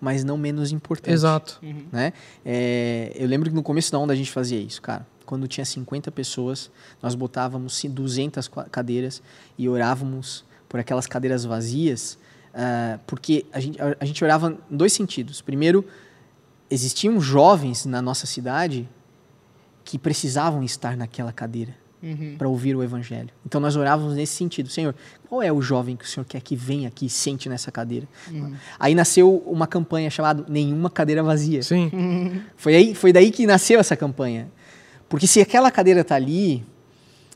mas 0.01 0.23
não 0.23 0.37
menos 0.37 0.71
importante. 0.71 1.13
Exato. 1.13 1.59
né? 1.91 2.11
É, 2.43 3.11
eu 3.15 3.27
lembro 3.27 3.49
que 3.49 3.55
no 3.55 3.63
começo 3.63 3.91
da 3.91 3.99
onda 3.99 4.13
a 4.13 4.15
gente 4.15 4.31
fazia 4.31 4.59
isso, 4.59 4.81
cara. 4.81 5.05
Quando 5.25 5.47
tinha 5.47 5.65
50 5.65 6.11
pessoas, 6.11 6.69
nós 7.01 7.15
botávamos 7.15 7.83
200 7.89 8.47
qua- 8.47 8.65
cadeiras 8.65 9.21
e 9.57 9.67
orávamos 9.67 10.45
por 10.69 10.79
aquelas 10.79 11.07
cadeiras 11.07 11.43
vazias, 11.45 12.17
ah, 12.53 12.99
porque 13.07 13.45
a 13.51 13.59
gente, 13.59 13.81
a, 13.81 13.95
a 13.99 14.05
gente 14.05 14.23
orava 14.23 14.57
em 14.71 14.75
dois 14.77 14.93
sentidos. 14.93 15.41
Primeiro, 15.41 15.83
existiam 16.69 17.19
jovens 17.21 17.85
na 17.85 18.01
nossa 18.01 18.25
cidade 18.25 18.87
que 19.83 19.97
precisavam 19.99 20.63
estar 20.63 20.95
naquela 20.97 21.31
cadeira 21.31 21.73
Uhum. 22.03 22.35
para 22.37 22.47
ouvir 22.47 22.75
o 22.75 22.83
evangelho. 22.83 23.29
Então 23.43 23.59
nós 23.59 23.75
orávamos 23.75 24.13
nesse 24.15 24.33
sentido, 24.35 24.69
Senhor, 24.69 24.93
qual 25.27 25.41
é 25.41 25.51
o 25.51 25.59
jovem 25.59 25.95
que 25.95 26.05
o 26.05 26.07
Senhor 26.07 26.23
quer 26.25 26.39
que 26.39 26.55
venha 26.55 26.87
aqui 26.87 27.07
e 27.07 27.09
sente 27.09 27.49
nessa 27.49 27.71
cadeira? 27.71 28.07
Aí 28.79 28.93
nasceu 28.93 29.37
uma 29.47 29.65
campanha 29.65 30.07
chamada 30.11 30.45
Nenhuma 30.47 30.87
Cadeira 30.87 31.23
Vazia. 31.23 31.63
Sim. 31.63 31.89
Foi, 32.57 32.75
aí, 32.75 32.93
foi 32.93 33.11
daí 33.11 33.31
que 33.31 33.47
nasceu 33.47 33.79
essa 33.79 33.95
campanha. 33.95 34.47
Porque 35.15 35.27
se 35.27 35.39
aquela 35.39 35.71
cadeira 35.71 36.01
está 36.01 36.15
ali, 36.15 36.61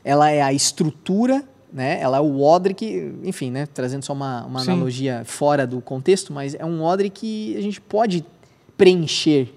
ela 0.04 0.30
é 0.30 0.42
a 0.42 0.52
estrutura, 0.52 1.42
né? 1.72 1.98
ela 2.00 2.18
é 2.18 2.20
o 2.20 2.40
odre 2.40 2.74
que, 2.74 3.10
enfim, 3.24 3.50
né? 3.50 3.66
trazendo 3.72 4.04
só 4.04 4.12
uma, 4.12 4.44
uma 4.44 4.60
analogia 4.60 5.22
fora 5.24 5.66
do 5.66 5.80
contexto, 5.80 6.30
mas 6.32 6.54
é 6.54 6.64
um 6.64 6.82
odre 6.82 7.08
que 7.08 7.56
a 7.56 7.60
gente 7.62 7.80
pode 7.80 8.22
preencher. 8.76 9.48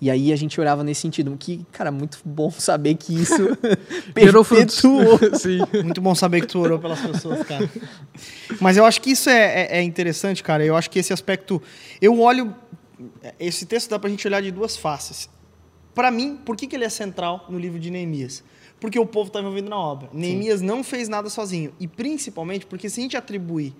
E 0.00 0.10
aí 0.10 0.32
a 0.32 0.36
gente 0.36 0.58
orava 0.60 0.82
nesse 0.82 1.00
sentido, 1.02 1.36
que, 1.38 1.66
cara, 1.72 1.90
muito 1.90 2.18
bom 2.24 2.50
saber 2.50 2.94
que 2.94 3.12
isso 3.14 3.34
Gerou 4.16 4.42
frutos. 4.44 4.80
perpetuou. 4.80 5.18
Sim. 5.38 5.58
Muito 5.84 6.00
bom 6.00 6.14
saber 6.14 6.40
que 6.42 6.46
tu 6.46 6.60
orou 6.60 6.78
pelas 6.78 7.00
pessoas, 7.00 7.42
cara. 7.42 7.68
Mas 8.60 8.76
eu 8.76 8.84
acho 8.86 9.00
que 9.02 9.10
isso 9.10 9.28
é, 9.28 9.62
é- 9.64 9.78
é 9.80 9.82
interessante, 9.82 10.42
cara. 10.42 10.64
Eu 10.64 10.76
acho 10.76 10.88
que 10.88 10.98
esse 10.98 11.12
aspecto. 11.12 11.60
Eu 12.00 12.20
olho. 12.20 12.54
Esse 13.40 13.66
texto 13.66 13.90
dá 13.90 13.98
pra 13.98 14.08
gente 14.08 14.26
olhar 14.26 14.40
de 14.40 14.50
duas 14.52 14.76
faces. 14.76 15.28
Pra 15.98 16.12
mim, 16.12 16.38
por 16.44 16.56
que, 16.56 16.68
que 16.68 16.76
ele 16.76 16.84
é 16.84 16.88
central 16.88 17.44
no 17.48 17.58
livro 17.58 17.76
de 17.80 17.90
Neemias? 17.90 18.44
Porque 18.78 18.96
o 19.00 19.04
povo 19.04 19.26
está 19.26 19.40
envolvido 19.40 19.68
na 19.68 19.76
obra. 19.76 20.08
Neemias 20.12 20.62
não 20.62 20.84
fez 20.84 21.08
nada 21.08 21.28
sozinho. 21.28 21.72
E 21.80 21.88
principalmente 21.88 22.66
porque 22.66 22.88
se 22.88 23.00
a 23.00 23.02
gente 23.02 23.16
atribuir. 23.16 23.74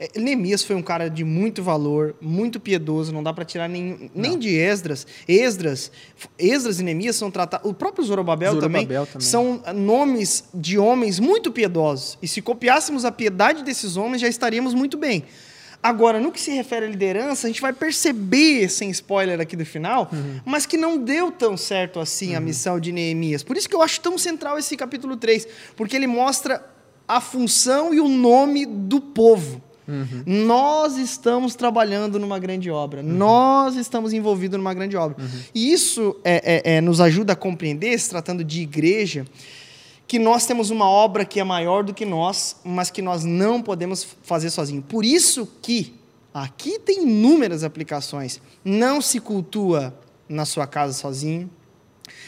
é, 0.00 0.18
Neemias 0.18 0.64
foi 0.64 0.74
um 0.74 0.82
cara 0.82 1.08
de 1.08 1.22
muito 1.22 1.62
valor, 1.62 2.16
muito 2.20 2.58
piedoso, 2.58 3.12
não 3.12 3.22
dá 3.22 3.32
pra 3.32 3.44
tirar 3.44 3.68
nem, 3.68 4.10
nem 4.12 4.36
de 4.36 4.56
Esdras. 4.56 5.06
Esdras, 5.28 5.92
Esdras 6.36 6.80
e 6.80 6.82
Neemias 6.82 7.14
são 7.14 7.30
tratados. 7.30 7.70
O 7.70 7.72
próprio 7.72 8.04
Zorobabel, 8.04 8.58
também, 8.58 8.82
Zorobabel 8.82 9.06
também. 9.06 9.20
são 9.24 9.62
ah, 9.64 9.72
nomes 9.72 10.42
de 10.52 10.76
homens 10.80 11.20
muito 11.20 11.52
piedosos. 11.52 12.18
E 12.20 12.26
se 12.26 12.42
copiássemos 12.42 13.04
a 13.04 13.12
piedade 13.12 13.62
desses 13.62 13.96
homens, 13.96 14.20
já 14.20 14.26
estaríamos 14.26 14.74
muito 14.74 14.98
bem. 14.98 15.22
Agora, 15.82 16.20
no 16.20 16.30
que 16.30 16.40
se 16.40 16.50
refere 16.52 16.86
à 16.86 16.88
liderança, 16.88 17.46
a 17.46 17.50
gente 17.50 17.60
vai 17.60 17.72
perceber, 17.72 18.68
sem 18.68 18.88
spoiler 18.90 19.40
aqui 19.40 19.56
do 19.56 19.64
final, 19.66 20.08
mas 20.44 20.64
que 20.64 20.76
não 20.76 20.96
deu 20.96 21.32
tão 21.32 21.56
certo 21.56 21.98
assim 21.98 22.34
a 22.36 22.40
missão 22.40 22.78
de 22.78 22.92
Neemias. 22.92 23.42
Por 23.42 23.56
isso 23.56 23.68
que 23.68 23.74
eu 23.74 23.82
acho 23.82 24.00
tão 24.00 24.16
central 24.16 24.56
esse 24.58 24.76
capítulo 24.76 25.16
3, 25.16 25.46
porque 25.76 25.96
ele 25.96 26.06
mostra 26.06 26.64
a 27.08 27.20
função 27.20 27.92
e 27.92 27.98
o 27.98 28.06
nome 28.08 28.64
do 28.64 29.00
povo. 29.00 29.60
Nós 30.24 30.96
estamos 30.96 31.56
trabalhando 31.56 32.18
numa 32.18 32.38
grande 32.38 32.70
obra. 32.70 33.02
Nós 33.02 33.74
estamos 33.74 34.12
envolvidos 34.12 34.56
numa 34.56 34.72
grande 34.72 34.96
obra. 34.96 35.16
E 35.52 35.72
isso 35.72 36.16
é- 36.22 36.70
é- 36.70 36.76
é, 36.76 36.80
nos 36.80 37.00
ajuda 37.00 37.32
a 37.32 37.36
compreender, 37.36 37.98
se 37.98 38.08
tratando 38.08 38.44
de 38.44 38.62
igreja, 38.62 39.26
que 40.12 40.18
nós 40.18 40.44
temos 40.44 40.68
uma 40.68 40.86
obra 40.86 41.24
que 41.24 41.40
é 41.40 41.44
maior 41.44 41.82
do 41.82 41.94
que 41.94 42.04
nós, 42.04 42.56
mas 42.62 42.90
que 42.90 43.00
nós 43.00 43.24
não 43.24 43.62
podemos 43.62 44.06
fazer 44.22 44.50
sozinho. 44.50 44.82
Por 44.82 45.06
isso 45.06 45.50
que 45.62 45.94
aqui 46.34 46.78
tem 46.78 47.04
inúmeras 47.04 47.64
aplicações. 47.64 48.38
Não 48.62 49.00
se 49.00 49.18
cultua 49.18 49.98
na 50.28 50.44
sua 50.44 50.66
casa 50.66 50.92
sozinho, 50.92 51.50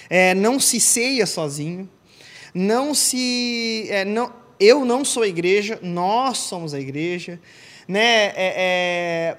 é, 0.08 0.32
não 0.32 0.58
se 0.58 0.80
ceia 0.80 1.26
sozinho, 1.26 1.86
não 2.54 2.94
se. 2.94 3.86
é, 3.90 4.02
não, 4.02 4.32
eu 4.58 4.82
não 4.86 5.04
sou 5.04 5.22
a 5.22 5.28
igreja, 5.28 5.78
nós 5.82 6.38
somos 6.38 6.72
a 6.72 6.80
igreja. 6.80 7.38
Né? 7.86 8.28
É, 8.28 8.34
é, 8.34 9.38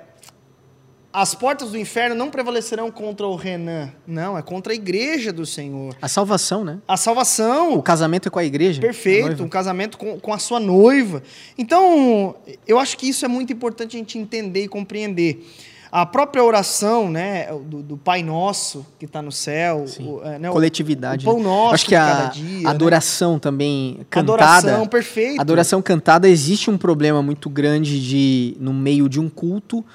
as 1.22 1.34
portas 1.34 1.72
do 1.72 1.78
inferno 1.78 2.16
não 2.16 2.30
prevalecerão 2.30 2.92
contra 2.92 3.26
o 3.26 3.36
Renan. 3.36 3.90
Não, 4.06 4.38
é 4.38 4.42
contra 4.42 4.74
a 4.74 4.76
igreja 4.76 5.32
do 5.32 5.46
Senhor. 5.46 5.96
A 6.02 6.08
salvação, 6.08 6.64
né? 6.64 6.80
A 6.88 6.98
salvação, 6.98 7.74
O 7.76 7.82
casamento 7.82 8.28
é 8.28 8.32
com 8.32 8.40
a 8.40 8.44
igreja. 8.46 8.80
a 8.80 8.82
Perfeito, 8.82 9.26
noiva. 9.28 9.44
um 9.44 9.48
casamento 9.50 9.98
com, 9.98 10.20
com 10.20 10.34
a 10.34 10.38
sua 10.40 10.60
noiva. 10.60 11.24
Então, 11.58 12.36
eu 12.68 12.78
acho 12.80 12.98
que 12.98 13.08
isso 13.08 13.24
é 13.26 13.28
muito 13.28 13.52
importante 13.54 13.96
a 13.96 14.00
gente 14.00 14.18
entender 14.18 14.64
e 14.64 14.68
compreender. 14.68 15.46
A 15.92 16.06
própria 16.06 16.44
oração, 16.44 17.10
né, 17.10 17.48
do, 17.68 17.82
do 17.82 17.96
Pai 17.96 18.22
Nosso 18.22 18.86
que 19.00 19.06
está 19.06 19.22
no 19.22 19.32
céu, 19.32 19.86
o, 20.02 20.22
é, 20.26 20.38
né, 20.38 20.50
o- 20.50 20.54
Coletividade. 20.54 21.26
o 21.26 21.30
pão 21.32 21.38
né? 21.38 21.46
nosso 21.46 21.74
Acho 21.76 21.86
que 21.86 21.96
a 21.96 22.06
cada 22.06 22.26
dia, 22.32 22.60
né? 22.64 22.70
adoração 22.70 23.40
também 23.40 24.00
cantada. 24.10 24.34
adoração, 24.44 24.88
perfeito. 24.88 25.40
Adoração 25.40 25.82
cantada 25.82 26.28
existe 26.28 26.70
um 26.70 26.78
problema 26.78 27.22
muito 27.22 27.50
grande 27.50 28.02
de 28.06 28.58
no 28.60 28.74
meio 28.74 29.08
de 29.08 29.22
um 29.22 29.30
culto 29.30 29.86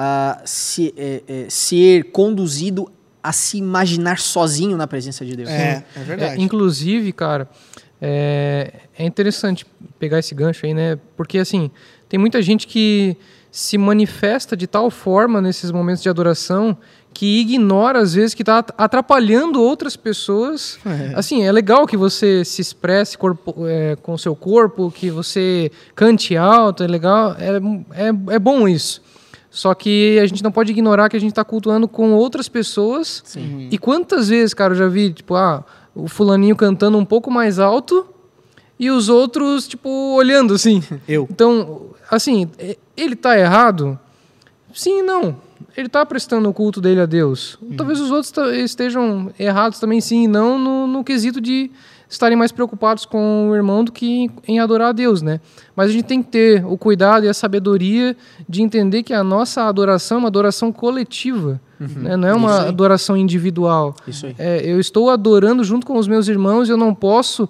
ah, 0.00 0.40
se- 0.44 0.94
é, 0.96 1.22
é, 1.26 1.46
ser 1.50 2.04
conduzido 2.12 2.88
a 3.20 3.32
se 3.32 3.58
imaginar 3.58 4.20
sozinho 4.20 4.76
na 4.76 4.86
presença 4.86 5.26
de 5.26 5.34
Deus. 5.34 5.50
É, 5.50 5.84
é 5.96 6.00
verdade. 6.04 6.40
É, 6.40 6.42
inclusive, 6.42 7.12
cara, 7.12 7.48
é, 8.00 8.72
é 8.96 9.04
interessante 9.04 9.66
pegar 9.98 10.20
esse 10.20 10.34
gancho 10.36 10.64
aí, 10.64 10.72
né? 10.72 10.98
Porque, 11.16 11.36
assim, 11.38 11.68
tem 12.08 12.18
muita 12.18 12.40
gente 12.40 12.64
que 12.66 13.16
se 13.50 13.76
manifesta 13.76 14.56
de 14.56 14.68
tal 14.68 14.88
forma 14.88 15.40
nesses 15.40 15.72
momentos 15.72 16.00
de 16.02 16.08
adoração 16.08 16.76
que 17.12 17.40
ignora, 17.40 17.98
às 17.98 18.14
vezes, 18.14 18.34
que 18.34 18.42
está 18.42 18.64
atrapalhando 18.78 19.60
outras 19.60 19.96
pessoas. 19.96 20.78
Assim, 21.16 21.42
é 21.44 21.50
legal 21.50 21.84
que 21.86 21.96
você 21.96 22.44
se 22.44 22.62
expresse 22.62 23.18
corpo, 23.18 23.66
é, 23.66 23.96
com 23.96 24.12
o 24.12 24.18
seu 24.18 24.36
corpo, 24.36 24.92
que 24.92 25.10
você 25.10 25.72
cante 25.96 26.36
alto, 26.36 26.84
é 26.84 26.86
legal, 26.86 27.34
é, 27.38 28.06
é, 28.06 28.34
é 28.36 28.38
bom 28.38 28.68
isso. 28.68 29.02
Só 29.50 29.74
que 29.74 30.18
a 30.18 30.26
gente 30.26 30.42
não 30.42 30.52
pode 30.52 30.72
ignorar 30.72 31.08
que 31.08 31.16
a 31.16 31.20
gente 31.20 31.30
está 31.30 31.44
cultuando 31.44 31.88
com 31.88 32.12
outras 32.12 32.48
pessoas. 32.48 33.22
Sim. 33.24 33.68
E 33.70 33.78
quantas 33.78 34.28
vezes, 34.28 34.52
cara, 34.52 34.72
eu 34.72 34.78
já 34.78 34.88
vi, 34.88 35.12
tipo, 35.12 35.34
ah, 35.34 35.64
o 35.94 36.06
fulaninho 36.06 36.54
cantando 36.54 36.98
um 36.98 37.04
pouco 37.04 37.30
mais 37.30 37.58
alto 37.58 38.06
e 38.78 38.90
os 38.90 39.08
outros, 39.08 39.66
tipo, 39.66 39.88
olhando 40.14 40.54
assim. 40.54 40.82
Eu. 41.08 41.26
Então, 41.30 41.86
assim, 42.10 42.48
ele 42.96 43.16
tá 43.16 43.38
errado? 43.38 43.98
Sim 44.72 45.00
e 45.00 45.02
não. 45.02 45.36
Ele 45.76 45.88
tá 45.88 46.04
prestando 46.04 46.48
o 46.48 46.54
culto 46.54 46.80
dele 46.80 47.00
a 47.00 47.06
Deus. 47.06 47.58
Talvez 47.76 48.00
os 48.00 48.10
outros 48.10 48.32
estejam 48.56 49.32
errados 49.38 49.78
também, 49.78 50.00
sim 50.00 50.24
e 50.24 50.28
não, 50.28 50.58
no, 50.58 50.86
no 50.86 51.04
quesito 51.04 51.40
de 51.40 51.70
estarem 52.08 52.36
mais 52.36 52.50
preocupados 52.50 53.04
com 53.04 53.50
o 53.50 53.54
irmão 53.54 53.84
do 53.84 53.92
que 53.92 54.30
em, 54.46 54.58
adorar 54.58 54.88
a 54.88 54.92
Deus, 54.92 55.20
né? 55.20 55.40
Mas 55.76 55.90
a 55.90 55.92
gente 55.92 56.04
tem 56.04 56.22
que 56.22 56.30
ter 56.30 56.64
o 56.64 56.76
cuidado 56.78 57.26
e 57.26 57.28
a 57.28 57.34
sabedoria 57.34 58.16
de 58.48 58.62
entender 58.62 59.02
que 59.02 59.12
a 59.12 59.22
nossa 59.22 59.64
adoração 59.64 60.16
é 60.16 60.20
uma 60.20 60.28
adoração 60.28 60.72
coletiva, 60.72 61.60
né? 61.78 62.16
não 62.16 62.28
é 62.28 62.34
uma 62.34 62.68
adoração 62.68 63.16
individual. 63.16 63.94
Isso 64.06 64.26
aí. 64.26 64.34
É, 64.38 64.60
eu 64.64 64.80
estou 64.80 65.10
adorando 65.10 65.62
junto 65.62 65.86
com 65.86 65.96
os 65.98 66.08
meus 66.08 66.28
irmãos 66.28 66.68
e 66.68 66.72
eu 66.72 66.76
não 66.76 66.94
posso 66.94 67.48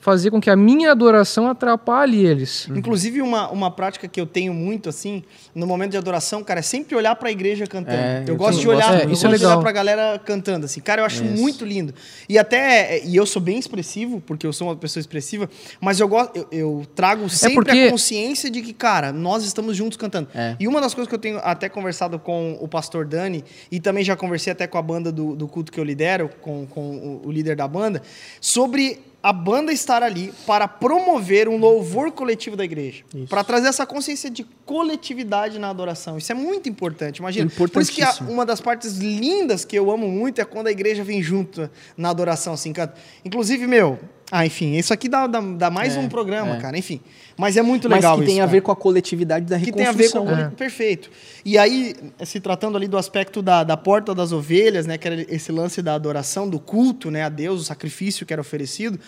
fazer 0.00 0.30
com 0.30 0.40
que 0.40 0.48
a 0.48 0.54
minha 0.56 0.92
adoração 0.92 1.48
atrapalhe 1.48 2.24
eles. 2.24 2.68
Inclusive, 2.74 3.20
uma, 3.20 3.50
uma 3.50 3.70
prática 3.70 4.06
que 4.06 4.20
eu 4.20 4.26
tenho 4.26 4.54
muito, 4.54 4.88
assim, 4.88 5.24
no 5.54 5.66
momento 5.66 5.90
de 5.90 5.96
adoração, 5.96 6.42
cara, 6.44 6.60
é 6.60 6.62
sempre 6.62 6.94
olhar 6.94 7.14
pra 7.16 7.30
igreja 7.30 7.66
cantando. 7.66 7.96
É, 7.98 8.22
eu 8.22 8.28
eu 8.34 8.36
gosto 8.36 8.60
de 8.60 8.68
olhar, 8.68 8.92
eu 8.94 9.08
gosto 9.08 9.12
Isso 9.12 9.26
é 9.26 9.30
de 9.30 9.34
olhar 9.36 9.48
legal. 9.48 9.60
pra 9.62 9.72
galera 9.72 10.20
cantando, 10.24 10.66
assim. 10.66 10.80
Cara, 10.80 11.02
eu 11.02 11.04
acho 11.04 11.24
Isso. 11.24 11.34
muito 11.42 11.64
lindo. 11.64 11.92
E 12.28 12.38
até, 12.38 13.04
e 13.04 13.16
eu 13.16 13.26
sou 13.26 13.42
bem 13.42 13.58
expressivo, 13.58 14.20
porque 14.24 14.46
eu 14.46 14.52
sou 14.52 14.68
uma 14.68 14.76
pessoa 14.76 15.00
expressiva, 15.00 15.50
mas 15.80 15.98
eu 15.98 16.06
gosto, 16.08 16.36
eu, 16.36 16.46
eu 16.52 16.86
trago 16.94 17.28
sempre 17.28 17.56
porque- 17.56 17.70
a 17.72 17.90
consciência 17.90 18.48
de 18.48 18.62
que, 18.62 18.72
cara, 18.72 19.12
nós 19.12 19.44
estamos 19.44 19.76
juntos 19.76 19.96
cantando. 19.98 20.28
É. 20.34 20.54
E 20.60 20.68
uma 20.68 20.80
das 20.80 20.94
coisas 20.94 21.08
que 21.08 21.14
eu 21.14 21.18
tenho 21.18 21.38
até 21.42 21.68
conversado 21.68 22.18
com 22.20 22.56
o 22.60 22.68
pastor 22.68 23.04
Dani, 23.04 23.44
e 23.70 23.80
também 23.80 24.04
já 24.04 24.14
conversei 24.14 24.52
até 24.52 24.66
com 24.68 24.78
a 24.78 24.82
banda 24.82 25.10
do, 25.10 25.34
do 25.34 25.48
culto 25.48 25.72
que 25.72 25.80
eu 25.80 25.84
lidero, 25.84 26.30
com, 26.40 26.66
com 26.66 26.80
o, 27.24 27.26
o 27.26 27.32
líder 27.32 27.56
da 27.56 27.66
banda, 27.66 28.00
sobre 28.40 29.00
a 29.28 29.32
banda 29.32 29.70
estar 29.74 30.02
ali 30.02 30.32
para 30.46 30.66
promover 30.66 31.50
um 31.50 31.58
louvor 31.58 32.10
coletivo 32.12 32.56
da 32.56 32.64
igreja. 32.64 33.04
Para 33.28 33.44
trazer 33.44 33.68
essa 33.68 33.84
consciência 33.84 34.30
de 34.30 34.42
coletividade 34.64 35.58
na 35.58 35.68
adoração. 35.68 36.16
Isso 36.16 36.32
é 36.32 36.34
muito 36.34 36.66
importante, 36.66 37.18
imagina. 37.18 37.50
Por 37.68 37.82
isso 37.82 37.92
que 37.92 38.02
a- 38.02 38.08
uma 38.32 38.46
das 38.46 38.58
partes 38.58 38.96
lindas 38.96 39.66
que 39.66 39.76
eu 39.76 39.90
amo 39.90 40.08
muito 40.08 40.40
é 40.40 40.46
quando 40.46 40.68
a 40.68 40.70
igreja 40.70 41.04
vem 41.04 41.22
junto 41.22 41.68
na 41.94 42.08
adoração, 42.08 42.54
assim, 42.54 42.72
canta. 42.72 42.94
Inclusive, 43.22 43.66
meu... 43.66 43.98
Ah, 44.30 44.44
enfim, 44.44 44.74
isso 44.76 44.92
aqui 44.92 45.08
dá, 45.08 45.26
dá, 45.26 45.40
dá 45.40 45.70
mais 45.70 45.96
É, 45.96 45.98
um 46.00 46.08
programa, 46.08 46.56
é. 46.56 46.60
cara, 46.60 46.76
enfim. 46.76 47.00
Mas 47.36 47.56
é 47.56 47.62
muito 47.62 47.88
Mas 47.88 47.98
legal 47.98 48.18
que 48.18 48.24
tem 48.24 48.34
isso, 48.34 48.42
a 48.42 48.44
cara 48.44 48.52
ver 48.52 48.60
com 48.60 48.72
a 48.72 48.76
coletividade 48.76 49.46
da 49.46 49.58
que 49.58 49.72
tem 49.72 49.86
a 49.86 49.92
ver 49.92 50.10
com 50.10 50.18
reconstrução. 50.20 50.46
a 50.48 50.50
perfeito. 50.50 51.10
E 51.44 51.56
aí, 51.56 51.94
se 52.24 52.38
tratando 52.40 52.76
ali 52.76 52.86
do 52.86 52.98
aspecto 52.98 53.40
da, 53.40 53.64
da 53.64 53.76
porta 53.76 54.14
das 54.14 54.30
ovelhas, 54.32 54.86
né, 54.86 54.98
que 54.98 55.06
era 55.08 55.22
esse 55.34 55.50
lance 55.50 55.80
da 55.80 55.94
adoração, 55.94 56.48
do 56.48 56.60
culto, 56.60 57.10
né, 57.10 57.22
a 57.24 57.28
Deus, 57.28 57.62
o 57.62 57.64
sacrifício 57.64 58.26
que 58.26 58.32
era 58.32 58.42
oferecido, 58.42 59.00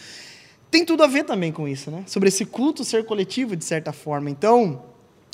tem 0.71 0.85
tudo 0.85 1.03
a 1.03 1.07
ver 1.07 1.25
também 1.25 1.53
com 1.53 1.67
isso, 1.69 1.91
né? 1.91 2.05
Sobre 2.07 2.29
esse 2.29 2.45
culto 2.47 2.85
ser 2.85 3.05
coletivo 3.05 3.57
de 3.57 3.65
certa 3.65 3.93
forma. 3.93 4.31
Então, 4.31 4.83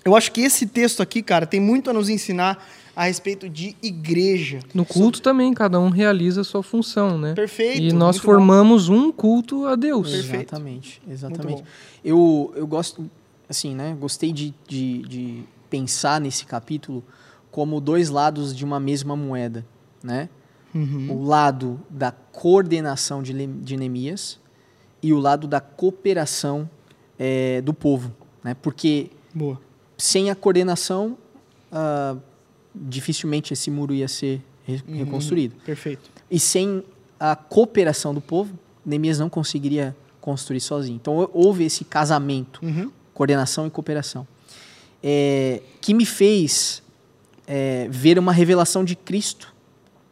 eu 0.04 0.16
acho 0.16 0.32
que 0.32 0.40
esse 0.40 0.66
texto 0.66 1.02
aqui, 1.02 1.22
cara, 1.22 1.46
tem 1.46 1.60
muito 1.60 1.90
a 1.90 1.92
nos 1.92 2.08
ensinar 2.08 2.66
a 2.96 3.04
respeito 3.04 3.46
de 3.46 3.76
igreja. 3.82 4.60
No 4.72 4.86
culto 4.86 5.20
também, 5.20 5.52
cada 5.52 5.78
um 5.78 5.90
realiza 5.90 6.40
a 6.40 6.44
sua 6.44 6.62
função, 6.62 7.18
né? 7.18 7.34
Perfeito. 7.34 7.82
E 7.82 7.92
nós 7.92 8.16
formamos 8.16 8.88
um 8.88 9.12
culto 9.12 9.66
a 9.66 9.76
Deus. 9.76 10.10
Perfeito. 10.10 10.54
Exatamente, 10.54 11.02
exatamente. 11.06 11.62
bom. 11.62 11.68
Eu, 12.02 12.54
eu 12.56 12.66
gosto, 12.66 13.08
assim, 13.46 13.74
né? 13.74 13.94
Gostei 14.00 14.32
de, 14.32 14.54
de, 14.66 15.02
de 15.02 15.44
pensar 15.68 16.18
nesse 16.18 16.46
capítulo 16.46 17.04
como 17.50 17.82
dois 17.82 18.08
lados 18.08 18.56
de 18.56 18.64
uma 18.64 18.80
mesma 18.80 19.14
moeda, 19.14 19.66
né? 20.02 20.30
bom. 20.72 20.80
Uhum. 20.80 21.12
O 21.12 21.24
lado 21.24 21.80
da 21.90 22.10
coordenação 22.10 23.22
de, 23.22 23.46
de 23.46 23.76
Neemias 23.76 24.38
e 25.02 25.12
o 25.12 25.18
lado 25.18 25.46
da 25.46 25.60
cooperação 25.60 26.68
eh, 27.18 27.60
do 27.62 27.74
povo, 27.74 28.10
né? 28.42 28.54
Porque 28.54 29.10
Boa. 29.34 29.60
sem 29.98 30.30
a 30.30 30.34
coordenação, 30.34 31.16
ah, 31.70 32.16
dificilmente 32.80 33.52
esse 33.52 33.70
muro 33.70 33.94
ia 33.94 34.08
ser 34.08 34.42
re- 34.66 34.82
Uhum. 34.86 34.96
reconstruído. 34.98 35.54
Perfeito. 35.64 36.10
E 36.30 36.38
sem 36.38 36.82
a 37.18 37.34
cooperação 37.34 38.12
do 38.14 38.20
povo, 38.20 38.58
Neemias 38.84 39.18
não 39.18 39.28
conseguiria 39.30 39.96
construir 40.20 40.60
sozinho. 40.60 40.96
Então 40.96 41.28
houve 41.32 41.64
esse 41.64 41.84
casamento, 41.84 42.60
Uhum. 42.64 42.90
coordenação 43.14 43.66
e 43.66 43.70
cooperação, 43.70 44.26
é, 45.02 45.62
que 45.80 45.94
me 45.94 46.04
fez 46.04 46.82
é, 47.46 47.86
ver 47.90 48.18
uma 48.18 48.32
revelação 48.32 48.84
de 48.84 48.96
Cristo 48.96 49.54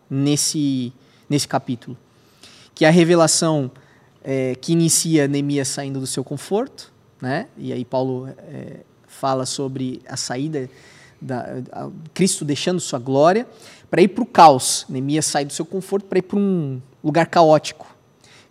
nesse, 0.09 0.93
nesse 1.29 1.49
capítulo. 1.49 1.97
Que 2.75 2.85
é 2.85 2.89
a 2.89 2.91
revelação 2.93 3.71
é, 4.23 4.55
que 4.55 4.73
inicia 4.73 5.27
Neemias 5.29 5.69
saindo 5.69 6.01
do 6.01 6.07
seu 6.07 6.25
conforto, 6.25 6.93
né? 7.21 7.47
e 7.57 7.73
aí 7.73 7.85
Paulo 7.85 8.29
é, 8.39 8.81
fala 9.07 9.45
sobre 9.47 10.01
a 10.09 10.17
saída, 10.17 10.69
da, 11.25 11.63
a- 11.73 11.91
Cristo 12.13 12.45
deixando 12.45 12.79
sua 12.81 12.99
glória, 12.99 13.47
para 13.91 14.03
ir 14.03 14.09
para 14.09 14.23
o 14.23 14.27
caos. 14.27 14.85
Neemias 14.89 15.27
sai 15.27 15.45
do 15.45 15.53
seu 15.53 15.65
conforto 15.65 16.05
para 16.07 16.19
ir 16.19 16.23
para 16.23 16.39
um 16.39 16.81
lugar 17.03 17.27
caótico. 17.27 17.87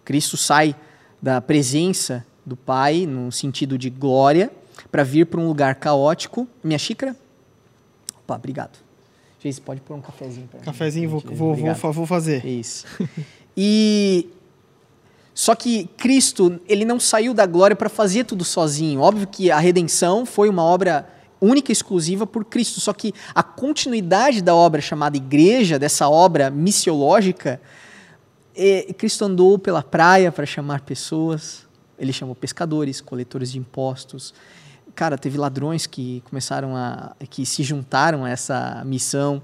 Cristo 0.03 0.35
sai 0.37 0.75
da 1.21 1.39
presença 1.41 2.25
do 2.45 2.55
Pai, 2.55 3.05
no 3.05 3.31
sentido 3.31 3.77
de 3.77 3.89
glória, 3.89 4.51
para 4.91 5.03
vir 5.03 5.25
para 5.25 5.39
um 5.39 5.47
lugar 5.47 5.75
caótico. 5.75 6.47
Minha 6.63 6.77
xícara? 6.77 7.15
Opa, 8.23 8.35
obrigado. 8.35 8.77
Gente, 9.41 9.59
pode 9.61 9.81
pôr 9.81 9.95
um 9.95 10.01
cafezinho 10.01 10.47
para 10.47 10.59
Cafezinho, 10.61 11.09
vou, 11.09 11.19
vou, 11.19 11.55
vou, 11.55 11.93
vou 11.93 12.05
fazer. 12.05 12.45
Isso. 12.45 12.85
E 13.55 14.29
só 15.33 15.55
que 15.55 15.87
Cristo, 15.97 16.59
ele 16.67 16.85
não 16.85 16.99
saiu 16.99 17.33
da 17.33 17.45
glória 17.45 17.75
para 17.75 17.89
fazer 17.89 18.23
tudo 18.23 18.43
sozinho. 18.43 19.01
Óbvio 19.01 19.27
que 19.27 19.51
a 19.51 19.59
redenção 19.59 20.25
foi 20.25 20.47
uma 20.47 20.63
obra 20.63 21.07
única 21.43 21.71
e 21.71 21.73
exclusiva 21.73 22.25
por 22.25 22.45
Cristo, 22.45 22.79
só 22.79 22.93
que 22.93 23.13
a 23.35 23.43
continuidade 23.43 24.41
da 24.41 24.55
obra 24.55 24.79
chamada 24.79 25.17
igreja, 25.17 25.77
dessa 25.77 26.07
obra 26.07 26.49
missiológica, 26.49 27.59
é, 28.55 28.93
Cristo 28.93 29.25
andou 29.25 29.59
pela 29.59 29.83
praia 29.83 30.31
para 30.31 30.45
chamar 30.45 30.81
pessoas. 30.81 31.65
Ele 31.99 32.13
chamou 32.13 32.33
pescadores, 32.33 33.01
coletores 33.01 33.51
de 33.51 33.59
impostos. 33.59 34.33
Cara, 34.95 35.17
teve 35.17 35.37
ladrões 35.37 35.85
que 35.87 36.23
começaram 36.29 36.75
a. 36.75 37.15
que 37.29 37.45
se 37.45 37.63
juntaram 37.63 38.23
a 38.23 38.29
essa 38.29 38.83
missão. 38.85 39.41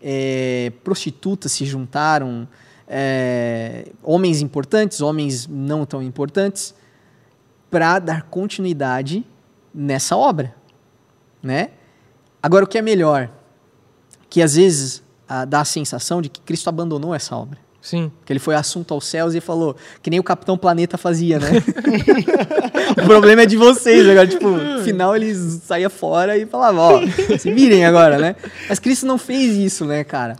É, 0.00 0.72
prostitutas 0.82 1.52
se 1.52 1.64
juntaram. 1.66 2.48
é, 2.88 3.88
homens 4.02 4.40
importantes, 4.40 5.00
homens 5.00 5.46
não 5.46 5.84
tão 5.84 6.02
importantes, 6.02 6.74
para 7.70 7.98
dar 7.98 8.22
continuidade 8.24 9.24
nessa 9.74 10.16
obra. 10.16 10.54
Né? 11.44 11.68
Agora, 12.42 12.64
o 12.64 12.68
que 12.68 12.78
é 12.78 12.82
melhor? 12.82 13.30
Que 14.28 14.42
às 14.42 14.56
vezes 14.56 15.02
ah, 15.28 15.44
dá 15.44 15.60
a 15.60 15.64
sensação 15.64 16.20
de 16.20 16.28
que 16.28 16.40
Cristo 16.40 16.68
abandonou 16.68 17.14
essa 17.14 17.36
obra. 17.36 17.58
Sim. 17.84 18.10
Que 18.24 18.32
ele 18.32 18.40
foi 18.40 18.54
assunto 18.54 18.94
aos 18.94 19.06
céus 19.06 19.34
e 19.34 19.42
falou, 19.42 19.76
que 20.02 20.08
nem 20.08 20.18
o 20.18 20.22
Capitão 20.22 20.56
Planeta 20.56 20.96
fazia, 20.96 21.38
né? 21.38 21.50
o 22.96 23.06
problema 23.06 23.42
é 23.42 23.46
de 23.46 23.58
vocês. 23.58 24.08
Agora, 24.08 24.26
tipo, 24.26 24.48
no 24.48 24.82
final 24.82 25.14
eles 25.14 25.60
saía 25.64 25.90
fora 25.90 26.38
e 26.38 26.46
falavam, 26.46 26.80
ó, 26.80 27.36
se 27.38 27.52
virem 27.52 27.84
agora, 27.84 28.18
né? 28.18 28.36
Mas 28.70 28.78
Cristo 28.78 29.04
não 29.04 29.18
fez 29.18 29.54
isso, 29.54 29.84
né, 29.84 30.02
cara? 30.02 30.36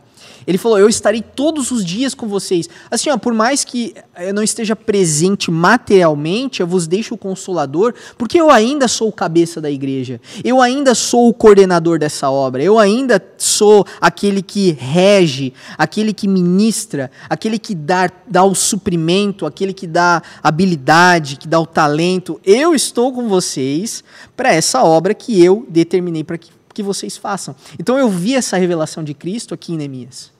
Ele 0.46 0.58
falou, 0.58 0.78
eu 0.78 0.88
estarei 0.88 1.22
todos 1.22 1.70
os 1.70 1.84
dias 1.84 2.14
com 2.14 2.26
vocês. 2.26 2.68
Assim, 2.90 3.10
ó, 3.10 3.16
por 3.16 3.32
mais 3.32 3.64
que 3.64 3.94
eu 4.18 4.34
não 4.34 4.42
esteja 4.42 4.76
presente 4.76 5.50
materialmente, 5.50 6.60
eu 6.60 6.66
vos 6.66 6.86
deixo 6.86 7.14
o 7.14 7.18
consolador, 7.18 7.94
porque 8.18 8.40
eu 8.40 8.50
ainda 8.50 8.86
sou 8.88 9.08
o 9.08 9.12
cabeça 9.12 9.60
da 9.60 9.70
igreja. 9.70 10.20
Eu 10.42 10.60
ainda 10.60 10.94
sou 10.94 11.28
o 11.28 11.34
coordenador 11.34 11.98
dessa 11.98 12.30
obra. 12.30 12.62
Eu 12.62 12.78
ainda 12.78 13.22
sou 13.38 13.86
aquele 14.00 14.42
que 14.42 14.72
rege, 14.72 15.52
aquele 15.78 16.12
que 16.12 16.28
ministra, 16.28 17.10
aquele 17.28 17.58
que 17.58 17.74
dá, 17.74 18.10
dá 18.26 18.44
o 18.44 18.54
suprimento, 18.54 19.46
aquele 19.46 19.72
que 19.72 19.86
dá 19.86 20.22
habilidade, 20.42 21.36
que 21.36 21.48
dá 21.48 21.58
o 21.58 21.66
talento. 21.66 22.40
Eu 22.44 22.74
estou 22.74 23.12
com 23.12 23.28
vocês 23.28 24.04
para 24.36 24.52
essa 24.52 24.82
obra 24.84 25.14
que 25.14 25.42
eu 25.42 25.66
determinei 25.68 26.24
para 26.24 26.38
que, 26.38 26.50
que 26.74 26.82
vocês 26.82 27.16
façam. 27.16 27.54
Então 27.78 27.96
eu 27.96 28.10
vi 28.10 28.34
essa 28.34 28.56
revelação 28.56 29.02
de 29.02 29.14
Cristo 29.14 29.54
aqui 29.54 29.72
em 29.72 29.76
Neemias. 29.76 30.32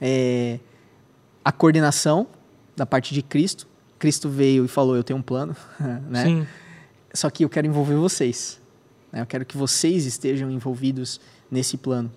É, 0.00 0.58
a 1.44 1.52
coordenação 1.52 2.26
da 2.74 2.84
parte 2.84 3.14
de 3.14 3.22
Cristo. 3.22 3.68
Cristo 3.98 4.28
veio 4.28 4.64
e 4.64 4.68
falou: 4.68 4.96
Eu 4.96 5.04
tenho 5.04 5.18
um 5.18 5.22
plano, 5.22 5.54
né? 6.10 6.24
Sim. 6.24 6.46
Só 7.14 7.30
que 7.30 7.44
eu 7.44 7.48
quero 7.48 7.66
envolver 7.66 7.94
vocês. 7.94 8.60
né? 9.12 9.20
Eu 9.22 9.26
quero 9.26 9.44
que 9.46 9.56
vocês 9.56 10.04
estejam 10.04 10.50
envolvidos 10.50 11.20
nesse 11.50 11.76
plano. 11.76 12.10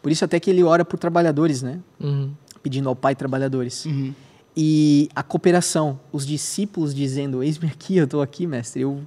Por 0.00 0.12
isso 0.12 0.24
até 0.24 0.38
que 0.38 0.50
ele 0.50 0.62
ora 0.62 0.84
por 0.84 0.98
trabalhadores, 0.98 1.62
né? 1.62 1.80
Uhum. 1.98 2.32
Pedindo 2.62 2.88
ao 2.88 2.94
Pai 2.94 3.14
trabalhadores. 3.14 3.84
Uhum. 3.84 4.14
E 4.56 5.08
a 5.14 5.22
cooperação, 5.22 5.98
os 6.12 6.26
discípulos 6.26 6.94
dizendo: 6.94 7.42
Eis-me 7.42 7.68
aqui, 7.68 7.96
eu 7.96 8.04
estou 8.04 8.22
aqui, 8.22 8.46
mestre. 8.46 8.82
Eu, 8.82 9.00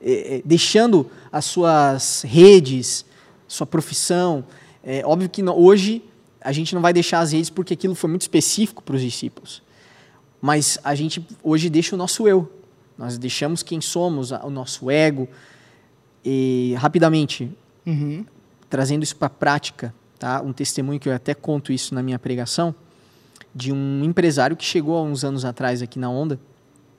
eh, 0.00 0.36
eh, 0.36 0.42
deixando 0.44 1.10
as 1.30 1.44
suas 1.44 2.22
redes, 2.22 3.04
sua 3.52 3.66
profissão, 3.66 4.44
É 4.84 5.02
óbvio 5.06 5.28
que 5.28 5.42
hoje 5.44 6.02
a 6.40 6.50
gente 6.50 6.74
não 6.74 6.82
vai 6.82 6.92
deixar 6.92 7.20
as 7.20 7.30
redes 7.30 7.50
porque 7.50 7.74
aquilo 7.74 7.94
foi 7.94 8.10
muito 8.10 8.22
específico 8.22 8.82
para 8.82 8.96
os 8.96 9.00
discípulos. 9.00 9.62
Mas 10.40 10.76
a 10.82 10.92
gente 10.94 11.24
hoje 11.42 11.70
deixa 11.70 11.94
o 11.94 11.98
nosso 11.98 12.26
eu. 12.26 12.50
Nós 12.98 13.16
deixamos 13.16 13.62
quem 13.62 13.80
somos, 13.80 14.32
o 14.32 14.50
nosso 14.50 14.90
ego. 14.90 15.28
E 16.24 16.74
rapidamente, 16.78 17.48
Uhum. 17.86 18.24
trazendo 18.68 19.02
isso 19.04 19.14
para 19.14 19.26
a 19.26 19.30
prática, 19.30 19.94
tá? 20.18 20.40
Um 20.40 20.52
testemunho 20.52 20.98
que 20.98 21.08
eu 21.08 21.14
até 21.14 21.32
conto 21.34 21.72
isso 21.72 21.94
na 21.94 22.02
minha 22.02 22.18
pregação, 22.18 22.74
de 23.54 23.72
um 23.72 24.02
empresário 24.04 24.56
que 24.56 24.64
chegou 24.64 24.96
há 24.96 25.02
uns 25.02 25.24
anos 25.24 25.44
atrás 25.44 25.80
aqui 25.82 25.98
na 25.98 26.08
Onda, 26.10 26.40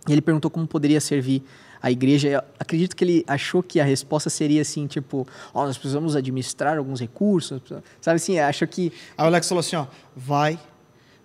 e 0.07 0.11
ele 0.11 0.21
perguntou 0.21 0.51
como 0.51 0.67
poderia 0.67 1.01
servir 1.01 1.41
a 1.83 1.91
igreja. 1.91 2.41
Acredito 2.57 2.95
que 2.95 3.03
ele 3.03 3.25
achou 3.27 3.61
que 3.61 3.81
a 3.81 3.83
resposta 3.83 4.29
seria 4.29 4.61
assim, 4.61 4.87
tipo, 4.87 5.27
ó, 5.53 5.65
nós 5.65 5.77
precisamos 5.77 6.15
administrar 6.15 6.77
alguns 6.77 7.01
recursos, 7.01 7.61
sabe 7.99 8.15
assim, 8.15 8.39
achou 8.39 8.65
que 8.65 8.93
Aí 9.17 9.25
o 9.25 9.27
Alex 9.27 9.49
falou 9.49 9.59
assim, 9.59 9.75
ó, 9.75 9.85
vai, 10.15 10.57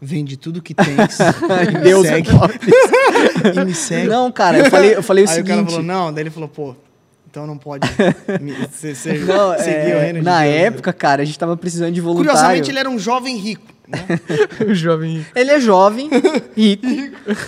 vende 0.03 0.37
tudo 0.37 0.61
que 0.61 0.75
tens 0.75 1.19
e 1.71 1.79
Deus 1.79 2.07
segue. 2.09 2.29
e 3.55 3.65
me 3.65 3.75
segue. 3.75 4.09
Não, 4.09 4.33
cara, 4.33 4.59
eu 4.59 4.69
falei, 4.69 4.97
eu 4.97 5.03
falei 5.03 5.25
o 5.25 5.29
Aí 5.31 5.35
o 5.35 5.37
seguinte, 5.37 5.57
cara 5.57 5.67
falou, 5.67 5.83
não, 5.83 6.13
daí 6.13 6.25
ele 6.25 6.31
falou, 6.31 6.49
pô, 6.49 6.75
então 7.31 7.47
não 7.47 7.57
pode 7.57 7.87
me, 8.41 8.53
ser, 8.73 8.97
ser, 8.97 9.25
não, 9.25 9.57
seguir 9.59 9.93
é, 9.93 9.97
o 9.97 10.01
reino 10.01 10.19
de 10.19 10.25
na 10.25 10.41
Deus, 10.41 10.53
né? 10.53 10.61
época, 10.63 10.93
cara, 10.93 11.23
a 11.23 11.25
gente 11.25 11.39
tava 11.39 11.57
precisando 11.57 11.93
de 11.93 12.01
voluntário. 12.01 12.31
Curiosamente, 12.31 12.71
ele 12.71 12.79
era 12.81 12.91
um 12.91 12.99
jovem 12.99 13.37
rico. 13.37 13.78
Né? 13.89 14.21
o 14.71 14.75
jovem. 14.75 15.25
Ele 15.35 15.51
é 15.51 15.61
jovem, 15.61 16.11
rico, 16.57 16.87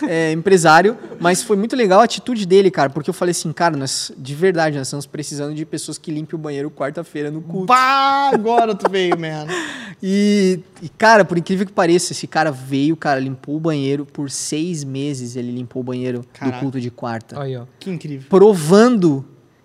é, 0.08 0.32
empresário, 0.32 0.96
mas 1.20 1.42
foi 1.42 1.56
muito 1.56 1.76
legal 1.76 2.00
a 2.00 2.04
atitude 2.04 2.46
dele, 2.46 2.70
cara, 2.70 2.88
porque 2.88 3.10
eu 3.10 3.14
falei 3.14 3.32
assim, 3.32 3.52
cara, 3.52 3.76
nós, 3.76 4.10
de 4.16 4.34
verdade, 4.34 4.78
nós 4.78 4.86
estamos 4.86 5.06
precisando 5.06 5.54
de 5.54 5.64
pessoas 5.66 5.98
que 5.98 6.10
limpem 6.10 6.38
o 6.38 6.42
banheiro 6.42 6.70
quarta-feira 6.70 7.30
no 7.30 7.42
culto. 7.42 7.66
Pá, 7.66 8.30
agora 8.32 8.74
tu 8.74 8.90
veio, 8.90 9.18
mano. 9.18 9.50
E, 10.02 10.60
e, 10.80 10.88
cara, 10.88 11.26
por 11.26 11.36
incrível 11.36 11.66
que 11.66 11.72
pareça, 11.72 12.12
esse 12.12 12.26
cara 12.26 12.50
veio, 12.50 12.96
cara, 12.96 13.20
limpou 13.20 13.56
o 13.56 13.60
banheiro 13.60 14.06
por 14.06 14.30
seis 14.30 14.82
meses, 14.82 15.36
ele 15.36 15.52
limpou 15.52 15.80
o 15.80 15.84
banheiro 15.84 16.24
Caraca. 16.32 16.56
do 16.56 16.60
culto 16.60 16.80
de 16.80 16.90
quarta. 16.90 17.38
Aí, 17.38 17.54
ó. 17.54 17.64
Que 17.78 17.90
incrível. 17.90 18.26
Provando 18.30 19.22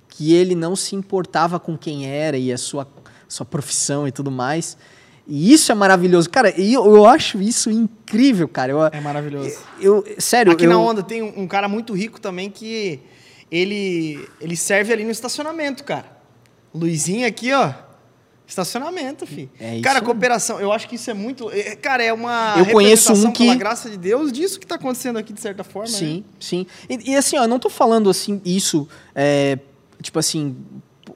que 0.09 0.33
ele 0.33 0.55
não 0.55 0.75
se 0.75 0.95
importava 0.95 1.59
com 1.59 1.77
quem 1.77 2.05
era 2.05 2.37
e 2.37 2.51
a 2.51 2.57
sua, 2.57 2.87
sua 3.29 3.45
profissão 3.45 4.07
e 4.07 4.11
tudo 4.11 4.29
mais. 4.29 4.77
E 5.27 5.51
isso 5.53 5.71
é 5.71 5.75
maravilhoso. 5.75 6.29
Cara, 6.29 6.53
e 6.59 6.73
eu, 6.73 6.85
eu 6.85 7.05
acho 7.05 7.41
isso 7.41 7.69
incrível, 7.71 8.47
cara. 8.47 8.71
Eu, 8.71 8.83
É 8.85 8.99
maravilhoso. 9.01 9.57
eu, 9.81 10.03
sério, 10.19 10.51
Aqui 10.51 10.65
eu, 10.65 10.69
na 10.69 10.79
Onda 10.79 11.01
tem 11.01 11.23
um, 11.23 11.41
um 11.41 11.47
cara 11.47 11.67
muito 11.67 11.93
rico 11.93 12.21
também 12.21 12.49
que 12.49 12.99
ele, 13.51 14.27
ele 14.39 14.55
serve 14.55 14.93
ali 14.93 15.03
no 15.03 15.11
estacionamento, 15.11 15.83
cara. 15.83 16.05
Luizinho 16.73 17.27
aqui, 17.27 17.51
ó. 17.53 17.73
Estacionamento, 18.47 19.25
fi. 19.25 19.49
É 19.59 19.73
isso 19.75 19.81
cara, 19.83 20.01
cooperação, 20.01 20.59
eu 20.59 20.71
acho 20.71 20.87
que 20.87 20.95
isso 20.95 21.09
é 21.09 21.13
muito. 21.15 21.49
é, 21.49 21.75
Cara, 21.75 22.03
é 22.03 22.13
uma. 22.13 22.53
Eu 22.59 22.67
conheço 22.67 23.11
um 23.13 23.31
que- 23.31 23.43
Pela 23.45 23.55
graça 23.55 23.89
de 23.89 23.97
Deus, 23.97 24.31
disso 24.31 24.59
que 24.59 24.67
tá 24.67 24.75
acontecendo 24.75 25.17
aqui, 25.17 25.33
de 25.33 25.41
certa 25.41 25.63
forma. 25.63 25.89
né? 25.91 25.97
Sim, 25.97 26.23
sim. 26.39 26.67
E, 26.87 27.11
e 27.11 27.15
assim, 27.15 27.37
ó, 27.39 27.43
eu 27.45 27.47
não 27.47 27.57
tô 27.57 27.69
falando 27.71 28.07
assim, 28.07 28.39
isso, 28.45 28.87
é, 29.15 29.57
tipo 29.99 30.19
assim, 30.19 30.55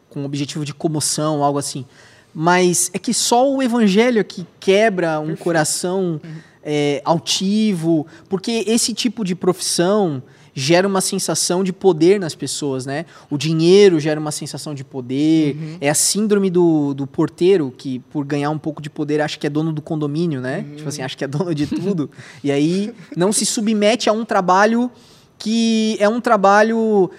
com 0.09 0.25
objetivo 0.25 0.65
de 0.65 0.73
comoção, 0.73 1.43
algo 1.43 1.59
assim. 1.59 1.85
Mas 2.33 2.89
é 2.93 2.99
que 2.99 3.13
só 3.13 3.51
o 3.51 3.61
evangelho 3.61 4.23
que 4.23 4.45
quebra 4.59 5.19
um 5.19 5.35
coração 5.35 6.21
é, 6.63 7.01
altivo, 7.03 8.05
porque 8.27 8.63
esse 8.67 8.93
tipo 8.93 9.23
de 9.23 9.35
profissão 9.35 10.21
gera 10.53 10.87
uma 10.87 10.99
sensação 10.99 11.63
de 11.63 11.71
poder 11.71 12.19
nas 12.19 12.35
pessoas, 12.35 12.85
né? 12.85 13.05
O 13.29 13.37
dinheiro 13.37 13.99
gera 13.99 14.19
uma 14.19 14.31
sensação 14.31 14.75
de 14.75 14.83
poder. 14.83 15.55
É 15.79 15.89
a 15.89 15.93
síndrome 15.93 16.49
do, 16.49 16.93
do 16.93 17.07
porteiro, 17.07 17.73
que 17.75 17.99
por 17.99 18.25
ganhar 18.25 18.49
um 18.49 18.57
pouco 18.57 18.81
de 18.81 18.89
poder 18.89 19.21
acha 19.21 19.37
que 19.37 19.47
é 19.47 19.49
dono 19.49 19.71
do 19.71 19.81
condomínio, 19.81 20.41
né? 20.41 20.65
Tipo 20.75 20.89
assim, 20.89 21.01
acha 21.01 21.15
que 21.15 21.23
é 21.23 21.27
dono 21.27 21.55
de 21.55 21.65
tudo. 21.65 22.09
e 22.43 22.51
aí 22.51 22.93
não 23.15 23.31
se 23.31 23.45
submete 23.45 24.09
a 24.09 24.13
um 24.13 24.25
trabalho 24.25 24.91
que 25.37 25.95
é 25.99 26.09
um 26.09 26.19
trabalho 26.19 27.09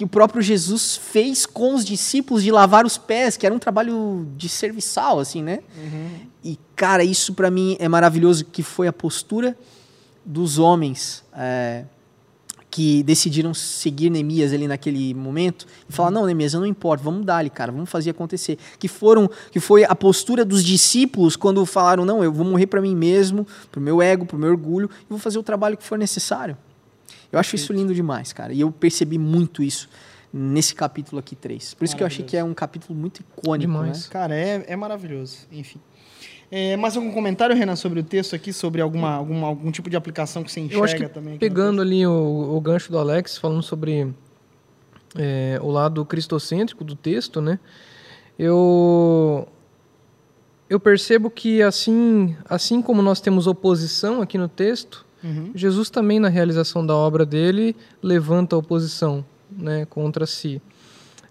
que 0.00 0.04
o 0.04 0.08
próprio 0.08 0.40
Jesus 0.40 0.96
fez 0.96 1.44
com 1.44 1.74
os 1.74 1.84
discípulos 1.84 2.42
de 2.42 2.50
lavar 2.50 2.86
os 2.86 2.96
pés, 2.96 3.36
que 3.36 3.44
era 3.44 3.54
um 3.54 3.58
trabalho 3.58 4.26
de 4.34 4.48
serviçal, 4.48 5.18
assim, 5.18 5.42
né? 5.42 5.58
E, 6.42 6.58
cara, 6.74 7.04
isso 7.04 7.34
pra 7.34 7.50
mim 7.50 7.76
é 7.78 7.86
maravilhoso, 7.86 8.46
que 8.46 8.62
foi 8.62 8.88
a 8.88 8.94
postura 8.94 9.54
dos 10.24 10.58
homens 10.58 11.22
é, 11.36 11.84
que 12.70 13.02
decidiram 13.02 13.52
seguir 13.52 14.08
Neemias 14.08 14.54
ali 14.54 14.66
naquele 14.66 15.12
momento 15.12 15.66
e 15.86 15.92
falar, 15.92 16.10
não, 16.10 16.24
Neemias, 16.24 16.54
eu 16.54 16.60
não 16.60 16.66
importa, 16.66 17.04
vamos 17.04 17.26
dar 17.26 17.36
ali, 17.36 17.50
cara, 17.50 17.70
vamos 17.70 17.90
fazer 17.90 18.08
acontecer. 18.08 18.56
Que 18.78 18.88
foram, 18.88 19.30
que 19.52 19.60
foi 19.60 19.84
a 19.84 19.94
postura 19.94 20.46
dos 20.46 20.64
discípulos 20.64 21.36
quando 21.36 21.66
falaram, 21.66 22.06
não, 22.06 22.24
eu 22.24 22.32
vou 22.32 22.46
morrer 22.46 22.68
para 22.68 22.80
mim 22.80 22.96
mesmo, 22.96 23.46
pro 23.70 23.82
meu 23.82 24.00
ego, 24.00 24.24
pro 24.24 24.38
meu 24.38 24.48
orgulho, 24.48 24.88
e 25.02 25.06
vou 25.10 25.18
fazer 25.18 25.38
o 25.38 25.42
trabalho 25.42 25.76
que 25.76 25.84
for 25.84 25.98
necessário. 25.98 26.56
Eu 27.32 27.38
acho 27.38 27.54
isso 27.56 27.72
lindo 27.72 27.94
demais, 27.94 28.32
cara. 28.32 28.52
E 28.52 28.60
eu 28.60 28.70
percebi 28.70 29.18
muito 29.18 29.62
isso 29.62 29.88
nesse 30.32 30.74
capítulo 30.74 31.18
aqui 31.18 31.34
3. 31.34 31.74
Por 31.74 31.84
isso 31.84 31.96
que 31.96 32.02
eu 32.02 32.06
achei 32.06 32.24
que 32.24 32.36
é 32.36 32.44
um 32.44 32.54
capítulo 32.54 32.98
muito 32.98 33.20
icônico, 33.20 33.72
Demais. 33.72 34.04
né? 34.04 34.10
Cara, 34.10 34.34
é, 34.34 34.64
é 34.66 34.76
maravilhoso. 34.76 35.38
Enfim. 35.50 35.80
É, 36.50 36.76
mais 36.76 36.96
algum 36.96 37.12
comentário, 37.12 37.54
Renan, 37.54 37.76
sobre 37.76 38.00
o 38.00 38.02
texto 38.02 38.34
aqui? 38.34 38.52
Sobre 38.52 38.80
alguma, 38.80 39.14
alguma, 39.14 39.46
algum 39.46 39.70
tipo 39.70 39.88
de 39.88 39.96
aplicação 39.96 40.42
que 40.42 40.50
você 40.50 40.60
enxerga 40.60 40.78
Eu 40.78 40.84
acho 40.84 40.96
que 40.96 41.08
também? 41.08 41.38
pegando 41.38 41.80
ali 41.80 42.04
o, 42.06 42.56
o 42.56 42.60
gancho 42.60 42.90
do 42.90 42.98
Alex, 42.98 43.38
falando 43.38 43.62
sobre 43.62 44.12
é, 45.16 45.58
o 45.62 45.70
lado 45.70 46.04
cristocêntrico 46.04 46.82
do 46.82 46.96
texto, 46.96 47.40
né? 47.40 47.58
Eu 48.38 49.46
eu 50.68 50.78
percebo 50.78 51.30
que 51.30 51.62
assim, 51.62 52.36
assim 52.48 52.80
como 52.80 53.02
nós 53.02 53.20
temos 53.20 53.46
oposição 53.46 54.22
aqui 54.22 54.38
no 54.38 54.48
texto, 54.48 55.04
Uhum. 55.22 55.50
Jesus 55.54 55.90
também 55.90 56.18
na 56.18 56.28
realização 56.28 56.84
da 56.84 56.94
obra 56.94 57.26
dele 57.26 57.76
levanta 58.02 58.56
a 58.56 58.58
oposição, 58.58 59.24
né, 59.50 59.84
contra 59.84 60.26
si. 60.26 60.60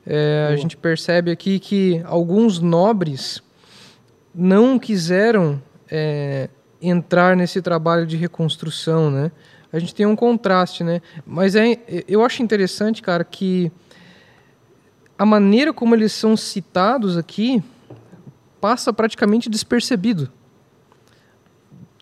É, 0.06 0.50
a 0.52 0.56
gente 0.56 0.78
percebe 0.78 1.32
aqui 1.32 1.60
que 1.60 2.02
alguns 2.06 2.60
nobres 2.60 3.42
não 4.34 4.80
quiseram 4.80 5.62
é, 5.90 6.50
entrar 6.82 7.36
nesse 7.36 7.62
trabalho 7.62 8.06
de 8.06 8.16
reconstrução, 8.16 9.12
né? 9.12 9.32
A 9.72 9.78
gente 9.78 9.94
tem 9.94 10.06
um 10.06 10.16
contraste, 10.16 10.84
né? 10.84 11.02
Mas 11.26 11.56
é, 11.56 11.78
eu 12.08 12.24
acho 12.24 12.42
interessante, 12.42 13.02
cara, 13.02 13.24
que 13.24 13.72
a 15.18 15.26
maneira 15.26 15.74
como 15.74 15.94
eles 15.94 16.12
são 16.12 16.36
citados 16.36 17.18
aqui 17.18 17.62
passa 18.60 18.92
praticamente 18.92 19.50
despercebido. 19.50 20.32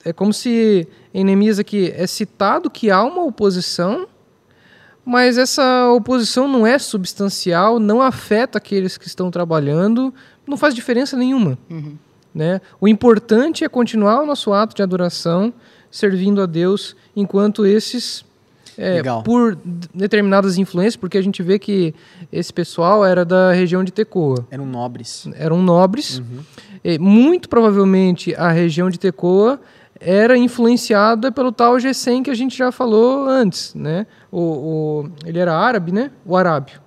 É 0.08 0.14
como 0.14 0.32
se 0.32 0.88
em 1.14 1.26
Neemias 1.26 1.60
aqui 1.60 1.92
é 1.94 2.08
citado 2.08 2.70
que 2.70 2.90
há 2.90 3.04
uma 3.04 3.26
oposição, 3.26 4.08
mas 5.04 5.38
essa 5.38 5.90
oposição 5.92 6.48
não 6.48 6.66
é 6.66 6.80
substancial, 6.80 7.78
não 7.78 8.02
afeta 8.02 8.58
aqueles 8.58 8.98
que 8.98 9.06
estão 9.06 9.30
trabalhando, 9.30 10.14
não 10.48 10.56
faz 10.56 10.74
diferença 10.74 11.18
nenhuma. 11.18 11.58
Uhum. 11.70 11.98
Né? 12.34 12.62
O 12.80 12.88
importante 12.88 13.66
é 13.66 13.70
continuar 13.70 14.22
o 14.22 14.26
nosso 14.26 14.54
ato 14.54 14.74
de 14.74 14.82
adoração, 14.82 15.54
servindo 15.92 16.42
a 16.42 16.46
Deus, 16.46 16.96
enquanto 17.14 17.66
esses, 17.66 18.24
é, 18.78 19.02
por 19.26 19.58
determinadas 19.94 20.58
influências, 20.58 20.96
porque 20.96 21.18
a 21.18 21.22
gente 21.22 21.44
vê 21.44 21.60
que 21.60 21.94
esse 22.32 22.54
pessoal 22.54 23.04
era 23.04 23.26
da 23.26 23.52
região 23.52 23.84
de 23.84 23.92
Tecoa, 23.92 24.46
Eram 24.52 24.66
nobres. 24.66 25.28
eram 25.36 25.62
nobres, 25.62 26.20
Uhum. 26.20 26.40
e 26.84 26.98
muito 26.98 27.50
provavelmente 27.50 28.34
a 28.36 28.52
região 28.52 28.90
de 28.90 29.00
Tecoa 29.00 29.60
era 30.00 30.38
influenciada 30.38 31.32
pelo 31.32 31.52
tal 31.52 31.80
Gesem 31.80 32.22
que 32.24 32.30
a 32.30 32.36
gente 32.36 32.58
já 32.58 32.72
falou 32.72 33.28
antes, 33.28 33.74
né? 33.74 34.06
O, 34.32 34.40
o- 34.42 35.12
ele 35.26 35.40
era 35.40 35.56
árabe, 35.56 35.92
né? 35.92 36.12
O 36.26 36.36
arábio. 36.36 36.80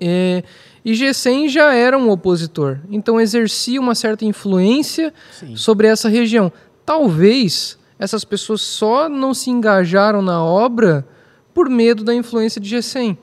É, 0.00 0.44
e 0.84 0.94
Gesem 0.94 1.48
já 1.48 1.74
era 1.74 1.98
um 1.98 2.08
opositor, 2.10 2.78
então 2.88 3.20
exercia 3.20 3.80
uma 3.80 3.94
certa 3.96 4.24
influência 4.24 5.12
Sim. 5.32 5.56
sobre 5.56 5.88
essa 5.88 6.08
região. 6.08 6.52
Talvez 6.86 7.76
essas 7.98 8.24
pessoas 8.24 8.60
só 8.60 9.08
não 9.08 9.34
se 9.34 9.50
engajaram 9.50 10.22
na 10.22 10.42
obra 10.42 11.04
por 11.52 11.68
medo 11.68 12.04
da 12.04 12.14
influência 12.14 12.60
de 12.60 12.68
Gesem. 12.68 13.18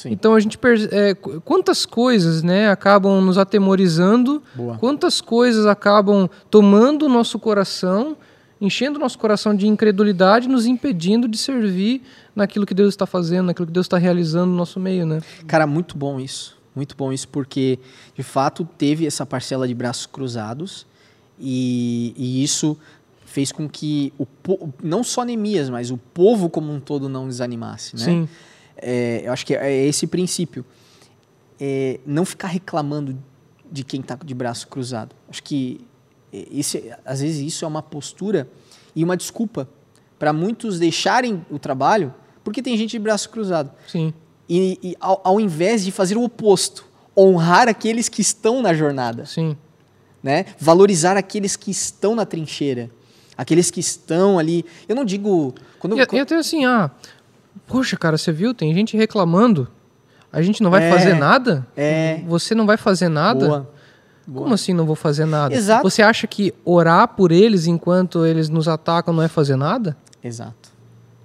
Sim. 0.00 0.12
Então 0.12 0.34
a 0.34 0.40
gente 0.40 0.58
é, 0.90 1.14
qu- 1.14 1.40
quantas 1.42 1.84
coisas, 1.84 2.42
né, 2.42 2.70
acabam 2.70 3.20
nos 3.20 3.36
atemorizando, 3.36 4.42
Boa. 4.54 4.78
quantas 4.78 5.20
coisas 5.20 5.66
acabam 5.66 6.26
tomando 6.50 7.04
o 7.04 7.08
nosso 7.08 7.38
coração, 7.38 8.16
enchendo 8.58 8.96
o 8.98 9.00
nosso 9.00 9.18
coração 9.18 9.54
de 9.54 9.66
incredulidade, 9.66 10.48
nos 10.48 10.64
impedindo 10.64 11.28
de 11.28 11.36
servir 11.36 12.02
naquilo 12.34 12.64
que 12.64 12.72
Deus 12.72 12.88
está 12.94 13.04
fazendo, 13.04 13.46
naquilo 13.46 13.66
que 13.66 13.72
Deus 13.74 13.84
está 13.84 13.98
realizando 13.98 14.46
no 14.50 14.56
nosso 14.56 14.80
meio, 14.80 15.04
né? 15.04 15.20
Cara, 15.46 15.66
muito 15.66 15.98
bom 15.98 16.18
isso. 16.18 16.56
Muito 16.74 16.96
bom 16.96 17.12
isso, 17.12 17.28
porque 17.28 17.78
de 18.16 18.22
fato 18.22 18.66
teve 18.78 19.04
essa 19.06 19.26
parcela 19.26 19.68
de 19.68 19.74
braços 19.74 20.06
cruzados 20.06 20.86
e, 21.38 22.14
e 22.16 22.42
isso 22.42 22.74
fez 23.26 23.52
com 23.52 23.68
que 23.68 24.12
o 24.18 24.26
não 24.82 25.04
só 25.04 25.24
Neemias, 25.24 25.68
mas 25.68 25.90
o 25.90 25.96
povo 25.98 26.48
como 26.48 26.72
um 26.72 26.80
todo 26.80 27.08
não 27.08 27.28
desanimasse, 27.28 27.96
né? 27.96 28.04
Sim. 28.04 28.28
É, 28.82 29.22
eu 29.24 29.32
acho 29.32 29.44
que 29.44 29.54
é 29.54 29.86
esse 29.86 30.06
princípio. 30.06 30.64
É, 31.60 32.00
não 32.06 32.24
ficar 32.24 32.48
reclamando 32.48 33.16
de 33.70 33.84
quem 33.84 34.00
está 34.00 34.16
de 34.16 34.34
braço 34.34 34.66
cruzado. 34.68 35.14
Acho 35.28 35.42
que 35.42 35.80
esse, 36.32 36.92
às 37.04 37.20
vezes 37.20 37.46
isso 37.46 37.64
é 37.64 37.68
uma 37.68 37.82
postura 37.82 38.48
e 38.94 39.04
uma 39.04 39.16
desculpa 39.16 39.68
para 40.18 40.32
muitos 40.32 40.78
deixarem 40.78 41.44
o 41.50 41.58
trabalho 41.58 42.14
porque 42.44 42.62
tem 42.62 42.76
gente 42.76 42.92
de 42.92 42.98
braço 42.98 43.28
cruzado. 43.30 43.70
Sim. 43.86 44.12
E, 44.48 44.78
e 44.82 44.96
ao, 45.00 45.20
ao, 45.22 45.40
invés 45.40 45.84
de 45.84 45.92
fazer 45.92 46.16
o 46.16 46.24
oposto, 46.24 46.84
honrar 47.16 47.68
aqueles 47.68 48.08
que 48.08 48.20
estão 48.20 48.62
na 48.62 48.74
jornada. 48.74 49.26
Sim. 49.26 49.56
Né? 50.22 50.46
Valorizar 50.58 51.16
aqueles 51.16 51.56
que 51.56 51.70
estão 51.70 52.14
na 52.14 52.26
trincheira. 52.26 52.90
Aqueles 53.36 53.70
que 53.70 53.80
estão 53.80 54.38
ali. 54.38 54.64
Eu 54.88 54.96
não 54.96 55.04
digo. 55.04 55.54
Quando, 55.78 55.98
e, 55.98 56.06
quando... 56.06 56.18
e 56.18 56.20
até 56.20 56.36
assim, 56.36 56.64
ah, 56.64 56.90
poxa, 57.70 57.96
cara, 57.96 58.18
você 58.18 58.32
viu? 58.32 58.52
Tem 58.52 58.74
gente 58.74 58.96
reclamando. 58.96 59.68
A 60.32 60.42
gente 60.42 60.62
não 60.62 60.70
vai 60.70 60.84
é, 60.84 60.90
fazer 60.90 61.14
nada? 61.14 61.66
É. 61.76 62.20
Você 62.26 62.54
não 62.54 62.66
vai 62.66 62.76
fazer 62.76 63.08
nada? 63.08 63.46
Boa. 63.46 63.70
Boa. 64.26 64.42
Como 64.42 64.54
assim 64.54 64.72
não 64.72 64.84
vou 64.84 64.96
fazer 64.96 65.24
nada? 65.24 65.54
Exato. 65.54 65.82
Você 65.82 66.02
acha 66.02 66.26
que 66.26 66.52
orar 66.64 67.08
por 67.08 67.32
eles 67.32 67.66
enquanto 67.66 68.26
eles 68.26 68.48
nos 68.48 68.68
atacam 68.68 69.14
não 69.14 69.22
é 69.22 69.28
fazer 69.28 69.56
nada? 69.56 69.96
Exato. 70.22 70.70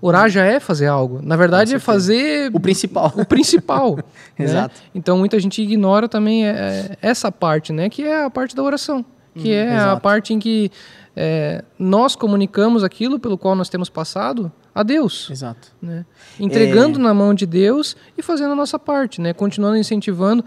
Orar 0.02 0.30
já 0.30 0.44
é 0.44 0.60
fazer 0.60 0.88
algo. 0.88 1.20
Na 1.22 1.36
verdade, 1.36 1.76
é 1.76 1.80
fazer. 1.80 2.52
O 2.54 2.60
principal. 2.60 3.12
O 3.16 3.26
principal. 3.26 3.96
né? 4.38 4.46
Exato. 4.46 4.76
Então, 4.94 5.18
muita 5.18 5.40
gente 5.40 5.62
ignora 5.62 6.08
também 6.08 6.48
é, 6.48 6.52
é 6.52 6.98
essa 7.02 7.32
parte, 7.32 7.74
né? 7.74 7.90
Que 7.90 8.04
é 8.04 8.24
a 8.24 8.30
parte 8.30 8.56
da 8.56 8.64
oração. 8.64 9.04
Que 9.36 9.50
hum, 9.50 9.54
é 9.54 9.76
exato. 9.76 9.98
a 9.98 10.00
parte 10.00 10.34
em 10.34 10.40
que 10.40 10.72
é, 11.16 11.64
nós 11.78 12.16
comunicamos 12.16 12.84
aquilo 12.84 13.20
pelo 13.20 13.38
qual 13.38 13.56
nós 13.56 13.70
temos 13.70 13.90
passado 13.90 14.52
a 14.76 14.84
Deus. 14.84 15.30
Exato. 15.32 15.72
Né? 15.82 16.06
Entregando 16.38 17.00
é... 17.00 17.02
na 17.02 17.14
mão 17.14 17.34
de 17.34 17.46
Deus 17.46 17.96
e 18.18 18.22
fazendo 18.22 18.52
a 18.52 18.56
nossa 18.56 18.78
parte, 18.78 19.22
né? 19.22 19.32
Continuando 19.34 19.78
incentivando 19.78 20.44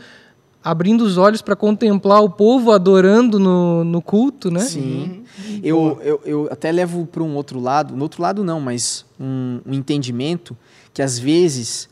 abrindo 0.62 1.02
os 1.02 1.16
olhos 1.16 1.40
para 1.40 1.56
contemplar 1.56 2.22
o 2.22 2.28
povo 2.28 2.72
adorando 2.72 3.38
no, 3.38 3.84
no 3.84 4.02
culto, 4.02 4.50
né? 4.50 4.60
Sim. 4.60 5.24
Uhum. 5.38 5.60
Eu, 5.62 6.00
eu, 6.02 6.20
eu 6.24 6.48
até 6.50 6.70
levo 6.70 7.06
para 7.06 7.22
um 7.22 7.34
outro 7.36 7.58
lado, 7.58 7.96
no 7.96 8.02
outro 8.02 8.20
lado 8.20 8.44
não, 8.44 8.60
mas 8.60 9.06
um, 9.18 9.60
um 9.64 9.72
entendimento 9.72 10.56
que 10.92 11.00
às 11.00 11.18
vezes 11.18 11.88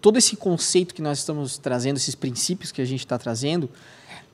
todo 0.00 0.18
esse 0.18 0.36
conceito 0.36 0.94
que 0.94 1.02
nós 1.02 1.18
estamos 1.18 1.58
trazendo, 1.58 1.96
esses 1.96 2.14
princípios 2.14 2.70
que 2.70 2.80
a 2.80 2.84
gente 2.84 3.00
está 3.00 3.18
trazendo, 3.18 3.68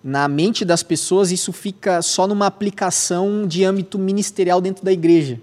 na 0.03 0.29
mente 0.29 0.64
das 0.64 0.83
pessoas 0.83 1.31
isso 1.33 1.53
fica 1.53 2.03
só 2.03 2.27
numa 2.27 2.47
aplicação 2.47 3.47
de 3.47 3.64
âmbito 3.64 3.99
ministerial 3.99 4.61
dentro 4.61 4.85
da 4.85 4.93
igreja. 4.93 5.41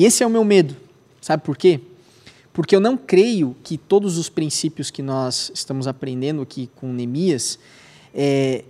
E 0.00 0.06
esse 0.06 0.22
é 0.22 0.26
o 0.26 0.30
meu 0.30 0.42
medo. 0.42 0.74
Sabe 1.20 1.42
por 1.42 1.58
quê? 1.58 1.78
Porque 2.54 2.74
eu 2.74 2.80
não 2.80 2.96
creio 2.96 3.54
que 3.62 3.76
todos 3.76 4.16
os 4.16 4.30
princípios 4.30 4.90
que 4.90 5.02
nós 5.02 5.52
estamos 5.54 5.86
aprendendo 5.86 6.40
aqui 6.40 6.70
com 6.76 6.90
Neemias 6.90 7.58
é, 8.14 8.64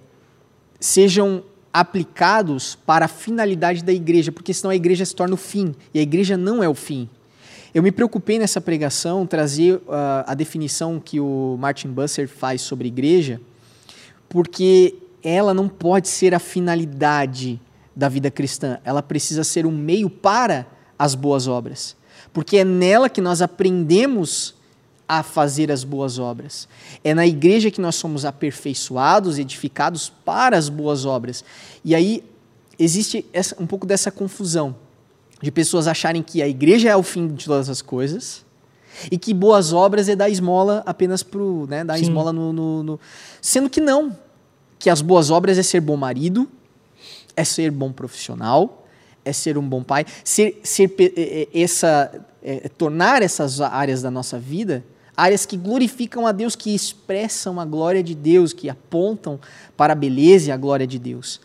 sejam 0.80 1.44
aplicados 1.72 2.74
para 2.74 3.04
a 3.04 3.08
finalidade 3.08 3.84
da 3.84 3.92
igreja, 3.92 4.32
porque 4.32 4.52
senão 4.52 4.72
a 4.72 4.74
igreja 4.74 5.04
se 5.04 5.14
torna 5.14 5.34
o 5.34 5.36
fim, 5.36 5.72
e 5.94 6.00
a 6.00 6.02
igreja 6.02 6.36
não 6.36 6.64
é 6.64 6.68
o 6.68 6.74
fim. 6.74 7.08
Eu 7.72 7.80
me 7.80 7.92
preocupei 7.92 8.36
nessa 8.36 8.60
pregação 8.60 9.24
trazer 9.24 9.76
uh, 9.76 9.82
a 10.26 10.34
definição 10.34 10.98
que 10.98 11.20
o 11.20 11.56
Martin 11.60 11.90
Busser 11.90 12.26
faz 12.26 12.60
sobre 12.60 12.88
igreja, 12.88 13.40
porque 14.28 14.96
ela 15.22 15.54
não 15.54 15.68
pode 15.68 16.08
ser 16.08 16.34
a 16.34 16.40
finalidade 16.40 17.60
da 17.94 18.08
vida 18.08 18.32
cristã, 18.32 18.80
ela 18.82 19.00
precisa 19.00 19.44
ser 19.44 19.64
um 19.64 19.70
meio 19.70 20.10
para 20.10 20.79
as 21.00 21.14
boas 21.14 21.48
obras 21.48 21.96
porque 22.32 22.58
é 22.58 22.64
nela 22.64 23.08
que 23.08 23.20
nós 23.20 23.42
aprendemos 23.42 24.54
a 25.08 25.22
fazer 25.22 25.72
as 25.72 25.82
boas 25.82 26.18
obras. 26.18 26.68
É 27.02 27.12
na 27.12 27.26
igreja 27.26 27.70
que 27.70 27.80
nós 27.80 27.96
somos 27.96 28.24
aperfeiçoados, 28.24 29.38
edificados 29.38 30.12
para 30.24 30.56
as 30.56 30.68
boas 30.68 31.04
obras. 31.04 31.44
E 31.84 31.94
aí 31.94 32.22
existe 32.78 33.26
essa, 33.32 33.56
um 33.60 33.66
pouco 33.66 33.86
dessa 33.86 34.10
confusão 34.10 34.76
de 35.42 35.50
pessoas 35.50 35.88
acharem 35.88 36.22
que 36.22 36.42
a 36.42 36.48
igreja 36.48 36.88
é 36.88 36.96
o 36.96 37.02
fim 37.02 37.26
de 37.26 37.44
todas 37.44 37.68
as 37.68 37.82
coisas 37.82 38.44
e 39.10 39.18
que 39.18 39.34
boas 39.34 39.72
obras 39.72 40.08
é 40.08 40.14
dar 40.14 40.28
esmola 40.28 40.82
apenas 40.86 41.22
para 41.22 41.40
né, 41.68 41.82
dar 41.82 41.96
Sim. 41.96 42.04
esmola 42.04 42.32
no, 42.32 42.52
no, 42.52 42.82
no, 42.82 43.00
sendo 43.40 43.68
que 43.68 43.80
não, 43.80 44.16
que 44.78 44.90
as 44.90 45.00
boas 45.00 45.30
obras 45.30 45.58
é 45.58 45.62
ser 45.62 45.80
bom 45.80 45.96
marido, 45.96 46.48
é 47.34 47.42
ser 47.42 47.70
bom 47.70 47.90
profissional, 47.90 48.79
é 49.24 49.32
ser 49.32 49.58
um 49.58 49.68
bom 49.68 49.82
pai, 49.82 50.04
ser, 50.24 50.60
ser 50.62 50.94
é, 50.98 51.48
é, 51.54 51.62
essa, 51.62 52.26
é, 52.42 52.68
tornar 52.68 53.22
essas 53.22 53.60
áreas 53.60 54.02
da 54.02 54.10
nossa 54.10 54.38
vida 54.38 54.84
áreas 55.20 55.44
que 55.44 55.56
glorificam 55.56 56.26
a 56.26 56.32
Deus, 56.32 56.56
que 56.56 56.74
expressam 56.74 57.60
a 57.60 57.64
glória 57.66 58.02
de 58.02 58.14
Deus, 58.14 58.54
que 58.54 58.70
apontam 58.70 59.38
para 59.76 59.92
a 59.92 59.96
beleza 59.96 60.48
e 60.48 60.52
a 60.52 60.56
glória 60.56 60.86
de 60.86 60.98
Deus. 60.98 61.40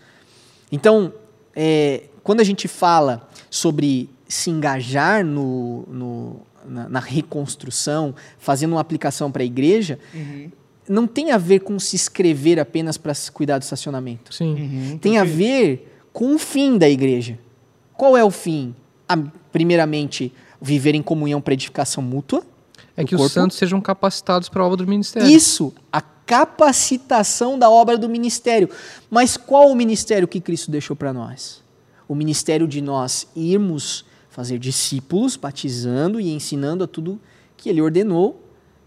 Então, 0.71 1.13
é, 1.53 2.03
quando 2.23 2.39
a 2.39 2.43
gente 2.43 2.67
fala 2.67 3.27
sobre 3.49 4.09
se 4.27 4.49
engajar 4.49 5.25
no, 5.25 5.83
no 5.87 6.41
na, 6.65 6.89
na, 6.89 6.99
reconstrução, 6.99 8.15
fazendo 8.39 8.71
uma 8.71 8.81
aplicação 8.81 9.31
para 9.31 9.43
a 9.43 9.45
igreja, 9.45 9.99
uhum. 10.13 10.51
não 10.87 11.05
tem 11.05 11.31
a 11.31 11.37
ver 11.37 11.59
com 11.59 11.77
se 11.77 11.95
inscrever 11.95 12.59
apenas 12.59 12.97
para 12.97 13.13
cuidar 13.31 13.59
do 13.59 13.63
estacionamento. 13.63 14.33
Sim. 14.33 14.55
Uhum, 14.55 14.97
tem 14.97 15.17
a 15.17 15.23
ver 15.23 15.99
com 16.11 16.33
o 16.33 16.39
fim 16.39 16.77
da 16.77 16.89
igreja. 16.89 17.37
Qual 17.97 18.15
é 18.17 18.23
o 18.23 18.31
fim? 18.31 18.75
A, 19.07 19.17
primeiramente, 19.51 20.33
viver 20.61 20.95
em 20.95 21.01
comunhão 21.01 21.41
para 21.41 21.53
edificação 21.53 22.03
mútua. 22.03 22.43
É 22.97 23.03
que 23.03 23.11
corpo. 23.11 23.25
os 23.25 23.31
santos 23.31 23.57
sejam 23.57 23.81
capacitados 23.81 24.49
para 24.49 24.63
a 24.63 24.65
obra 24.65 24.77
do 24.77 24.87
ministério. 24.87 25.29
Isso, 25.29 25.73
a 25.91 26.01
capacitação 26.01 27.59
da 27.59 27.69
obra 27.69 27.97
do 27.97 28.09
ministério. 28.09 28.69
Mas 29.09 29.37
qual 29.37 29.69
o 29.69 29.75
ministério 29.75 30.27
que 30.27 30.39
Cristo 30.39 30.71
deixou 30.71 30.95
para 30.95 31.13
nós? 31.13 31.63
O 32.07 32.15
ministério 32.15 32.67
de 32.67 32.81
nós 32.81 33.27
irmos 33.35 34.05
fazer 34.29 34.59
discípulos, 34.59 35.35
batizando 35.35 36.19
e 36.19 36.31
ensinando 36.31 36.83
a 36.83 36.87
tudo 36.87 37.19
que 37.55 37.69
ele 37.69 37.81
ordenou. 37.81 38.43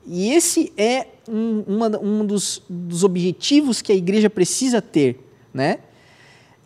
E 0.07 0.31
esse 0.31 0.73
é 0.77 1.07
um, 1.29 1.65
uma, 1.67 1.99
um 1.99 2.25
dos, 2.25 2.63
dos 2.69 3.05
objetivos 3.05 3.83
que 3.83 3.93
a 3.93 3.95
igreja 3.95 4.29
precisa 4.29 4.81
ter, 4.81 5.21
né? 5.53 5.81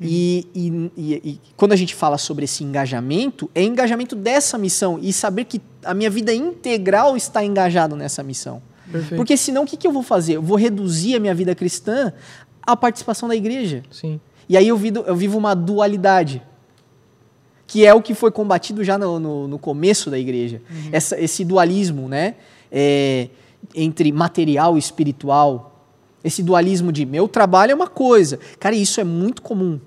E, 0.05 0.47
e, 0.55 0.91
e, 0.97 1.15
e, 1.25 1.41
quando 1.57 1.73
a 1.73 1.77
gente 1.77 1.95
fala 1.95 2.19
sobre 2.19 2.45
esse 2.45 2.65
engajamento, 2.65 3.51
é 3.55 3.63
engajamento 3.63 4.17
dessa 4.17 4.59
missão 4.59 4.99
e 5.01 5.13
saber 5.13 5.45
que 5.45 5.61
a 5.85 5.95
minha 5.95 6.11
vida 6.11 6.33
integral 6.33 7.17
está 7.17 7.45
engajado 7.45 7.97
nessa 7.97 8.23
missão. 8.23 8.63
Perfeito. 8.91 9.17
Porque 9.17 9.37
senão 9.37 9.63
o 9.63 9.67
que, 9.67 9.77
que 9.77 9.87
eu 9.87 9.93
vou 9.93 10.03
fazer? 10.03 10.35
Eu 10.35 10.43
vou 10.43 10.57
reduzir 10.57 11.17
a 11.17 11.21
minha 11.21 11.35
vida 11.35 11.55
cristã 11.55 12.13
à 12.63 12.77
participação 12.77 13.29
da 13.29 13.37
igreja. 13.37 13.83
Sim. 13.91 14.21
E 14.49 14.57
aí 14.57 14.69
eu 14.69 14.77
vivo, 14.77 14.99
eu 15.07 15.17
vivo 15.17 15.39
uma 15.39 15.55
dualidade, 15.55 16.43
que 17.67 17.87
é 17.87 17.95
o 17.95 18.03
que 18.03 18.15
foi 18.15 18.31
combatido 18.31 18.85
já 18.85 18.99
no, 18.99 19.19
no, 19.19 19.49
no 19.49 19.59
começo 19.59 20.11
da 20.11 20.19
igreja. 20.19 20.61
Uhum. 20.71 20.91
Essa, 20.93 21.19
esse 21.19 21.45
dualismo 21.45 22.09
né? 22.09 22.35
É, 22.71 23.29
entre 23.75 24.13
material 24.13 24.77
e 24.77 24.79
espiritual. 24.79 25.87
Esse 26.25 26.43
dualismo 26.43 26.93
de 26.93 27.05
meu 27.05 27.27
trabalho 27.27 27.73
é 27.73 27.75
uma 27.75 27.89
coisa. 27.89 28.39
Cara, 28.59 28.75
isso 28.75 29.01
é 29.01 29.05
muito 29.05 29.43
comum. 29.43 29.81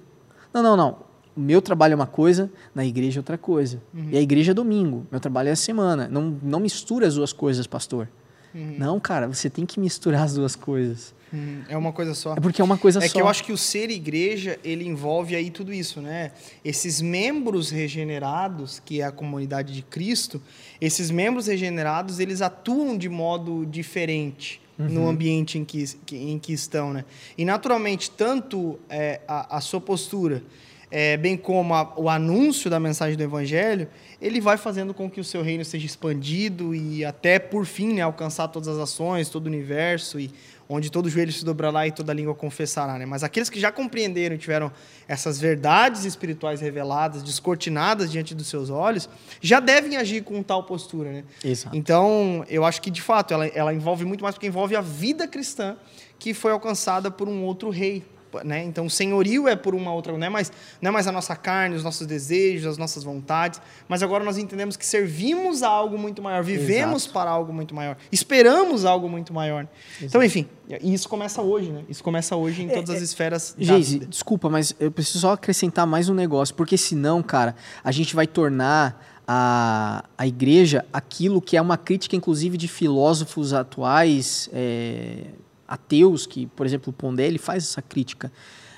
Não, 0.56 0.64
não, 0.64 0.78
não. 0.78 0.98
O 1.36 1.42
meu 1.42 1.62
trabalho 1.62 1.92
é 1.92 1.96
uma 1.96 2.08
coisa, 2.08 2.50
na 2.74 2.86
igreja 2.86 3.20
é 3.20 3.22
outra 3.22 3.38
coisa. 3.38 3.82
Uhum. 3.94 4.08
E 4.10 4.18
a 4.18 4.22
igreja 4.22 4.52
é 4.52 4.54
domingo, 4.54 5.06
meu 5.12 5.20
trabalho 5.20 5.50
é 5.50 5.52
a 5.52 5.56
semana. 5.56 6.08
Não, 6.08 6.40
não 6.42 6.62
mistura 6.62 7.06
as 7.06 7.16
duas 7.16 7.34
coisas, 7.34 7.68
pastor. 7.68 8.08
Uhum. 8.54 8.76
Não, 8.80 8.98
cara, 9.02 9.28
você 9.28 9.50
tem 9.50 9.66
que 9.66 9.78
misturar 9.78 10.24
as 10.24 10.36
duas 10.36 10.56
coisas. 10.56 11.14
Uhum. 11.34 11.64
É 11.68 11.76
uma 11.76 11.92
coisa 11.92 12.14
só. 12.14 12.36
É 12.36 12.40
porque 12.40 12.62
é 12.62 12.64
uma 12.64 12.78
coisa 12.78 13.00
é 13.00 13.02
só. 13.02 13.08
É 13.08 13.10
que 13.10 13.22
eu 13.22 13.28
acho 13.28 13.44
que 13.44 13.52
o 13.52 13.58
ser 13.58 13.90
igreja, 13.90 14.58
ele 14.64 14.88
envolve 14.88 15.36
aí 15.36 15.52
tudo 15.52 15.74
isso, 15.74 16.00
né? 16.00 16.32
Esses 16.64 17.02
membros 17.02 17.70
regenerados, 17.70 18.80
que 18.80 19.02
é 19.02 19.04
a 19.04 19.12
comunidade 19.12 19.74
de 19.74 19.82
Cristo, 19.82 20.42
esses 20.80 21.12
membros 21.12 21.48
regenerados, 21.48 22.22
eles 22.22 22.42
atuam 22.42 22.98
de 22.98 23.10
modo 23.10 23.66
diferente 23.66 24.62
uhum. 24.78 24.90
no 24.90 25.10
ambiente 25.10 25.58
em 25.58 25.66
que, 25.66 25.86
em 26.12 26.40
que 26.40 26.54
estão. 26.54 26.94
Né? 26.94 27.06
E, 27.38 27.46
naturalmente, 27.46 28.10
tanto 28.12 28.80
é, 28.90 29.22
a, 29.28 29.58
a 29.58 29.62
sua 29.62 29.82
postura, 29.82 30.44
é, 30.98 31.18
bem 31.18 31.36
como 31.36 31.74
a, 31.74 31.92
o 31.98 32.10
anúncio 32.10 32.70
da 32.70 32.80
mensagem 32.80 33.18
do 33.18 33.24
Evangelho, 33.24 33.90
ele 34.22 34.40
vai 34.40 34.56
fazendo 34.56 34.94
com 34.94 35.10
que 35.12 35.20
o 35.20 35.26
seu 35.26 35.42
reino 35.42 35.66
seja 35.66 35.86
expandido 35.86 36.74
e 36.74 37.04
até, 37.04 37.38
por 37.38 37.66
fim, 37.66 37.96
né, 37.96 38.02
alcançar 38.02 38.48
todas 38.48 38.70
as 38.70 38.78
ações, 38.78 39.28
todo 39.28 39.48
o 39.48 39.50
universo 39.50 40.18
e 40.18 40.32
onde 40.70 40.90
todo 40.90 41.10
joelho 41.10 41.34
se 41.34 41.44
dobrará 41.44 41.86
e 41.86 41.92
toda 41.92 42.14
língua 42.14 42.34
confessará. 42.34 42.98
Né? 42.98 43.06
Mas 43.06 43.26
aqueles 43.26 43.50
que 43.50 43.60
já 43.60 43.74
compreenderam 43.74 44.36
e 44.36 44.38
tiveram 44.38 44.72
essas 45.06 45.38
verdades 45.38 46.06
espirituais 46.06 46.62
reveladas, 46.62 47.22
descortinadas 47.22 48.10
diante 48.10 48.34
dos 48.34 48.48
seus 48.48 48.70
olhos, 48.70 49.10
já 49.42 49.60
devem 49.60 49.98
agir 49.98 50.24
com 50.24 50.42
tal 50.42 50.64
postura. 50.64 51.12
Né? 51.12 51.24
Exato. 51.44 51.76
Então, 51.76 52.46
eu 52.48 52.64
acho 52.64 52.82
que, 52.82 52.90
de 52.90 53.02
fato, 53.02 53.34
ela, 53.34 53.46
ela 53.48 53.74
envolve 53.74 54.06
muito 54.06 54.24
mais, 54.24 54.36
porque 54.36 54.48
envolve 54.48 54.78
a 54.78 54.82
vida 54.82 55.28
cristã 55.28 55.76
que 56.18 56.34
foi 56.34 56.54
alcançada 56.54 57.12
por 57.12 57.28
um 57.28 57.44
outro 57.44 57.70
rei, 57.70 58.02
né? 58.44 58.64
Então, 58.64 58.86
o 58.86 58.90
senhorio 58.90 59.48
é 59.48 59.56
por 59.56 59.76
uma 59.76 59.94
outra, 59.94 60.18
não 60.18 60.26
é 60.26 60.30
mais, 60.30 60.52
não 60.82 60.90
é 60.90 60.92
mais 60.92 61.08
a 61.08 61.12
nossa 61.12 61.36
carne, 61.36 61.76
os 61.76 61.84
nossos 61.84 62.06
desejos, 62.06 62.66
as 62.66 62.78
nossas 62.78 63.04
vontades, 63.04 63.62
mas 63.88 64.04
agora 64.04 64.24
nós 64.24 64.38
entendemos 64.38 64.76
que 64.76 64.86
servimos 64.86 65.64
a 65.64 65.70
algo 65.70 65.98
muito 65.98 66.22
maior, 66.22 66.44
vivemos 66.44 67.04
Exato. 67.04 67.14
para 67.14 67.32
algo 67.32 67.54
muito 67.54 67.74
maior, 67.74 67.98
esperamos 68.12 68.86
algo 68.86 69.08
muito 69.08 69.34
maior. 69.34 69.68
Então, 70.02 70.24
enfim, 70.24 70.48
e 70.82 70.94
isso 70.94 71.08
começa 71.08 71.42
hoje, 71.42 71.72
né? 71.72 71.84
Isso 71.88 72.04
começa 72.04 72.36
hoje 72.36 72.64
em 72.64 72.70
todas 72.70 72.90
as 72.90 73.02
esferas 73.02 73.56
da 73.58 73.64
Geise, 73.64 74.00
desculpa, 74.00 74.50
mas 74.50 74.76
eu 74.80 74.92
preciso 74.92 75.20
só 75.20 75.34
acrescentar 75.34 75.86
mais 75.86 76.10
um 76.10 76.14
negócio, 76.14 76.56
porque 76.56 76.78
senão, 76.78 77.22
cara, 77.22 77.56
a 77.84 77.92
gente 77.92 78.16
vai 78.16 78.28
tornar 78.28 79.16
a, 79.28 80.06
a 80.18 80.28
igreja 80.28 80.86
aquilo 80.94 81.42
que 81.42 81.58
é 81.58 81.62
uma 81.62 81.78
crítica, 81.78 82.16
inclusive, 82.16 82.58
de 82.58 82.68
filósofos 82.68 83.54
atuais, 83.54 84.50
é, 84.54 85.26
ateus, 85.68 86.26
que, 86.26 86.46
por 86.48 86.66
exemplo, 86.66 86.92
o 86.92 86.94
Pondé, 86.94 87.28
ele 87.28 87.38
faz 87.38 87.64
essa 87.64 87.82
crítica 87.82 88.32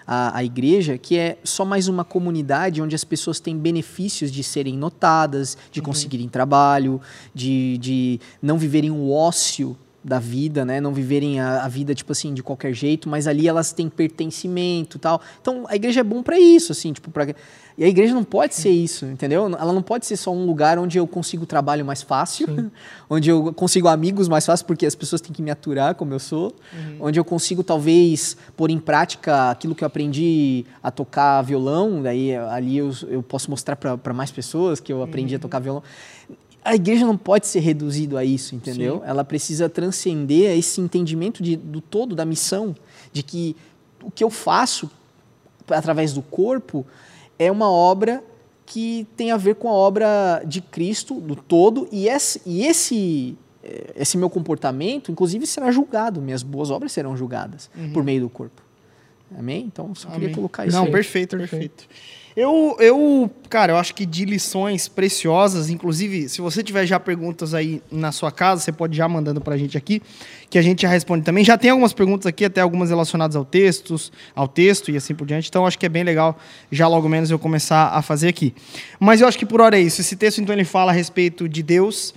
à, 0.06 0.38
à 0.38 0.44
igreja, 0.44 0.98
que 0.98 1.18
é 1.18 1.38
só 1.44 1.66
mais 1.66 1.88
uma 1.88 2.06
comunidade 2.06 2.82
onde 2.82 2.96
as 2.96 3.04
pessoas 3.04 3.40
têm 3.40 3.58
benefícios 3.58 4.32
de 4.32 4.44
serem 4.44 4.78
notadas, 4.78 5.58
de 5.72 5.82
conseguirem 5.82 6.30
trabalho, 6.30 7.02
de, 7.34 7.78
de 7.78 8.20
não 8.42 8.58
viverem 8.58 8.92
o 8.92 9.12
ócio 9.12 9.78
da 10.08 10.20
vida, 10.20 10.64
né? 10.64 10.80
Não 10.80 10.94
viverem 10.94 11.40
a, 11.40 11.66
a 11.66 11.68
vida, 11.68 11.94
tipo 11.94 12.14
assim, 12.14 12.34
de 12.34 12.42
qualquer 12.42 12.74
jeito, 12.74 13.10
mas 13.10 13.28
ali 13.28 13.48
elas 13.48 13.74
têm 13.74 13.90
pertencimento 13.90 14.98
e 14.98 15.00
tal. 15.00 15.22
Então, 15.42 15.66
a 15.68 15.76
igreja 15.76 16.00
é 16.00 16.04
bom 16.04 16.24
para 16.24 16.40
isso, 16.40 16.72
assim, 16.72 16.94
tipo, 16.94 17.12
pra... 17.12 17.28
E 17.78 17.84
a 17.84 17.88
igreja 17.88 18.12
não 18.12 18.24
pode 18.24 18.56
ser 18.56 18.72
isso, 18.72 19.06
entendeu? 19.06 19.46
Ela 19.46 19.72
não 19.72 19.84
pode 19.84 20.08
ser 20.08 20.18
só 20.18 20.34
um 20.34 20.48
lugar 20.48 20.80
onde 20.80 20.98
eu 20.98 21.06
consigo 21.06 21.46
trabalho 21.46 21.86
mais 21.86 22.02
fácil, 22.02 22.72
onde 23.08 23.30
eu 23.30 23.54
consigo 23.54 23.88
amigos 23.88 24.28
mais 24.28 24.46
fácil, 24.48 24.66
porque 24.66 24.84
as 24.84 24.96
pessoas 24.96 25.22
têm 25.22 25.32
que 25.32 25.44
me 25.44 25.52
aturar 25.52 25.94
como 25.94 26.12
eu 26.12 26.18
sou, 26.18 26.56
onde 27.00 27.20
eu 27.20 27.24
consigo, 27.24 27.64
talvez, 27.64 28.36
pôr 28.56 28.72
em 28.72 28.80
prática 28.80 29.52
aquilo 29.52 29.76
que 29.76 29.84
eu 29.84 29.86
aprendi 29.86 30.66
a 30.82 30.90
tocar 30.90 31.44
violão, 31.44 32.02
daí 32.02 32.36
ali 32.36 32.78
eu, 32.78 32.92
eu 33.10 33.22
posso 33.22 33.52
mostrar 33.52 33.76
para 33.76 34.14
mais 34.14 34.32
pessoas 34.32 34.80
que 34.80 34.92
eu 34.92 35.04
aprendi 35.04 35.36
a 35.36 35.40
tocar 35.40 35.60
violão 35.60 35.84
a 36.68 36.76
igreja 36.76 37.06
não 37.06 37.16
pode 37.16 37.48
ser 37.48 37.62
reduzido 37.62 38.18
a 38.18 38.26
isso, 38.26 38.54
entendeu? 38.54 39.02
Ela 39.06 39.24
precisa 39.24 39.70
transcender 39.70 40.58
esse 40.58 40.82
entendimento 40.82 41.42
de, 41.42 41.56
do 41.56 41.80
todo, 41.80 42.14
da 42.14 42.26
missão, 42.26 42.76
de 43.14 43.24
que 43.24 43.56
o 44.04 44.12
que 44.12 44.22
eu 44.22 44.30
faço 44.30 44.92
através 45.70 46.12
do 46.12 46.22
corpo 46.22 46.86
é 47.40 47.50
uma 47.50 47.72
obra 47.72 48.22
que 48.66 49.08
tem 49.16 49.32
a 49.32 49.38
ver 49.38 49.56
com 49.56 49.70
a 49.70 49.72
obra 49.72 50.44
de 50.46 50.60
Cristo, 50.60 51.22
do 51.22 51.38
todo, 51.38 51.88
e 51.90 52.10
esse, 52.10 52.42
e 52.46 52.66
esse, 52.66 53.38
eh, 53.64 53.94
esse 53.96 54.18
meu 54.18 54.30
comportamento, 54.30 55.10
inclusive, 55.10 55.48
será 55.48 55.72
julgado, 55.72 56.22
minhas 56.22 56.44
boas 56.44 56.70
obras 56.70 56.92
serão 56.92 57.16
julgadas 57.16 57.70
por 57.94 58.04
meio 58.04 58.20
do 58.20 58.30
corpo. 58.30 58.62
Amém? 59.38 59.64
Então, 59.66 59.96
só 59.96 60.10
queria 60.10 60.28
Amém. 60.28 60.36
colocar 60.36 60.66
isso 60.66 60.76
Não, 60.76 60.84
aí. 60.84 60.92
perfeito, 60.92 61.38
perfeito. 61.38 61.88
Eu, 62.38 62.78
eu, 62.80 63.32
cara, 63.50 63.72
eu 63.74 63.78
acho 63.78 63.96
que 63.96 64.06
de 64.06 64.24
lições 64.24 64.88
preciosas, 64.88 65.72
inclusive, 65.72 66.30
se 66.30 66.40
você 66.40 66.62
tiver 66.62 66.86
já 66.86 67.00
perguntas 67.00 67.56
aí 67.56 67.82
na 67.92 68.12
sua 68.12 68.32
casa, 68.32 68.62
você 68.62 68.72
pode 68.72 68.96
já 68.96 69.10
mandando 69.10 69.42
pra 69.42 69.58
gente 69.58 69.76
aqui, 69.76 70.04
que 70.48 70.60
a 70.60 70.62
gente 70.62 70.84
já 70.84 70.88
responde 70.88 71.26
também. 71.26 71.44
Já 71.44 71.58
tem 71.58 71.72
algumas 71.72 71.94
perguntas 71.94 72.28
aqui, 72.28 72.46
até 72.46 72.62
algumas 72.62 72.92
relacionadas 72.92 73.36
ao 73.36 73.44
textos, 73.44 74.12
ao 74.36 74.48
texto 74.48 74.92
e 74.92 74.98
assim 74.98 75.16
por 75.16 75.26
diante. 75.26 75.50
Então, 75.50 75.66
acho 75.66 75.80
que 75.80 75.88
é 75.88 75.90
bem 75.90 76.04
legal 76.04 76.38
já 76.72 76.88
logo 76.88 77.10
menos 77.10 77.32
eu 77.32 77.40
começar 77.40 77.88
a 77.88 78.04
fazer 78.04 78.28
aqui. 78.28 78.54
Mas 79.00 79.20
eu 79.20 79.28
acho 79.28 79.40
que 79.40 79.46
por 79.46 79.60
hora 79.60 79.76
é 79.76 79.82
isso. 79.82 80.00
Esse 80.00 80.16
texto, 80.16 80.40
então, 80.40 80.54
ele 80.54 80.64
fala 80.64 80.92
a 80.92 80.94
respeito 80.94 81.50
de 81.50 81.64
Deus, 81.64 82.14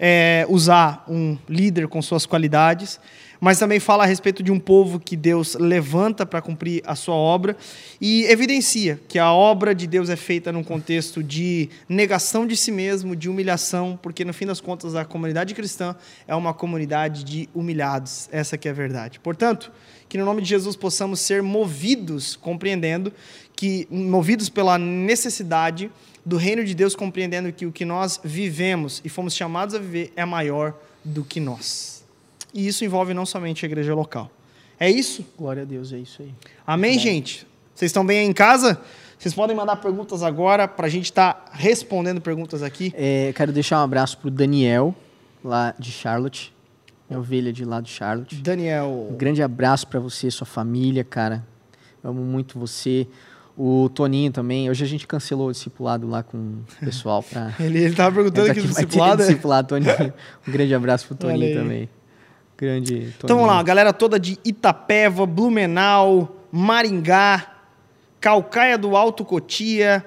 é, 0.00 0.46
usar 0.48 1.04
um 1.06 1.36
líder 1.46 1.88
com 1.88 2.00
suas 2.00 2.24
qualidades, 2.24 2.98
mas 3.40 3.58
também 3.58 3.78
fala 3.78 4.04
a 4.04 4.06
respeito 4.06 4.42
de 4.42 4.50
um 4.50 4.58
povo 4.58 4.98
que 4.98 5.16
Deus 5.16 5.54
levanta 5.54 6.26
para 6.26 6.40
cumprir 6.40 6.82
a 6.84 6.94
sua 6.94 7.14
obra 7.14 7.56
e 8.00 8.24
evidencia 8.24 9.00
que 9.08 9.18
a 9.18 9.32
obra 9.32 9.74
de 9.74 9.86
Deus 9.86 10.08
é 10.10 10.16
feita 10.16 10.50
num 10.50 10.64
contexto 10.64 11.22
de 11.22 11.68
negação 11.88 12.46
de 12.46 12.56
si 12.56 12.72
mesmo, 12.72 13.14
de 13.14 13.28
humilhação, 13.28 13.98
porque 14.02 14.24
no 14.24 14.32
fim 14.32 14.46
das 14.46 14.60
contas 14.60 14.94
a 14.94 15.04
comunidade 15.04 15.54
cristã 15.54 15.94
é 16.26 16.34
uma 16.34 16.52
comunidade 16.52 17.24
de 17.24 17.48
humilhados, 17.54 18.28
essa 18.32 18.58
que 18.58 18.68
é 18.68 18.70
a 18.70 18.74
verdade. 18.74 19.20
Portanto, 19.20 19.70
que 20.08 20.16
no 20.16 20.24
nome 20.24 20.42
de 20.42 20.48
Jesus 20.48 20.74
possamos 20.74 21.20
ser 21.20 21.42
movidos, 21.42 22.34
compreendendo 22.34 23.12
que 23.54 23.86
movidos 23.90 24.48
pela 24.48 24.78
necessidade 24.78 25.90
do 26.24 26.36
reino 26.36 26.64
de 26.64 26.74
Deus, 26.74 26.94
compreendendo 26.94 27.52
que 27.52 27.66
o 27.66 27.72
que 27.72 27.84
nós 27.84 28.20
vivemos 28.22 29.00
e 29.04 29.08
fomos 29.08 29.34
chamados 29.34 29.74
a 29.74 29.78
viver 29.78 30.12
é 30.16 30.24
maior 30.24 30.74
do 31.04 31.24
que 31.24 31.40
nós. 31.40 31.97
E 32.58 32.66
isso 32.66 32.84
envolve 32.84 33.14
não 33.14 33.24
somente 33.24 33.64
a 33.64 33.68
igreja 33.68 33.94
local. 33.94 34.28
É 34.80 34.90
isso? 34.90 35.24
Glória 35.38 35.62
a 35.62 35.64
Deus, 35.64 35.92
é 35.92 35.98
isso 35.98 36.22
aí. 36.22 36.34
Amém, 36.66 36.98
gente? 36.98 37.46
Vocês 37.72 37.88
estão 37.88 38.04
bem 38.04 38.18
aí 38.18 38.26
em 38.26 38.32
casa? 38.32 38.80
Vocês 39.16 39.32
podem 39.32 39.54
mandar 39.54 39.76
perguntas 39.76 40.24
agora 40.24 40.66
para 40.66 40.86
a 40.86 40.88
gente 40.88 41.04
estar 41.04 41.52
respondendo 41.52 42.20
perguntas 42.20 42.60
aqui. 42.64 42.92
É, 42.96 43.32
quero 43.36 43.52
deixar 43.52 43.78
um 43.80 43.84
abraço 43.84 44.18
pro 44.18 44.28
Daniel, 44.28 44.92
lá 45.44 45.72
de 45.78 45.92
Charlotte. 45.92 46.52
Minha 47.08 47.20
ovelha 47.20 47.52
de 47.52 47.64
lá 47.64 47.80
de 47.80 47.90
Charlotte. 47.90 48.34
Um 48.34 48.42
Daniel. 48.42 49.14
grande 49.16 49.40
abraço 49.40 49.86
para 49.86 50.00
você, 50.00 50.28
sua 50.28 50.44
família, 50.44 51.04
cara. 51.04 51.46
Amo 52.02 52.22
muito 52.22 52.58
você. 52.58 53.06
O 53.56 53.88
Toninho 53.88 54.32
também. 54.32 54.68
Hoje 54.68 54.82
a 54.82 54.88
gente 54.88 55.06
cancelou 55.06 55.46
o 55.46 55.52
discipulado 55.52 56.08
lá 56.08 56.24
com 56.24 56.36
o 56.36 56.84
pessoal. 56.84 57.22
Pra... 57.22 57.54
Ele, 57.60 57.84
ele 57.84 57.94
tava 57.94 58.16
perguntando 58.16 58.48
Ele 58.48 58.50
aqui 58.50 58.60
vai 58.62 58.68
ter 58.68 58.86
discipulado. 58.86 59.22
é? 59.22 59.26
discipulado, 59.26 59.68
Toninho. 59.68 60.12
Um 60.46 60.50
grande 60.50 60.74
abraço 60.74 61.06
pro 61.06 61.28
Olha 61.28 61.38
Toninho 61.38 61.56
também. 61.56 61.97
Grande 62.58 62.92
Toninho. 62.92 63.14
Então 63.22 63.36
vamos 63.36 63.52
lá, 63.52 63.60
a 63.60 63.62
galera 63.62 63.92
toda 63.92 64.18
de 64.18 64.36
Itapeva, 64.44 65.24
Blumenau, 65.24 66.42
Maringá, 66.50 67.54
Calcaia 68.20 68.76
do 68.76 68.96
Alto 68.96 69.24
Cotia, 69.24 70.04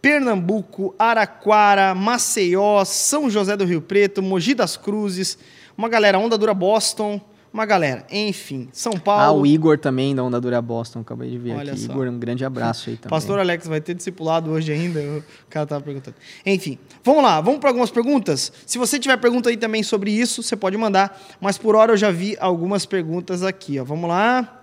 Pernambuco, 0.00 0.94
Araquara, 0.98 1.94
Maceió, 1.94 2.82
São 2.86 3.28
José 3.28 3.54
do 3.54 3.66
Rio 3.66 3.82
Preto, 3.82 4.22
Mogi 4.22 4.54
das 4.54 4.78
Cruzes, 4.78 5.38
uma 5.76 5.90
galera, 5.90 6.18
Onda 6.18 6.38
Dura 6.38 6.54
Boston, 6.54 7.20
uma 7.52 7.66
galera, 7.66 8.06
enfim, 8.10 8.68
São 8.72 8.92
Ah, 8.96 9.00
Paulo. 9.00 9.42
o 9.42 9.46
Igor 9.46 9.76
também, 9.78 10.14
da 10.14 10.22
Onda 10.22 10.40
Dura 10.40 10.62
Boston. 10.62 11.00
Acabei 11.00 11.30
de 11.30 11.38
ver 11.38 11.52
Olha 11.56 11.72
aqui. 11.72 11.80
só. 11.82 11.92
Igor, 11.92 12.06
um 12.08 12.18
grande 12.18 12.44
abraço 12.44 12.90
aí 12.90 12.96
também. 12.96 13.10
Pastor 13.10 13.38
Alex 13.40 13.66
vai 13.66 13.80
ter 13.80 13.94
discipulado 13.94 14.50
hoje 14.50 14.72
ainda? 14.72 15.00
O 15.46 15.50
cara 15.50 15.66
tava 15.66 15.82
perguntando. 15.82 16.14
Enfim, 16.46 16.78
vamos 17.02 17.22
lá, 17.24 17.40
vamos 17.40 17.58
para 17.58 17.70
algumas 17.70 17.90
perguntas. 17.90 18.52
Se 18.64 18.78
você 18.78 18.98
tiver 19.00 19.16
pergunta 19.16 19.48
aí 19.50 19.56
também 19.56 19.82
sobre 19.82 20.12
isso, 20.12 20.42
você 20.44 20.54
pode 20.56 20.76
mandar, 20.76 21.20
mas 21.40 21.58
por 21.58 21.74
hora 21.74 21.92
eu 21.92 21.96
já 21.96 22.10
vi 22.12 22.36
algumas 22.38 22.86
perguntas 22.86 23.42
aqui, 23.42 23.80
ó. 23.80 23.84
Vamos 23.84 24.08
lá. 24.08 24.62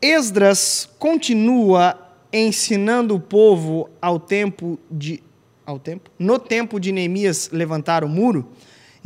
Esdras 0.00 0.88
continua 0.98 1.98
ensinando 2.32 3.14
o 3.14 3.20
povo 3.20 3.88
ao 4.00 4.18
tempo 4.18 4.78
de 4.90 5.22
ao 5.64 5.78
tempo, 5.80 6.10
no 6.18 6.38
tempo 6.38 6.78
de 6.78 6.92
Neemias 6.92 7.50
levantar 7.52 8.04
o 8.04 8.08
muro? 8.08 8.46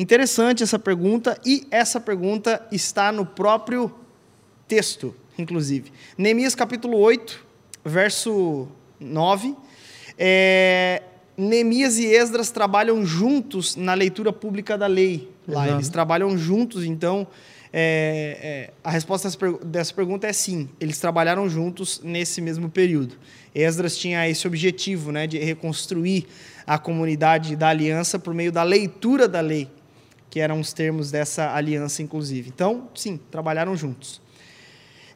Interessante 0.00 0.62
essa 0.62 0.78
pergunta 0.78 1.38
e 1.44 1.66
essa 1.70 2.00
pergunta 2.00 2.66
está 2.72 3.12
no 3.12 3.26
próprio 3.26 3.94
texto, 4.66 5.14
inclusive. 5.36 5.92
Neemias 6.16 6.54
capítulo 6.54 6.96
8, 6.96 7.44
verso 7.84 8.66
9. 8.98 9.54
É, 10.16 11.02
Neemias 11.36 11.98
e 11.98 12.06
Esdras 12.06 12.50
trabalham 12.50 13.04
juntos 13.04 13.76
na 13.76 13.92
leitura 13.92 14.32
pública 14.32 14.78
da 14.78 14.86
lei. 14.86 15.28
Lá 15.46 15.64
Exato. 15.64 15.76
eles 15.76 15.88
trabalham 15.90 16.38
juntos, 16.38 16.82
então 16.86 17.26
é, 17.70 18.38
é, 18.40 18.72
a 18.82 18.90
resposta 18.90 19.28
dessa 19.28 19.36
pergu- 19.36 19.62
dessa 19.62 19.92
pergunta 19.92 20.26
é 20.26 20.32
sim. 20.32 20.70
Eles 20.80 20.98
trabalharam 20.98 21.46
juntos 21.46 22.00
nesse 22.02 22.40
mesmo 22.40 22.70
período. 22.70 23.18
Esdras 23.54 23.98
tinha 23.98 24.26
esse 24.26 24.46
objetivo, 24.46 25.12
né, 25.12 25.26
de 25.26 25.36
reconstruir 25.36 26.26
a 26.66 26.78
comunidade 26.78 27.54
da 27.54 27.68
aliança 27.68 28.18
por 28.18 28.32
meio 28.32 28.50
da 28.50 28.62
leitura 28.62 29.28
da 29.28 29.42
lei, 29.42 29.68
que 30.30 30.38
eram 30.40 30.60
os 30.60 30.72
termos 30.72 31.10
dessa 31.10 31.52
aliança, 31.54 32.02
inclusive. 32.02 32.48
Então, 32.48 32.88
sim, 32.94 33.18
trabalharam 33.30 33.74
juntos. 33.76 34.20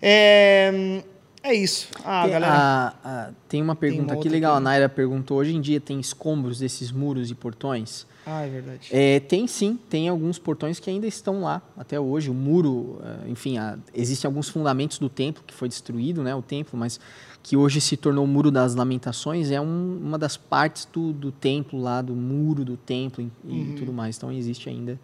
É, 0.03 1.03
é 1.43 1.55
isso. 1.55 1.89
Ah, 2.05 2.23
Tem, 2.25 2.33
galera. 2.33 2.53
a- 2.53 2.95
a- 3.05 3.31
tem 3.49 3.63
uma 3.63 3.77
pergunta 3.77 4.13
uma 4.13 4.21
aqui 4.21 4.29
legal. 4.29 4.53
A 4.53 4.55
pergunta. 4.57 4.71
Naira 4.71 4.89
perguntou: 4.89 5.39
hoje 5.39 5.55
em 5.55 5.61
dia 5.61 5.81
tem 5.81 5.99
escombros 6.01 6.59
desses 6.59 6.91
muros 6.91 7.31
e 7.31 7.35
portões? 7.35 8.07
Ah, 8.27 8.43
é 8.47 8.49
verdade. 8.49 8.89
É, 8.91 9.21
tem 9.21 9.47
sim, 9.47 9.79
tem 9.89 10.09
alguns 10.09 10.39
portões 10.39 10.81
que 10.81 10.89
ainda 10.89 11.07
estão 11.07 11.43
lá 11.43 11.61
até 11.77 12.01
hoje. 12.01 12.31
O 12.31 12.35
muro, 12.35 12.99
eh, 13.05 13.29
enfim, 13.31 13.59
a- 13.59 13.79
existem 13.95 14.27
alguns 14.27 14.49
fundamentos 14.49 14.99
do 14.99 15.11
templo 15.11 15.45
que 15.47 15.53
foi 15.53 15.69
destruído, 15.69 16.23
né? 16.23 16.35
O 16.35 16.41
templo, 16.43 16.79
mas 16.79 16.99
que 17.45 17.57
hoje 17.59 17.79
se 17.79 17.95
tornou 17.97 18.25
o 18.25 18.27
muro 18.27 18.51
das 18.51 18.75
lamentações 18.75 19.51
é 19.51 19.61
um- 19.61 19.99
uma 20.03 20.19
das 20.19 20.35
partes 20.37 20.89
do, 20.91 21.13
do 21.13 21.31
templo 21.31 21.79
lá, 21.79 22.01
do 22.01 22.15
muro 22.15 22.65
do 22.65 22.75
templo 22.77 23.23
e, 23.23 23.49
Uhum. 23.53 23.75
tudo 23.77 23.93
mais. 23.93 24.17
Então 24.17 24.33
existe 24.33 24.69
ainda. 24.69 24.99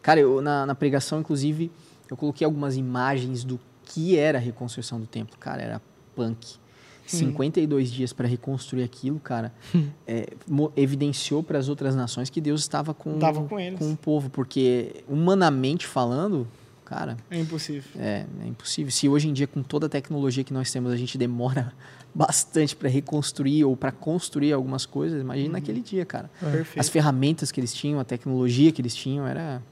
Cara, 0.00 0.20
eu, 0.20 0.40
na, 0.40 0.64
na 0.64 0.74
pregação, 0.74 1.18
inclusive, 1.20 1.68
eu 2.08 2.16
coloquei 2.16 2.44
algumas 2.44 2.76
imagens 2.76 3.42
do 3.42 3.58
que 3.84 4.16
era 4.16 4.38
a 4.38 4.40
reconstrução 4.40 5.00
do 5.00 5.06
templo. 5.06 5.36
Cara, 5.38 5.60
era 5.62 5.82
punk. 6.14 6.58
52 7.06 7.90
dias 7.90 8.12
para 8.12 8.28
reconstruir 8.28 8.84
aquilo, 8.84 9.18
cara, 9.18 9.52
é, 10.06 10.28
evidenciou 10.76 11.42
para 11.42 11.58
as 11.58 11.68
outras 11.68 11.96
nações 11.96 12.30
que 12.30 12.40
Deus 12.40 12.60
estava 12.60 12.94
com, 12.94 13.18
Tava 13.18 13.42
com 13.42 13.58
eles. 13.58 13.80
o 13.80 13.96
povo, 13.96 14.30
porque 14.30 15.02
humanamente 15.08 15.88
falando, 15.88 16.46
cara. 16.90 17.16
É 17.30 17.38
impossível. 17.38 17.88
É, 17.96 18.26
é 18.42 18.46
impossível. 18.48 18.90
Se 18.90 19.08
hoje 19.08 19.28
em 19.28 19.32
dia, 19.32 19.46
com 19.46 19.62
toda 19.62 19.86
a 19.86 19.88
tecnologia 19.88 20.42
que 20.42 20.52
nós 20.52 20.72
temos, 20.72 20.92
a 20.92 20.96
gente 20.96 21.16
demora 21.16 21.72
bastante 22.12 22.74
para 22.74 22.88
reconstruir 22.88 23.64
ou 23.64 23.76
para 23.76 23.92
construir 23.92 24.52
algumas 24.52 24.84
coisas, 24.84 25.20
imagina 25.20 25.46
uhum. 25.46 25.52
naquele 25.52 25.80
dia, 25.80 26.04
cara. 26.04 26.28
É. 26.42 26.50
Perfeito. 26.50 26.80
As 26.80 26.88
ferramentas 26.88 27.52
que 27.52 27.60
eles 27.60 27.72
tinham, 27.72 28.00
a 28.00 28.04
tecnologia 28.04 28.72
que 28.72 28.82
eles 28.82 28.94
tinham, 28.94 29.24
era. 29.24 29.62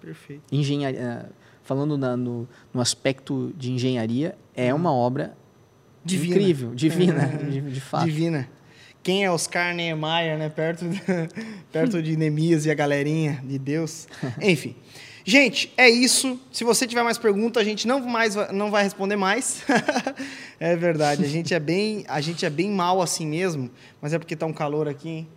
Perfeito. 0.00 0.42
Engenharia. 0.50 0.98
Eh, 1.00 1.26
falando 1.62 1.96
na, 1.96 2.16
no, 2.16 2.48
no 2.74 2.80
aspecto 2.80 3.54
de 3.56 3.70
engenharia, 3.70 4.36
é 4.52 4.74
uhum. 4.74 4.80
uma 4.80 4.92
obra 4.92 5.36
divina. 6.04 6.34
incrível, 6.34 6.74
divina, 6.74 7.22
é. 7.22 7.44
de, 7.44 7.60
de 7.60 7.80
fato. 7.80 8.06
Divina 8.06 8.48
quem 9.06 9.24
é 9.24 9.30
Oscar 9.30 9.72
Niemeyer, 9.72 10.36
né? 10.36 10.48
Perto 10.48 10.88
de, 10.88 11.00
perto 11.70 12.02
de 12.02 12.16
Neemias 12.16 12.66
e 12.66 12.72
a 12.72 12.74
galerinha 12.74 13.40
de 13.44 13.56
Deus. 13.56 14.08
Enfim. 14.42 14.74
Gente, 15.28 15.72
é 15.76 15.90
isso. 15.90 16.38
Se 16.52 16.62
você 16.62 16.86
tiver 16.86 17.02
mais 17.02 17.18
perguntas, 17.18 17.60
a 17.60 17.64
gente 17.64 17.84
não, 17.88 17.98
mais, 17.98 18.36
não 18.52 18.70
vai 18.70 18.84
responder 18.84 19.16
mais. 19.16 19.60
é 20.60 20.76
verdade. 20.76 21.24
A 21.24 21.28
gente 21.28 21.52
é 21.52 21.58
bem, 21.58 22.04
a 22.06 22.20
gente 22.20 22.46
é 22.46 22.50
bem 22.50 22.70
mal 22.70 23.02
assim 23.02 23.26
mesmo, 23.26 23.68
mas 24.00 24.12
é 24.12 24.20
porque 24.20 24.36
tá 24.36 24.46
um 24.46 24.52
calor 24.52 24.86
aqui, 24.86 25.08
hein? 25.08 25.28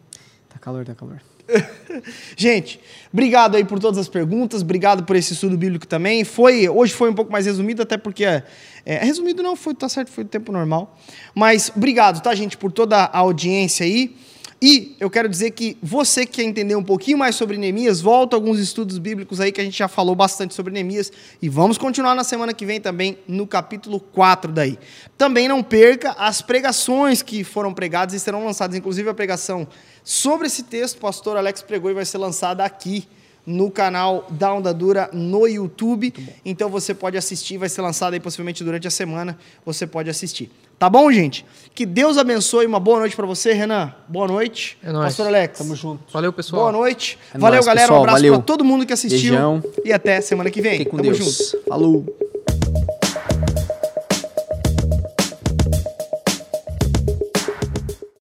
Tá 0.48 0.60
calor, 0.60 0.86
tá 0.86 0.94
calor. 0.94 1.20
Gente, 2.38 2.80
obrigado 3.12 3.56
aí 3.56 3.66
por 3.66 3.80
todas 3.80 3.98
as 3.98 4.08
perguntas, 4.08 4.62
obrigado 4.62 5.04
por 5.06 5.16
esse 5.16 5.34
estudo 5.34 5.58
bíblico 5.58 5.88
também. 5.88 6.24
Foi 6.24 6.70
hoje 6.70 6.94
foi 6.94 7.10
um 7.10 7.16
pouco 7.16 7.32
mais 7.32 7.48
resumido, 7.48 7.82
até 7.82 7.98
porque 7.98 8.24
é, 8.24 8.44
é, 8.86 9.04
resumido 9.04 9.42
não 9.42 9.56
foi, 9.56 9.74
tá 9.74 9.90
certo, 9.90 10.12
foi 10.12 10.24
o 10.24 10.28
tempo 10.28 10.52
normal. 10.52 10.96
Mas 11.34 11.72
obrigado, 11.76 12.22
tá, 12.22 12.36
gente, 12.36 12.56
por 12.58 12.72
toda 12.72 13.06
a 13.06 13.18
audiência 13.18 13.84
aí. 13.84 14.16
E 14.62 14.98
eu 15.00 15.10
quero 15.10 15.30
dizer 15.30 15.52
que 15.52 15.78
você 15.82 16.26
que 16.26 16.34
quer 16.34 16.44
entender 16.44 16.76
um 16.76 16.84
pouquinho 16.84 17.18
mais 17.18 17.36
sobre 17.36 17.56
Neemias, 17.58 18.02
volta 18.02 18.36
alguns 18.36 18.60
estudos 18.60 18.98
bíblicos 18.98 19.40
aí 19.40 19.54
que 19.54 19.62
a 19.62 19.64
gente 19.64 19.78
já 19.78 19.88
falou 19.88 20.14
bastante 20.16 20.54
sobre 20.54 20.74
Neemias 20.74 21.12
e 21.42 21.48
vamos 21.48 21.78
continuar 21.78 22.14
na 22.14 22.26
semana 22.26 22.54
que 22.54 22.66
vem 22.66 22.82
também 22.82 23.18
no 23.26 23.48
capítulo 23.48 24.02
4 24.02 24.52
daí. 24.52 24.78
Também 25.18 25.48
não 25.48 25.64
perca 25.64 26.12
as 26.12 26.42
pregações 26.42 27.22
que 27.22 27.42
foram 27.46 27.74
pregadas 27.74 28.14
e 28.14 28.20
serão 28.20 28.44
lançadas, 28.44 28.76
inclusive 28.76 29.10
a 29.10 29.14
pregação 29.14 29.66
sobre 30.04 30.48
esse 30.48 30.64
texto, 30.64 30.98
o 30.98 31.02
pastor 31.02 31.38
Alex 31.38 31.62
pregou 31.62 31.90
e 31.90 31.94
vai 31.94 32.06
ser 32.06 32.18
lançada 32.18 32.66
aqui 32.66 33.08
no 33.46 33.72
canal 33.72 34.28
da 34.30 34.54
Onda 34.54 34.74
Dura 34.74 35.10
no 35.14 35.48
YouTube. 35.48 36.14
Então 36.46 36.70
você 36.70 36.94
pode 36.94 37.18
assistir, 37.18 37.58
vai 37.58 37.70
ser 37.70 37.82
lançado 37.82 38.14
aí 38.14 38.20
possivelmente 38.20 38.64
durante 38.64 38.88
a 38.88 38.92
semana, 38.92 39.38
você 39.66 39.88
pode 39.88 40.10
assistir. 40.10 40.52
Tá 40.78 40.90
bom, 40.90 41.12
gente? 41.12 41.46
Que 41.76 41.86
Deus 41.86 42.18
abençoe, 42.18 42.66
uma 42.66 42.80
boa 42.80 43.00
noite 43.00 43.14
para 43.16 43.26
você, 43.26 43.52
Renan. 43.52 43.94
Boa 44.08 44.28
noite. 44.28 44.78
É 44.82 44.94
nóis. 44.94 45.08
Pastor 45.08 45.28
Alex. 45.28 45.58
Tamo 45.58 45.76
junto. 45.76 46.12
Valeu, 46.14 46.32
pessoal. 46.32 46.62
Boa 46.62 46.72
noite. 46.72 47.20
É 47.34 47.38
Valeu, 47.38 47.56
nóis, 47.56 47.66
galera. 47.66 47.88
Pessoal. 47.88 48.00
Um 48.00 48.04
abraço 48.04 48.28
para 48.28 48.40
todo 48.40 48.64
mundo 48.64 48.86
que 48.86 48.94
assistiu. 48.94 49.32
Beijão. 49.32 49.64
E 49.84 49.92
até 49.92 50.22
semana 50.22 50.50
que 50.50 50.62
vem. 50.62 50.78
Fique 50.78 50.90
com 50.90 50.98
Tamo 50.98 51.12
Deus. 51.12 51.18
junto. 51.18 51.66
Falou. 51.68 52.06